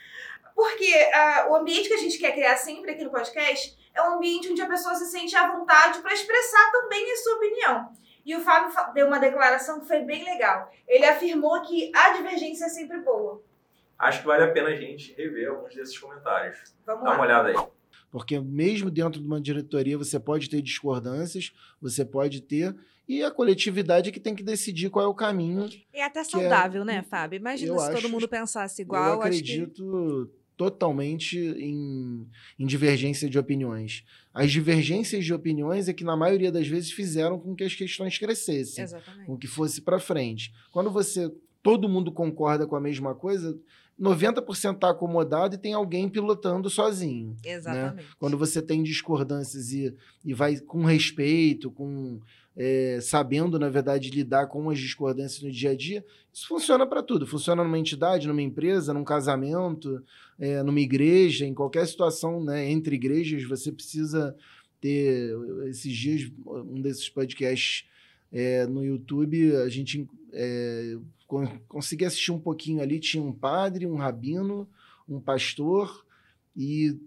Porque 0.55 1.11
ah, 1.13 1.49
o 1.51 1.57
ambiente 1.57 1.89
que 1.89 1.95
a 1.95 1.99
gente 1.99 2.19
quer 2.19 2.33
criar 2.33 2.57
sempre 2.57 2.93
aqui 2.93 3.05
no 3.05 3.11
podcast 3.11 3.77
é 3.99 4.09
um 4.09 4.15
ambiente 4.17 4.51
onde 4.51 4.63
a 4.63 4.67
pessoa 4.69 4.95
se 4.95 5.07
sente 5.07 5.35
à 5.37 5.51
vontade 5.53 6.01
para 6.01 6.13
expressar 6.15 6.71
também 6.73 7.13
a 7.13 7.17
sua 7.17 7.35
opinião. 7.37 7.93
E 8.25 8.37
o 8.37 8.41
Fábio 8.41 8.73
deu 8.95 9.07
uma 9.07 9.19
declaração 9.19 9.81
que 9.81 9.87
foi 9.87 10.01
bem 10.01 10.23
legal. 10.25 10.71
Ele 10.87 11.05
afirmou 11.05 11.61
que 11.63 11.91
a 11.95 12.11
divergência 12.17 12.67
é 12.67 12.69
sempre 12.69 12.99
boa. 13.01 13.43
Acho 13.99 14.21
que 14.21 14.27
vale 14.27 14.45
a 14.45 14.53
pena 14.53 14.69
a 14.69 14.77
gente 14.77 15.13
rever 15.15 15.49
alguns 15.49 15.75
desses 15.75 15.99
comentários. 15.99 16.59
Vamos 16.87 17.05
Dá 17.05 17.11
uma 17.11 17.17
lá. 17.17 17.23
olhada 17.25 17.49
aí. 17.49 17.67
Porque 18.11 18.39
mesmo 18.39 18.91
dentro 18.91 19.21
de 19.21 19.27
uma 19.27 19.41
diretoria 19.41 19.99
você 19.99 20.19
pode 20.21 20.49
ter 20.49 20.63
discordâncias, 20.63 21.53
você 21.81 22.05
pode 22.05 22.41
ter. 22.43 22.75
E 23.09 23.25
a 23.25 23.31
coletividade 23.31 24.11
é 24.11 24.13
que 24.13 24.21
tem 24.21 24.35
que 24.35 24.43
decidir 24.43 24.91
qual 24.91 25.05
é 25.05 25.09
o 25.09 25.15
caminho. 25.15 25.67
E 25.93 26.01
até 26.01 26.21
é- 26.21 26.25
saudável, 26.25 26.85
né, 26.85 27.03
Fábio? 27.03 27.39
Imagina 27.39 27.73
eu 27.73 27.79
se 27.79 27.87
todo 27.89 27.97
acho- 27.99 28.09
mundo 28.11 28.29
pensasse 28.29 28.83
igual. 28.83 29.15
eu 29.15 29.23
acho 29.23 29.43
que- 29.43 29.53
acredito 29.53 30.31
totalmente 30.59 31.39
em, 31.39 32.27
em 32.59 32.67
divergência 32.67 33.31
de 33.31 33.39
opiniões. 33.39 34.05
As 34.35 34.51
divergências 34.51 35.25
de 35.25 35.33
opiniões 35.33 35.89
é 35.89 35.93
que, 35.95 36.03
na 36.03 36.17
maioria 36.17 36.51
das 36.51 36.67
vezes, 36.67 36.91
fizeram 36.91 37.39
com 37.39 37.55
que 37.55 37.63
as 37.63 37.75
questões 37.75 38.19
crescessem, 38.19 38.83
Exatamente. 38.83 39.27
com 39.27 39.39
que 39.39 39.47
fosse 39.47 39.81
para 39.81 40.01
frente. 40.01 40.53
Quando 40.73 40.91
você 40.91 41.33
todo 41.63 41.89
mundo 41.89 42.11
concorda 42.11 42.67
com 42.67 42.75
a 42.75 42.81
mesma 42.81 43.15
coisa, 43.15 43.57
90% 44.01 44.75
está 44.75 44.91
acomodado 44.91 45.55
e 45.55 45.59
tem 45.59 45.75
alguém 45.75 46.09
pilotando 46.09 46.69
sozinho. 46.69 47.37
Exatamente. 47.45 48.09
Quando 48.19 48.37
você 48.37 48.61
tem 48.61 48.83
discordâncias 48.83 49.73
e, 49.73 49.95
e 50.25 50.35
vai 50.35 50.59
com 50.59 50.85
respeito, 50.85 51.71
com 51.71 52.21
é, 52.61 52.99
sabendo, 53.01 53.57
na 53.57 53.69
verdade, 53.69 54.11
lidar 54.11 54.49
com 54.49 54.69
as 54.69 54.81
discordâncias 54.81 55.41
no 55.41 55.51
dia 55.53 55.71
a 55.71 55.77
dia, 55.77 56.05
isso 56.33 56.49
funciona 56.49 56.85
para 56.85 57.05
tudo. 57.05 57.25
Funciona 57.25 57.63
numa 57.63 57.79
entidade, 57.79 58.27
numa 58.27 58.43
empresa, 58.43 58.93
num 58.93 59.05
casamento, 59.05 60.03
é, 60.37 60.61
numa 60.65 60.81
igreja, 60.81 61.47
em 61.47 61.55
qualquer 61.55 61.87
situação 61.87 62.43
né, 62.43 62.69
entre 62.69 62.97
igrejas, 62.97 63.45
você 63.45 63.71
precisa 63.71 64.37
ter. 64.81 65.37
Esses 65.69 65.93
dias, 65.97 66.33
um 66.45 66.81
desses 66.81 67.09
podcasts 67.09 67.89
é, 68.33 68.67
no 68.67 68.85
YouTube, 68.85 69.55
a 69.55 69.69
gente 69.69 70.09
é, 70.33 70.99
assistir 72.05 72.33
um 72.33 72.41
pouquinho 72.41 72.83
ali. 72.83 72.99
Tinha 72.99 73.23
um 73.23 73.33
padre, 73.33 73.87
um 73.87 73.95
rabino, 73.95 74.69
um 75.09 75.21
pastor, 75.21 76.05
e 76.57 76.99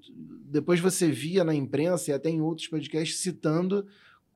depois 0.46 0.80
você 0.80 1.12
via 1.12 1.44
na 1.44 1.54
imprensa 1.54 2.12
e 2.12 2.14
até 2.14 2.30
em 2.30 2.40
outros 2.40 2.70
podcasts 2.70 3.20
citando 3.20 3.86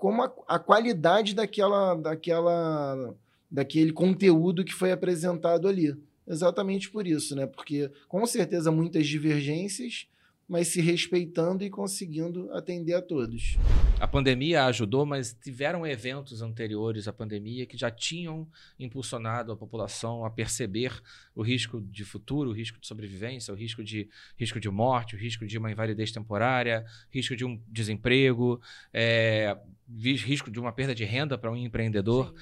como 0.06 0.22
a, 0.22 0.32
a 0.48 0.60
qualidade 0.60 1.34
daquela, 1.34 1.96
daquela, 1.96 3.16
daquele 3.50 3.92
conteúdo 3.92 4.64
que 4.64 4.72
foi 4.72 4.92
apresentado 4.92 5.68
ali. 5.68 5.96
Exatamente 6.28 6.92
por 6.92 7.08
isso, 7.08 7.36
né? 7.36 7.48
Porque 7.48 7.90
com 8.08 8.24
certeza 8.28 8.72
muitas 8.72 9.08
divergências, 9.08 10.08
mas 10.48 10.68
se 10.68 10.80
respeitando 10.80 11.64
e 11.64 11.70
conseguindo 11.70 12.52
atender 12.54 12.94
a 12.94 13.02
todos. 13.02 13.58
A 14.00 14.08
pandemia 14.08 14.66
ajudou, 14.66 15.06
mas 15.06 15.34
tiveram 15.34 15.86
eventos 15.88 16.42
anteriores 16.42 17.08
à 17.08 17.14
pandemia 17.14 17.66
que 17.66 17.78
já 17.78 17.90
tinham 17.90 18.48
impulsionado 18.80 19.52
a 19.52 19.58
população 19.58 20.24
a 20.24 20.30
perceber 20.30 21.02
o 21.34 21.42
risco 21.42 21.82
de 21.82 22.06
futuro, 22.06 22.52
o 22.52 22.54
risco 22.54 22.80
de 22.80 22.86
sobrevivência, 22.86 23.54
o 23.54 23.58
risco 23.58 23.84
de, 23.84 24.08
risco 24.38 24.60
de 24.60 24.70
morte, 24.70 25.16
o 25.16 25.18
risco 25.20 25.48
de 25.48 25.58
uma 25.58 25.72
invalidez 25.72 26.12
temporária, 26.12 26.86
risco 27.10 27.36
de 27.36 27.44
um 27.44 27.60
desemprego, 27.68 28.62
é, 28.94 29.58
risco 29.98 30.52
de 30.52 30.60
uma 30.60 30.72
perda 30.72 30.94
de 30.94 31.06
renda 31.06 31.38
para 31.38 31.52
um 31.52 31.58
empreendedor. 31.58 32.36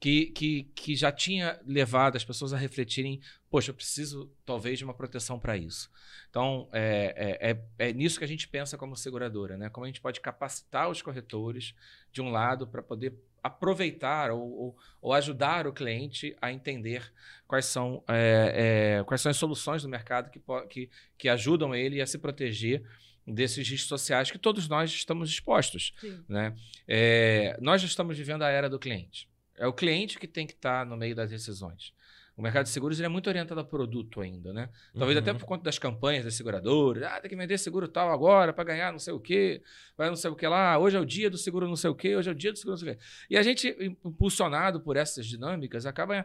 Que, 0.00 0.26
que, 0.26 0.62
que 0.76 0.94
já 0.94 1.10
tinha 1.10 1.58
levado 1.66 2.16
as 2.16 2.24
pessoas 2.24 2.52
a 2.52 2.56
refletirem: 2.56 3.20
poxa, 3.50 3.70
eu 3.70 3.74
preciso 3.74 4.30
talvez 4.44 4.78
de 4.78 4.84
uma 4.84 4.94
proteção 4.94 5.40
para 5.40 5.56
isso. 5.56 5.90
Então, 6.30 6.68
é, 6.72 7.38
é, 7.40 7.50
é, 7.50 7.88
é 7.88 7.92
nisso 7.92 8.18
que 8.18 8.24
a 8.24 8.28
gente 8.28 8.46
pensa 8.46 8.78
como 8.78 8.94
seguradora, 8.94 9.56
né? 9.56 9.68
Como 9.68 9.84
a 9.84 9.88
gente 9.88 10.00
pode 10.00 10.20
capacitar 10.20 10.88
os 10.88 11.02
corretores, 11.02 11.74
de 12.12 12.22
um 12.22 12.30
lado, 12.30 12.66
para 12.66 12.80
poder 12.80 13.12
aproveitar 13.42 14.30
ou, 14.30 14.40
ou, 14.40 14.76
ou 15.00 15.12
ajudar 15.12 15.66
o 15.66 15.72
cliente 15.72 16.36
a 16.40 16.52
entender 16.52 17.12
quais 17.46 17.66
são, 17.66 18.02
é, 18.08 18.98
é, 19.00 19.04
quais 19.04 19.20
são 19.20 19.30
as 19.30 19.36
soluções 19.36 19.82
do 19.82 19.88
mercado 19.88 20.30
que, 20.30 20.40
que, 20.68 20.90
que 21.16 21.28
ajudam 21.28 21.74
ele 21.74 22.00
a 22.00 22.06
se 22.06 22.18
proteger 22.18 22.82
desses 23.26 23.68
riscos 23.68 23.88
sociais 23.88 24.30
que 24.30 24.38
todos 24.38 24.68
nós 24.68 24.90
estamos 24.90 25.30
expostos. 25.30 25.92
Sim. 26.00 26.24
Né? 26.28 26.54
É, 26.86 27.58
nós 27.60 27.80
já 27.80 27.86
estamos 27.86 28.16
vivendo 28.16 28.42
a 28.42 28.48
era 28.48 28.68
do 28.68 28.78
cliente. 28.78 29.28
É 29.58 29.66
o 29.66 29.72
cliente 29.72 30.18
que 30.18 30.26
tem 30.26 30.46
que 30.46 30.52
estar 30.54 30.86
no 30.86 30.96
meio 30.96 31.14
das 31.14 31.30
decisões. 31.30 31.92
O 32.36 32.42
mercado 32.42 32.66
de 32.66 32.70
seguros 32.70 32.98
ele 33.00 33.06
é 33.06 33.08
muito 33.08 33.26
orientado 33.26 33.60
a 33.60 33.64
produto 33.64 34.20
ainda, 34.20 34.52
né? 34.52 34.68
Talvez 34.96 35.16
Uhum. 35.16 35.22
até 35.22 35.34
por 35.34 35.44
conta 35.44 35.64
das 35.64 35.76
campanhas 35.76 36.24
das 36.24 36.34
seguradoras. 36.36 37.02
Ah, 37.02 37.20
tem 37.20 37.28
que 37.28 37.34
vender 37.34 37.58
seguro 37.58 37.88
tal 37.88 38.12
agora 38.12 38.52
para 38.52 38.62
ganhar 38.62 38.92
não 38.92 38.98
sei 39.00 39.12
o 39.12 39.18
quê, 39.18 39.60
vai 39.96 40.08
não 40.08 40.14
sei 40.14 40.30
o 40.30 40.36
que 40.36 40.46
lá. 40.46 40.78
Hoje 40.78 40.96
é 40.96 41.00
o 41.00 41.04
dia 41.04 41.28
do 41.28 41.36
seguro 41.36 41.66
não 41.66 41.74
sei 41.74 41.90
o 41.90 41.96
quê, 41.96 42.14
hoje 42.14 42.28
é 42.28 42.32
o 42.32 42.34
dia 42.36 42.52
do 42.52 42.56
seguro 42.58 42.74
não 42.76 42.78
sei 42.78 42.92
o 42.92 42.96
quê. 42.96 43.02
E 43.28 43.36
a 43.36 43.42
gente, 43.42 43.76
impulsionado 44.04 44.80
por 44.80 44.96
essas 44.96 45.26
dinâmicas, 45.26 45.84
acaba 45.84 46.24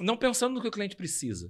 não 0.00 0.16
pensando 0.16 0.54
no 0.54 0.60
que 0.60 0.66
o 0.66 0.70
cliente 0.72 0.96
precisa. 0.96 1.48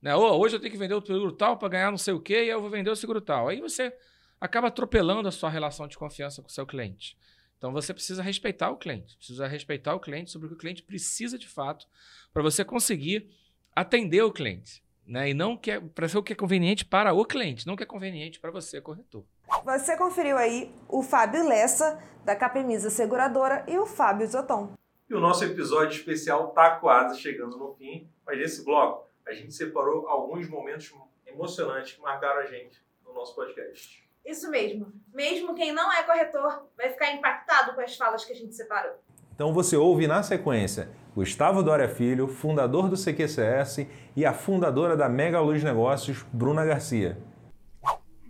Né? 0.00 0.12
Ô, 0.16 0.36
hoje 0.40 0.56
eu 0.56 0.60
tenho 0.60 0.72
que 0.72 0.78
vender 0.78 0.94
o 0.94 1.00
seguro 1.06 1.30
tal 1.30 1.56
para 1.56 1.68
ganhar 1.68 1.90
não 1.92 1.98
sei 1.98 2.14
o 2.14 2.20
quê 2.20 2.44
e 2.44 2.48
eu 2.48 2.60
vou 2.60 2.68
vender 2.68 2.90
o 2.90 2.96
seguro 2.96 3.20
tal. 3.20 3.48
Aí 3.48 3.60
você 3.60 3.92
acaba 4.40 4.66
atropelando 4.66 5.28
a 5.28 5.30
sua 5.30 5.48
relação 5.48 5.86
de 5.86 5.96
confiança 5.96 6.42
com 6.42 6.48
o 6.48 6.50
seu 6.52 6.66
cliente. 6.66 7.16
Então 7.62 7.72
você 7.72 7.94
precisa 7.94 8.24
respeitar 8.24 8.72
o 8.72 8.76
cliente, 8.76 9.16
precisa 9.16 9.46
respeitar 9.46 9.94
o 9.94 10.00
cliente 10.00 10.32
sobre 10.32 10.46
o 10.46 10.50
que 10.50 10.56
o 10.56 10.58
cliente 10.58 10.82
precisa 10.82 11.38
de 11.38 11.46
fato 11.46 11.86
para 12.34 12.42
você 12.42 12.64
conseguir 12.64 13.30
atender 13.72 14.20
o 14.22 14.32
cliente, 14.32 14.82
né? 15.06 15.30
E 15.30 15.32
não 15.32 15.56
que 15.56 15.78
para 15.78 16.08
ser 16.08 16.18
o 16.18 16.24
que 16.24 16.32
é 16.32 16.36
conveniente 16.36 16.84
para 16.84 17.12
o 17.12 17.24
cliente, 17.24 17.64
não 17.64 17.74
o 17.74 17.76
que 17.76 17.84
é 17.84 17.86
conveniente 17.86 18.40
para 18.40 18.50
você, 18.50 18.80
corretor. 18.80 19.24
Você 19.64 19.96
conferiu 19.96 20.36
aí 20.36 20.74
o 20.88 21.04
Fábio 21.04 21.46
Lessa, 21.46 22.02
da 22.24 22.34
Capemisa 22.34 22.90
Seguradora, 22.90 23.64
e 23.68 23.78
o 23.78 23.86
Fábio 23.86 24.26
Zoton. 24.26 24.72
E 25.08 25.14
o 25.14 25.20
nosso 25.20 25.44
episódio 25.44 25.96
especial 25.96 26.48
tá 26.48 26.80
quase 26.80 27.20
chegando 27.20 27.56
no 27.56 27.74
fim, 27.74 28.10
mas 28.26 28.38
nesse 28.38 28.64
bloco 28.64 29.06
a 29.24 29.32
gente 29.32 29.54
separou 29.54 30.08
alguns 30.08 30.48
momentos 30.48 30.92
emocionantes 31.24 31.92
que 31.92 32.00
marcaram 32.00 32.40
a 32.40 32.46
gente 32.46 32.82
no 33.06 33.14
nosso 33.14 33.36
podcast. 33.36 34.01
Isso 34.24 34.50
mesmo. 34.50 34.92
Mesmo 35.12 35.54
quem 35.54 35.72
não 35.72 35.92
é 35.92 36.02
corretor 36.02 36.68
vai 36.76 36.90
ficar 36.90 37.12
impactado 37.12 37.74
com 37.74 37.80
as 37.80 37.96
falas 37.96 38.24
que 38.24 38.32
a 38.32 38.36
gente 38.36 38.54
separou. 38.54 38.94
Então 39.34 39.52
você 39.52 39.76
ouve 39.76 40.06
na 40.06 40.22
sequência 40.22 40.88
Gustavo 41.14 41.62
Dória 41.62 41.88
Filho, 41.88 42.26
fundador 42.26 42.88
do 42.88 42.96
CQCS, 42.96 43.86
e 44.16 44.24
a 44.24 44.32
fundadora 44.32 44.96
da 44.96 45.10
Mega 45.10 45.40
Luz 45.40 45.62
Negócios, 45.62 46.24
Bruna 46.32 46.64
Garcia. 46.64 47.18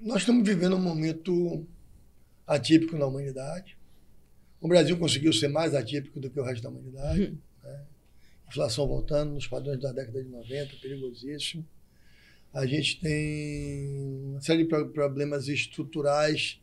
Nós 0.01 0.19
estamos 0.19 0.45
vivendo 0.45 0.75
um 0.75 0.81
momento 0.81 1.65
atípico 2.45 2.97
na 2.97 3.07
humanidade. 3.07 3.79
O 4.61 4.67
Brasil 4.67 4.99
conseguiu 4.99 5.33
ser 5.33 5.47
mais 5.47 5.77
atípico 5.77 6.19
do 6.19 6.29
que 6.29 6.41
o 6.41 6.43
resto 6.43 6.65
da 6.65 6.71
humanidade. 6.71 7.39
né? 7.63 7.85
Inflação 8.49 8.89
voltando 8.89 9.33
nos 9.33 9.47
padrões 9.47 9.81
da 9.81 9.93
década 9.93 10.23
de 10.23 10.29
90, 10.29 10.75
perigosíssimo. 10.83 11.65
A 12.53 12.67
gente 12.67 13.01
tem 13.01 13.99
uma 14.31 14.41
série 14.41 14.65
de 14.65 14.69
pro- 14.69 14.89
problemas 14.91 15.49
estruturais 15.49 16.61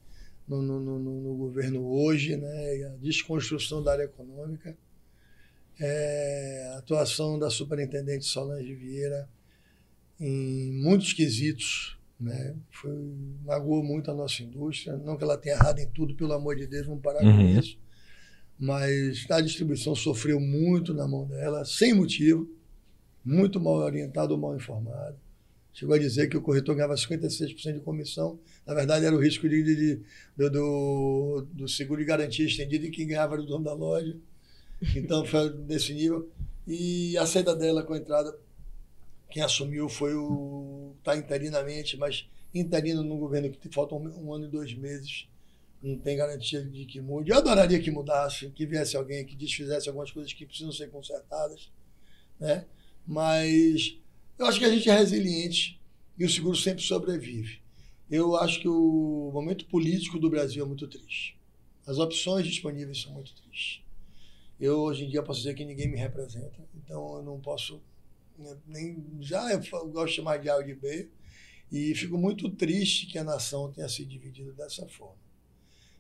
no, 0.48 0.62
no- 0.62 0.80
no- 0.80 1.00
no- 1.00 1.22
no 1.22 1.36
governo 1.36 1.84
hoje, 1.86 2.36
né? 2.38 2.84
A 2.86 2.98
desconstrução 3.02 3.84
da 3.84 3.92
área 3.94 4.04
econômica, 4.04 4.78
É, 5.82 6.72
a 6.76 6.80
atuação 6.80 7.40
da 7.40 7.50
superintendente 7.50 8.26
Solange 8.26 8.76
Vieira 8.76 9.30
em 10.20 10.74
muitos 10.74 11.14
quesitos, 11.14 11.98
né? 12.20 12.54
Foi, 12.70 12.92
magoou 13.46 13.82
muito 13.82 14.12
a 14.12 14.14
nossa 14.14 14.44
indústria. 14.44 14.98
Não 14.98 15.16
que 15.16 15.24
ela 15.24 15.38
tenha 15.38 15.56
errado 15.56 15.80
em 15.80 15.88
tudo, 15.88 16.16
pelo 16.16 16.34
amor 16.34 16.58
de 16.58 16.68
Deus, 16.68 16.86
vamos 16.86 17.02
parar 17.02 17.24
Uhum. 17.24 17.54
com 17.54 17.60
isso. 17.60 17.80
mas 18.62 19.26
a 19.32 19.40
distribuição 19.40 19.96
sofreu 19.96 20.38
muito 20.38 20.94
na 20.94 21.08
mão 21.08 21.26
dela, 21.26 21.64
sem 21.64 21.94
motivo, 21.94 22.46
muito 23.24 23.58
mal 23.58 23.76
orientado 23.76 24.34
ou 24.34 24.40
mal 24.40 24.54
informado. 24.58 25.16
Chegou 25.74 25.96
a 25.96 26.00
dizer 26.00 26.28
que 26.28 26.36
o 26.36 26.42
corretor 26.42 26.76
ganhava 26.76 26.96
56% 26.96 27.74
de 27.74 27.80
comissão. 27.80 28.40
Na 28.66 28.74
verdade, 28.74 29.06
era 29.06 29.16
o 29.16 29.20
risco 29.20 29.48
de, 29.48 29.64
de, 29.64 29.76
de 29.76 30.02
do, 30.36 30.50
do, 30.50 31.48
do, 31.54 31.68
seguro 31.68 32.02
de 32.02 32.08
garantia 32.08 32.46
estendido 32.46 32.86
e 32.86 32.92
quem 32.92 33.08
ganhava 33.08 33.36
era 33.36 33.44
o 33.44 33.46
dono 33.46 33.64
da 33.64 33.74
loja. 33.74 34.16
Então, 34.96 35.26
foi 35.26 35.50
desse 35.50 35.94
nível. 35.94 36.30
E 36.68 37.18
a 37.18 37.26
saída 37.26 37.56
dela 37.56 37.84
com 37.84 37.94
a 37.94 37.98
entrada, 37.98 38.38
quem 39.30 39.44
assumiu 39.44 39.88
foi 39.90 40.14
o. 40.16 40.94
Está 41.00 41.16
interinamente, 41.16 41.98
mas 41.98 42.28
interino 42.54 43.04
no 43.04 43.18
governo 43.18 43.50
que 43.52 43.70
faltam 43.70 44.00
um, 44.00 44.28
um 44.28 44.34
ano 44.34 44.46
e 44.46 44.50
dois 44.50 44.74
meses 44.74 45.28
não 45.82 45.98
tem 45.98 46.18
garantia 46.18 46.64
de 46.64 46.86
que 46.86 47.00
mude. 47.00 47.32
Eu 47.32 47.38
adoraria 47.38 47.80
que 47.80 47.90
mudasse, 47.90 48.50
que 48.50 48.66
viesse 48.66 48.98
alguém 48.98 49.26
que 49.26 49.36
desfizesse 49.36 49.88
algumas 49.88 50.12
coisas 50.12 50.34
que 50.34 50.46
precisam 50.46 50.72
ser 50.72 50.90
consertadas, 50.90 51.72
né? 52.40 52.66
Mas 53.08 53.98
eu 54.40 54.46
acho 54.46 54.58
que 54.58 54.66
a 54.66 54.70
gente 54.70 54.90
é 54.90 54.94
resiliente 54.94 55.80
e 56.18 56.26
o 56.26 56.30
seguro 56.30 56.56
sempre 56.56 56.82
sobrevive. 56.82 57.62
Eu 58.10 58.38
acho 58.38 58.62
que 58.62 58.68
o 58.68 59.30
momento 59.34 59.66
político 59.66 60.18
do 60.18 60.30
Brasil 60.30 60.64
é 60.64 60.68
muito 60.68 60.88
triste. 60.88 61.38
As 61.86 61.98
opções 61.98 62.48
disponíveis 62.48 63.02
são 63.02 63.12
muito 63.12 63.34
tristes. 63.36 63.84
Eu 64.60 64.80
hoje 64.80 65.04
em 65.04 65.10
dia 65.10 65.22
posso 65.22 65.42
dizer 65.42 65.54
que 65.54 65.66
ninguém 65.66 65.90
me 65.90 65.98
representa, 65.98 66.58
então 66.74 67.18
eu 67.18 67.24
não 67.24 67.40
posso 67.40 67.82
né, 68.38 68.58
nem 68.66 69.06
já 69.20 69.52
eu 69.52 69.60
gosto 69.90 70.10
de 70.10 70.16
chamar 70.16 70.38
de 70.38 70.50
A 70.50 70.56
ou 70.56 70.64
de 70.64 70.74
B 70.74 71.10
e 71.72 71.94
fico 71.94 72.18
muito 72.18 72.50
triste 72.50 73.08
que 73.08 73.18
a 73.18 73.24
nação 73.24 73.72
tenha 73.72 73.88
se 73.90 74.06
dividido 74.06 74.54
dessa 74.54 74.88
forma. 74.88 75.20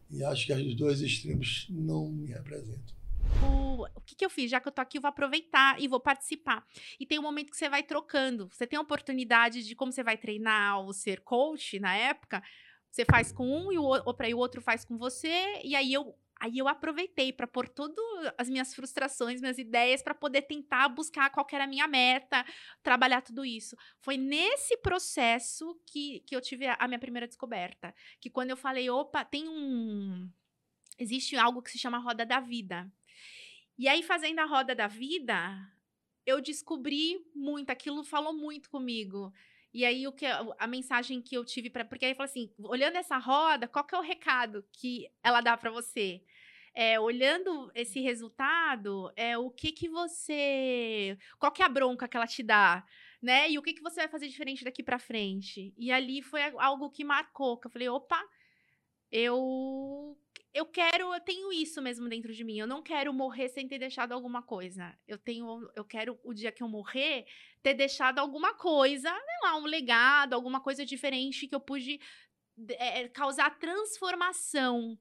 E 0.09 0.23
acho 0.23 0.45
que 0.45 0.53
os 0.53 0.75
dois 0.75 1.01
extremos 1.01 1.67
não 1.69 2.09
me 2.09 2.27
representam. 2.27 2.98
O, 3.43 3.83
o 3.83 4.01
que, 4.01 4.15
que, 4.15 4.25
eu 4.25 4.29
fiz? 4.29 4.49
Já 4.51 4.59
que 4.59 4.67
eu 4.67 4.71
tô 4.71 4.81
aqui, 4.81 4.97
eu 4.97 5.01
vou 5.01 5.09
aproveitar 5.09 5.79
e 5.81 5.87
vou 5.87 5.99
participar. 5.99 6.65
E 6.99 7.05
tem 7.05 7.19
um 7.19 7.23
momento 7.23 7.51
que 7.51 7.57
você 7.57 7.69
vai 7.69 7.83
trocando. 7.83 8.49
Você 8.49 8.67
tem 8.67 8.77
a 8.77 8.81
oportunidade 8.81 9.63
de 9.63 9.75
como 9.75 9.91
você 9.91 10.03
vai 10.03 10.17
treinar 10.17 10.79
ou 10.79 10.93
ser 10.93 11.21
coach 11.21 11.79
na 11.79 11.95
época. 11.95 12.43
Você 12.91 13.05
faz 13.05 13.31
com 13.31 13.45
um 13.47 13.71
e 13.71 13.77
o, 13.77 13.83
ou 13.83 14.15
e 14.25 14.33
o 14.33 14.37
outro 14.37 14.61
faz 14.61 14.83
com 14.83 14.97
você. 14.97 15.61
E 15.63 15.75
aí 15.75 15.93
eu 15.93 16.15
Aí 16.39 16.57
eu 16.57 16.69
aproveitei 16.69 17.33
para 17.33 17.45
pôr 17.45 17.67
todas 17.67 17.99
as 18.37 18.49
minhas 18.49 18.73
frustrações, 18.73 19.41
minhas 19.41 19.57
ideias, 19.57 20.01
para 20.01 20.15
poder 20.15 20.43
tentar 20.43 20.87
buscar 20.87 21.29
qual 21.29 21.45
era 21.51 21.65
a 21.65 21.67
minha 21.67 21.85
meta, 21.85 22.45
trabalhar 22.81 23.21
tudo 23.21 23.43
isso. 23.43 23.75
Foi 23.99 24.15
nesse 24.15 24.77
processo 24.77 25.77
que, 25.85 26.21
que 26.21 26.33
eu 26.33 26.39
tive 26.39 26.65
a 26.67 26.87
minha 26.87 26.99
primeira 26.99 27.27
descoberta. 27.27 27.93
Que 28.21 28.29
quando 28.29 28.51
eu 28.51 28.57
falei, 28.57 28.89
opa, 28.89 29.25
tem 29.25 29.49
um. 29.49 30.31
Existe 30.97 31.35
algo 31.35 31.61
que 31.61 31.71
se 31.71 31.77
chama 31.77 31.99
roda 31.99 32.25
da 32.25 32.39
vida. 32.39 32.89
E 33.79 33.87
aí, 33.87 34.03
fazendo 34.03 34.39
a 34.39 34.45
roda 34.45 34.75
da 34.75 34.87
vida, 34.87 35.33
eu 36.25 36.41
descobri 36.41 37.17
muito, 37.33 37.69
aquilo 37.69 38.03
falou 38.03 38.33
muito 38.33 38.69
comigo. 38.69 39.33
E 39.73 39.85
aí 39.85 40.05
o 40.05 40.11
que 40.11 40.25
a 40.25 40.67
mensagem 40.67 41.21
que 41.21 41.33
eu 41.35 41.45
tive 41.45 41.69
para 41.69 41.85
porque 41.85 42.05
aí 42.05 42.13
falou 42.13 42.29
assim, 42.29 42.51
olhando 42.59 42.97
essa 42.97 43.17
roda, 43.17 43.69
qual 43.69 43.85
que 43.85 43.95
é 43.95 43.97
o 43.97 44.01
recado 44.01 44.65
que 44.73 45.07
ela 45.23 45.39
dá 45.39 45.55
para 45.55 45.71
você? 45.71 46.21
É, 46.75 46.99
olhando 46.99 47.71
esse 47.73 48.01
resultado, 48.01 49.13
é 49.15 49.37
o 49.37 49.49
que 49.49 49.71
que 49.71 49.87
você, 49.87 51.17
qual 51.39 51.51
que 51.51 51.61
é 51.61 51.65
a 51.65 51.69
bronca 51.69 52.07
que 52.07 52.17
ela 52.17 52.27
te 52.27 52.43
dá, 52.43 52.85
né? 53.21 53.49
E 53.49 53.57
o 53.57 53.61
que 53.61 53.73
que 53.73 53.81
você 53.81 54.01
vai 54.01 54.09
fazer 54.09 54.27
diferente 54.27 54.65
daqui 54.65 54.83
para 54.83 54.99
frente? 54.99 55.73
E 55.77 55.89
ali 55.89 56.21
foi 56.21 56.41
algo 56.57 56.89
que 56.91 57.05
marcou, 57.05 57.57
que 57.57 57.67
eu 57.67 57.71
falei, 57.71 57.87
opa, 57.89 58.21
eu 59.11 60.17
eu 60.53 60.65
quero, 60.65 61.13
eu 61.13 61.19
tenho 61.21 61.51
isso 61.53 61.81
mesmo 61.81 62.09
dentro 62.09 62.33
de 62.33 62.43
mim. 62.43 62.57
Eu 62.57 62.67
não 62.67 62.81
quero 62.81 63.13
morrer 63.13 63.49
sem 63.49 63.67
ter 63.67 63.77
deixado 63.77 64.13
alguma 64.13 64.41
coisa. 64.41 64.95
Eu 65.07 65.17
tenho, 65.17 65.69
eu 65.75 65.85
quero 65.85 66.19
o 66.23 66.33
dia 66.33 66.51
que 66.51 66.63
eu 66.63 66.67
morrer 66.67 67.25
ter 67.61 67.73
deixado 67.73 68.19
alguma 68.19 68.53
coisa, 68.53 69.09
sei 69.09 69.49
lá, 69.49 69.57
um 69.57 69.65
legado, 69.65 70.33
alguma 70.33 70.59
coisa 70.59 70.85
diferente 70.85 71.47
que 71.47 71.53
eu 71.53 71.59
pude 71.59 71.99
é, 72.69 73.07
causar 73.09 73.57
transformação 73.59 74.97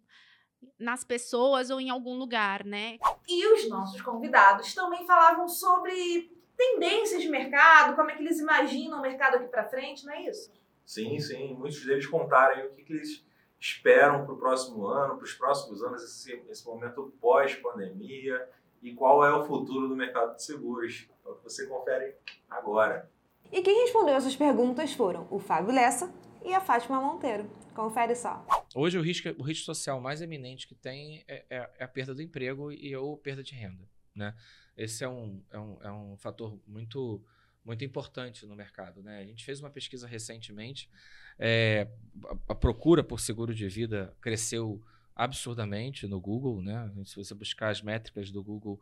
nas 0.78 1.05
pessoas 1.05 1.70
ou 1.70 1.80
em 1.80 1.88
algum 1.88 2.14
lugar, 2.14 2.64
né? 2.64 2.99
E 3.26 3.46
os 3.46 3.68
nossos 3.68 4.01
convidados 4.03 4.74
também 4.74 5.07
falavam 5.07 5.49
sobre 5.49 6.36
tendências 6.57 7.22
de 7.22 7.28
mercado, 7.28 7.94
como 7.94 8.11
é 8.11 8.16
que 8.16 8.22
eles 8.22 8.40
imaginam 8.40 8.99
o 8.99 9.03
mercado 9.03 9.36
aqui 9.36 9.46
para 9.46 9.68
frente, 9.68 10.05
não 10.05 10.12
é 10.12 10.28
isso? 10.28 10.53
Sim, 10.84 11.18
sim. 11.20 11.55
Muitos 11.55 11.84
deles 11.84 12.07
contaram 12.07 12.66
o 12.66 12.70
que, 12.70 12.82
que 12.82 12.92
eles 12.92 13.24
esperam 13.61 14.24
para 14.24 14.34
o 14.34 14.38
próximo 14.38 14.86
ano, 14.86 15.16
para 15.16 15.24
os 15.24 15.34
próximos 15.34 15.82
anos, 15.82 16.02
esse, 16.02 16.42
esse 16.48 16.66
momento 16.66 17.12
pós-pandemia 17.20 18.48
e 18.82 18.94
qual 18.94 19.24
é 19.24 19.34
o 19.34 19.44
futuro 19.44 19.88
do 19.88 19.96
mercado 19.96 20.36
de 20.36 20.42
seguros. 20.42 21.09
Então, 21.20 21.36
você 21.42 21.66
confere 21.66 22.14
agora. 22.48 23.11
E 23.50 23.62
quem 23.62 23.82
respondeu 23.82 24.14
essas 24.14 24.36
perguntas 24.36 24.92
foram 24.92 25.26
o 25.30 25.38
Fábio 25.38 25.74
Lessa 25.74 26.12
e 26.44 26.54
a 26.54 26.61
Fátima 26.61 27.00
Monteiro. 27.00 27.50
Confere 27.74 28.14
só. 28.14 28.44
Hoje 28.74 28.98
o 28.98 29.02
risco, 29.02 29.28
o 29.38 29.42
risco 29.42 29.64
social 29.64 30.00
mais 30.00 30.20
eminente 30.20 30.66
que 30.66 30.74
tem 30.74 31.24
é, 31.26 31.44
é, 31.48 31.70
é 31.78 31.84
a 31.84 31.88
perda 31.88 32.14
do 32.14 32.22
emprego 32.22 32.72
e 32.72 32.94
ou 32.96 33.16
perda 33.16 33.42
de 33.42 33.54
renda. 33.54 33.88
Né? 34.14 34.34
Esse 34.76 35.04
é 35.04 35.09
um, 35.09 35.42
é 35.50 35.59
um, 35.59 35.78
é 35.82 35.92
um 35.92 36.16
fator 36.16 36.59
muito, 36.66 37.22
muito 37.68 37.84
importante 37.84 38.46
no 38.46 38.56
mercado. 38.56 39.02
Né? 39.02 39.20
A 39.20 39.24
gente 39.24 39.44
fez 39.44 39.60
uma 39.60 39.70
pesquisa 39.70 40.06
recentemente 40.08 40.90
é, 41.38 41.86
a, 42.24 42.52
a, 42.52 42.54
procura 42.54 43.04
por 43.04 43.20
seguro 43.20 43.54
de 43.54 43.68
vida 43.68 44.12
cresceu 44.20 44.82
absurdamente 45.14 46.06
no 46.06 46.20
Google, 46.20 46.62
né? 46.62 46.90
Se 47.04 47.16
você 47.16 47.34
buscar 47.34 47.70
as 47.70 47.82
métricas 47.82 48.30
do 48.30 48.42
Google, 48.42 48.80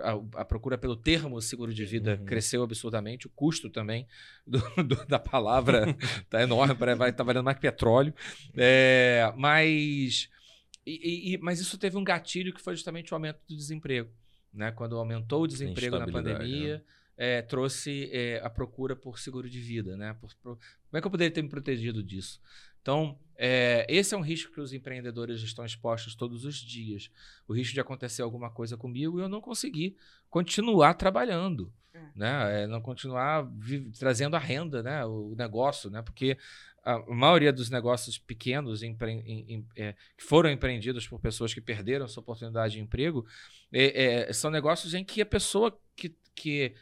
a, 0.00 0.40
a 0.40 0.44
procura 0.44 0.76
pelo 0.76 0.96
termo 0.96 1.40
seguro 1.40 1.72
de 1.72 1.84
vida 1.84 2.16
uhum. 2.18 2.24
cresceu 2.24 2.62
absurdamente, 2.62 3.26
o 3.26 3.30
custo 3.30 3.70
também 3.70 4.06
do, 4.46 4.58
do, 4.82 5.06
da 5.06 5.18
palavra 5.18 5.96
está 6.20 6.40
enorme, 6.42 6.74
vai 6.74 6.92
estar 6.92 7.12
tá 7.12 7.24
valendo 7.24 7.44
mais 7.44 7.56
que 7.56 7.62
petróleo. 7.62 8.14
É, 8.54 9.32
mas, 9.36 10.28
e, 10.86 11.34
e, 11.34 11.38
mas 11.38 11.60
isso 11.60 11.78
teve 11.78 11.96
um 11.96 12.04
gatilho 12.04 12.52
que 12.52 12.60
foi 12.60 12.74
justamente 12.74 13.12
o 13.12 13.14
aumento 13.14 13.40
do 13.48 13.56
desemprego. 13.56 14.10
Né? 14.52 14.72
Quando 14.72 14.96
aumentou 14.96 15.42
o 15.42 15.46
desemprego 15.46 15.98
na 15.98 16.06
pandemia. 16.06 16.78
Né? 16.78 16.84
É, 17.16 17.42
trouxe 17.42 18.10
é, 18.12 18.40
a 18.42 18.50
procura 18.50 18.96
por 18.96 19.18
seguro 19.18 19.48
de 19.48 19.60
vida, 19.60 19.96
né? 19.96 20.14
Por, 20.20 20.34
por, 20.36 20.56
como 20.56 20.98
é 20.98 21.00
que 21.00 21.06
eu 21.06 21.10
poderia 21.10 21.32
ter 21.32 21.42
me 21.42 21.48
protegido 21.48 22.02
disso? 22.02 22.40
Então, 22.80 23.18
é, 23.36 23.86
esse 23.88 24.14
é 24.14 24.18
um 24.18 24.20
risco 24.20 24.52
que 24.52 24.60
os 24.60 24.72
empreendedores 24.72 25.40
estão 25.40 25.64
expostos 25.64 26.14
todos 26.14 26.44
os 26.44 26.56
dias. 26.56 27.10
O 27.48 27.54
risco 27.54 27.72
de 27.72 27.80
acontecer 27.80 28.20
alguma 28.20 28.50
coisa 28.50 28.76
comigo 28.76 29.18
e 29.18 29.22
eu 29.22 29.28
não 29.28 29.40
conseguir 29.40 29.96
continuar 30.28 30.94
trabalhando. 30.94 31.72
É. 31.94 32.00
Né? 32.14 32.66
Não 32.66 32.82
continuar 32.82 33.50
trazendo 33.98 34.36
a 34.36 34.38
renda, 34.38 34.82
né? 34.82 35.04
o 35.06 35.34
negócio, 35.34 35.88
né? 35.88 36.02
porque 36.02 36.36
a 36.84 36.98
maioria 37.14 37.52
dos 37.52 37.70
negócios 37.70 38.18
pequenos 38.18 38.82
em, 38.82 38.94
em, 39.26 39.66
é, 39.74 39.94
que 40.16 40.22
foram 40.22 40.50
empreendidos 40.50 41.08
por 41.08 41.18
pessoas 41.18 41.54
que 41.54 41.60
perderam 41.60 42.06
sua 42.06 42.20
oportunidade 42.20 42.74
de 42.74 42.80
emprego 42.80 43.24
é, 43.72 44.26
é, 44.28 44.32
são 44.34 44.50
negócios 44.50 44.92
em 44.92 45.02
que 45.02 45.22
a 45.22 45.26
pessoa 45.26 45.76
que, 45.96 46.14
que 46.34 46.74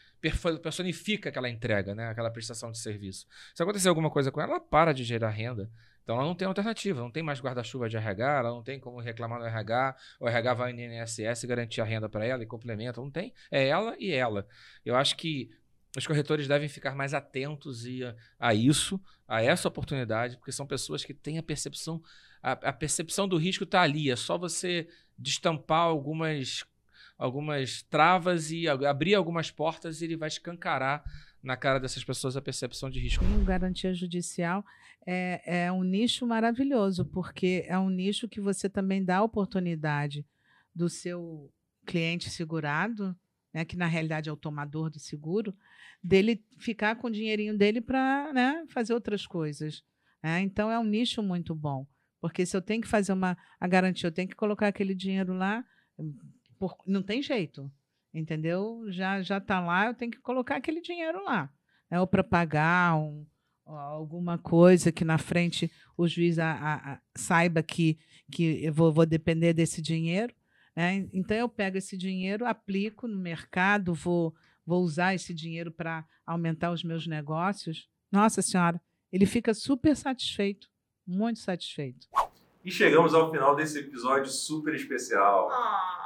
personifica 0.63 1.29
aquela 1.29 1.49
entrega, 1.49 1.95
né? 1.95 2.09
aquela 2.09 2.31
prestação 2.31 2.71
de 2.71 2.79
serviço. 2.79 3.27
Se 3.55 3.63
acontecer 3.63 3.89
alguma 3.89 4.11
coisa 4.11 4.31
com 4.31 4.41
ela, 4.41 4.53
ela 4.53 4.61
para 4.61 4.93
de 4.93 5.03
gerar 5.03 5.31
renda. 5.31 5.71
Então 6.03 6.17
ela 6.17 6.25
não 6.25 6.35
tem 6.35 6.47
alternativa, 6.49 7.01
não 7.01 7.11
tem 7.11 7.23
mais 7.23 7.41
guarda-chuva 7.41 7.89
de 7.89 7.97
RH, 7.97 8.39
ela 8.39 8.51
não 8.51 8.63
tem 8.63 8.79
como 8.81 9.01
reclamar 9.01 9.39
no 9.39 9.45
RH, 9.45 9.97
o 10.19 10.29
RH 10.29 10.55
vai 10.55 10.73
no 10.73 10.81
INSS 10.81 11.45
garantir 11.45 11.81
a 11.81 11.85
renda 11.85 12.09
para 12.09 12.25
ela 12.25 12.43
e 12.43 12.47
complementa, 12.47 13.01
não 13.01 13.11
tem. 13.11 13.33
É 13.51 13.69
ela 13.69 13.95
e 13.99 14.13
ela. 14.13 14.47
Eu 14.85 14.97
acho 14.97 15.17
que 15.17 15.51
os 15.97 16.07
corretores 16.07 16.49
devem 16.49 16.69
ficar 16.69 16.95
mais 16.95 17.15
atentos 17.15 17.85
a, 17.85 18.49
a 18.49 18.55
isso, 18.55 19.01
a 19.29 19.43
essa 19.43 19.69
oportunidade, 19.69 20.37
porque 20.37 20.51
são 20.51 20.67
pessoas 20.67 21.05
que 21.05 21.15
têm 21.15 21.39
a 21.39 21.43
percepção, 21.43 22.03
a, 22.43 22.53
a 22.53 22.73
percepção 22.73 23.29
do 23.29 23.37
risco 23.37 23.65
está 23.65 23.83
ali, 23.83 24.11
é 24.11 24.17
só 24.17 24.37
você 24.37 24.89
destampar 25.19 25.83
algumas 25.83 26.65
algumas 27.23 27.83
travas 27.83 28.51
e 28.51 28.69
abrir 28.69 29.15
algumas 29.15 29.51
portas 29.51 30.01
e 30.01 30.05
ele 30.05 30.17
vai 30.17 30.29
escancarar 30.29 31.05
na 31.41 31.57
cara 31.57 31.79
dessas 31.79 32.03
pessoas 32.03 32.37
a 32.37 32.43
percepção 32.43 32.91
de 32.91 32.99
risco. 32.99 33.25
Garantia 33.45 33.95
judicial 33.95 34.65
é, 35.07 35.65
é 35.65 35.73
um 35.73 35.85
nicho 35.85 36.27
maravilhoso, 36.27 37.05
porque 37.05 37.65
é 37.69 37.79
um 37.79 37.89
nicho 37.89 38.29
que 38.29 38.41
você 38.41 38.69
também 38.69 39.05
dá 39.05 39.19
a 39.19 39.23
oportunidade 39.23 40.27
do 40.75 40.89
seu 40.89 41.53
cliente 41.87 42.29
segurado, 42.29 43.17
né, 43.55 43.65
que 43.65 43.77
na 43.77 43.87
realidade 43.87 44.29
é 44.29 44.33
o 44.33 44.37
tomador 44.37 44.91
do 44.91 44.99
seguro, 44.99 45.55
dele 46.03 46.45
ficar 46.59 46.97
com 46.97 47.07
o 47.07 47.11
dinheirinho 47.11 47.57
dele 47.57 47.81
para 47.81 48.33
né, 48.33 48.65
fazer 48.69 48.95
outras 48.95 49.27
coisas. 49.27 49.85
Né? 50.23 50.41
Então 50.41 50.71
é 50.71 50.79
um 50.79 50.85
nicho 50.85 51.23
muito 51.23 51.55
bom. 51.55 51.87
Porque 52.21 52.47
se 52.47 52.57
eu 52.57 52.63
tenho 52.63 52.81
que 52.81 52.89
fazer 52.89 53.13
uma 53.13 53.37
a 53.61 53.67
garantia, 53.67 54.07
eu 54.07 54.13
tenho 54.13 54.29
que 54.29 54.37
colocar 54.37 54.69
aquele 54.69 54.95
dinheiro 54.95 55.35
lá, 55.35 55.65
por, 56.63 56.77
não 56.87 57.03
tem 57.03 57.21
jeito, 57.21 57.69
entendeu? 58.15 58.85
Já 58.89 59.21
já 59.21 59.39
está 59.39 59.59
lá, 59.59 59.87
eu 59.87 59.95
tenho 59.95 60.13
que 60.13 60.21
colocar 60.21 60.55
aquele 60.55 60.81
dinheiro 60.81 61.25
lá, 61.25 61.53
né? 61.91 61.99
ou 61.99 62.07
para 62.07 62.23
pagar 62.23 62.95
um, 62.95 63.27
alguma 63.67 64.39
coisa 64.39 64.93
que 64.93 65.05
na 65.05 65.19
frente 65.19 65.69
o 65.97 66.07
juiz 66.07 66.39
a, 66.39 66.53
a, 66.53 66.93
a, 66.93 67.01
saiba 67.17 67.65
que, 67.65 67.99
que 68.31 68.65
eu 68.65 68.73
vou, 68.73 68.93
vou, 68.93 69.05
depender 69.05 69.53
desse 69.53 69.83
dinheiro. 69.83 70.33
né? 70.77 71.09
Então 71.13 71.37
eu 71.37 71.49
pego 71.49 71.79
esse 71.79 71.97
dinheiro, 71.97 72.47
aplico 72.47 73.09
no 73.09 73.19
mercado, 73.19 73.93
vou, 73.93 74.33
vou 74.65 74.85
usar 74.85 75.17
esse 75.17 75.35
dinheiro 75.35 75.73
para 75.73 76.07
aumentar 76.25 76.71
os 76.71 76.85
meus 76.85 77.09
negócios. 77.09 77.89
Nossa 78.09 78.41
Senhora, 78.41 78.81
ele 79.13 79.27
fica 79.27 79.53
super 79.53 79.97
satisfeito, 79.97 80.69
muito 81.05 81.41
satisfeito. 81.41 82.07
E 82.65 82.71
chegamos 82.71 83.15
ao 83.15 83.33
final 83.33 83.57
desse 83.57 83.81
episódio 83.81 84.31
super 84.31 84.73
especial. 84.77 85.51
Ah, 85.51 86.02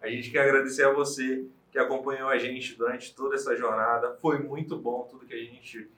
A 0.00 0.08
gente 0.08 0.30
quer 0.30 0.42
agradecer 0.42 0.84
a 0.84 0.92
você 0.92 1.44
que 1.70 1.78
acompanhou 1.78 2.28
a 2.28 2.38
gente 2.38 2.74
durante 2.76 3.14
toda 3.14 3.34
essa 3.34 3.54
jornada. 3.54 4.16
Foi 4.20 4.38
muito 4.38 4.76
bom 4.78 5.06
tudo 5.08 5.26
que 5.26 5.34
a 5.34 5.44
gente 5.44 5.88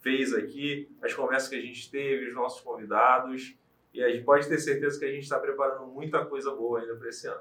fez 0.00 0.34
aqui, 0.34 0.88
as 1.02 1.14
conversas 1.14 1.48
que 1.48 1.56
a 1.56 1.60
gente 1.60 1.90
teve, 1.90 2.28
os 2.28 2.34
nossos 2.34 2.60
convidados. 2.60 3.54
E 3.92 4.02
a 4.02 4.08
gente 4.08 4.24
pode 4.24 4.48
ter 4.48 4.58
certeza 4.58 4.98
que 4.98 5.04
a 5.04 5.12
gente 5.12 5.22
está 5.22 5.38
preparando 5.38 5.86
muita 5.86 6.24
coisa 6.24 6.50
boa 6.54 6.80
ainda 6.80 6.96
para 6.96 7.08
esse 7.08 7.26
ano. 7.26 7.40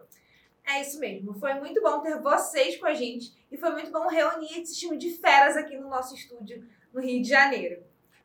é 0.66 0.82
isso 0.82 1.00
mesmo. 1.00 1.34
Foi 1.34 1.54
muito 1.56 1.82
bom 1.82 2.02
ter 2.02 2.20
vocês 2.20 2.78
com 2.78 2.86
a 2.86 2.94
gente 2.94 3.34
e 3.52 3.58
foi 3.58 3.72
muito 3.72 3.92
bom 3.92 4.08
reunir 4.08 4.62
esse 4.62 4.78
time 4.78 4.98
de 4.98 5.12
feras 5.12 5.56
aqui 5.56 5.78
no 5.78 5.90
nosso 5.90 6.14
estúdio 6.16 6.64
no 6.94 7.02
Rio 7.02 7.22
de 7.22 7.30
Janeiro. 7.30 7.84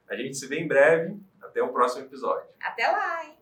A 0.09 0.17
gente 0.17 0.37
se 0.37 0.47
vê 0.47 0.59
em 0.59 0.69
breve. 0.69 1.17
Até 1.41 1.63
o 1.63 1.69
próximo 1.73 2.05
episódio. 2.05 2.49
Até 2.61 2.87
lá, 2.89 3.25
hein? 3.25 3.34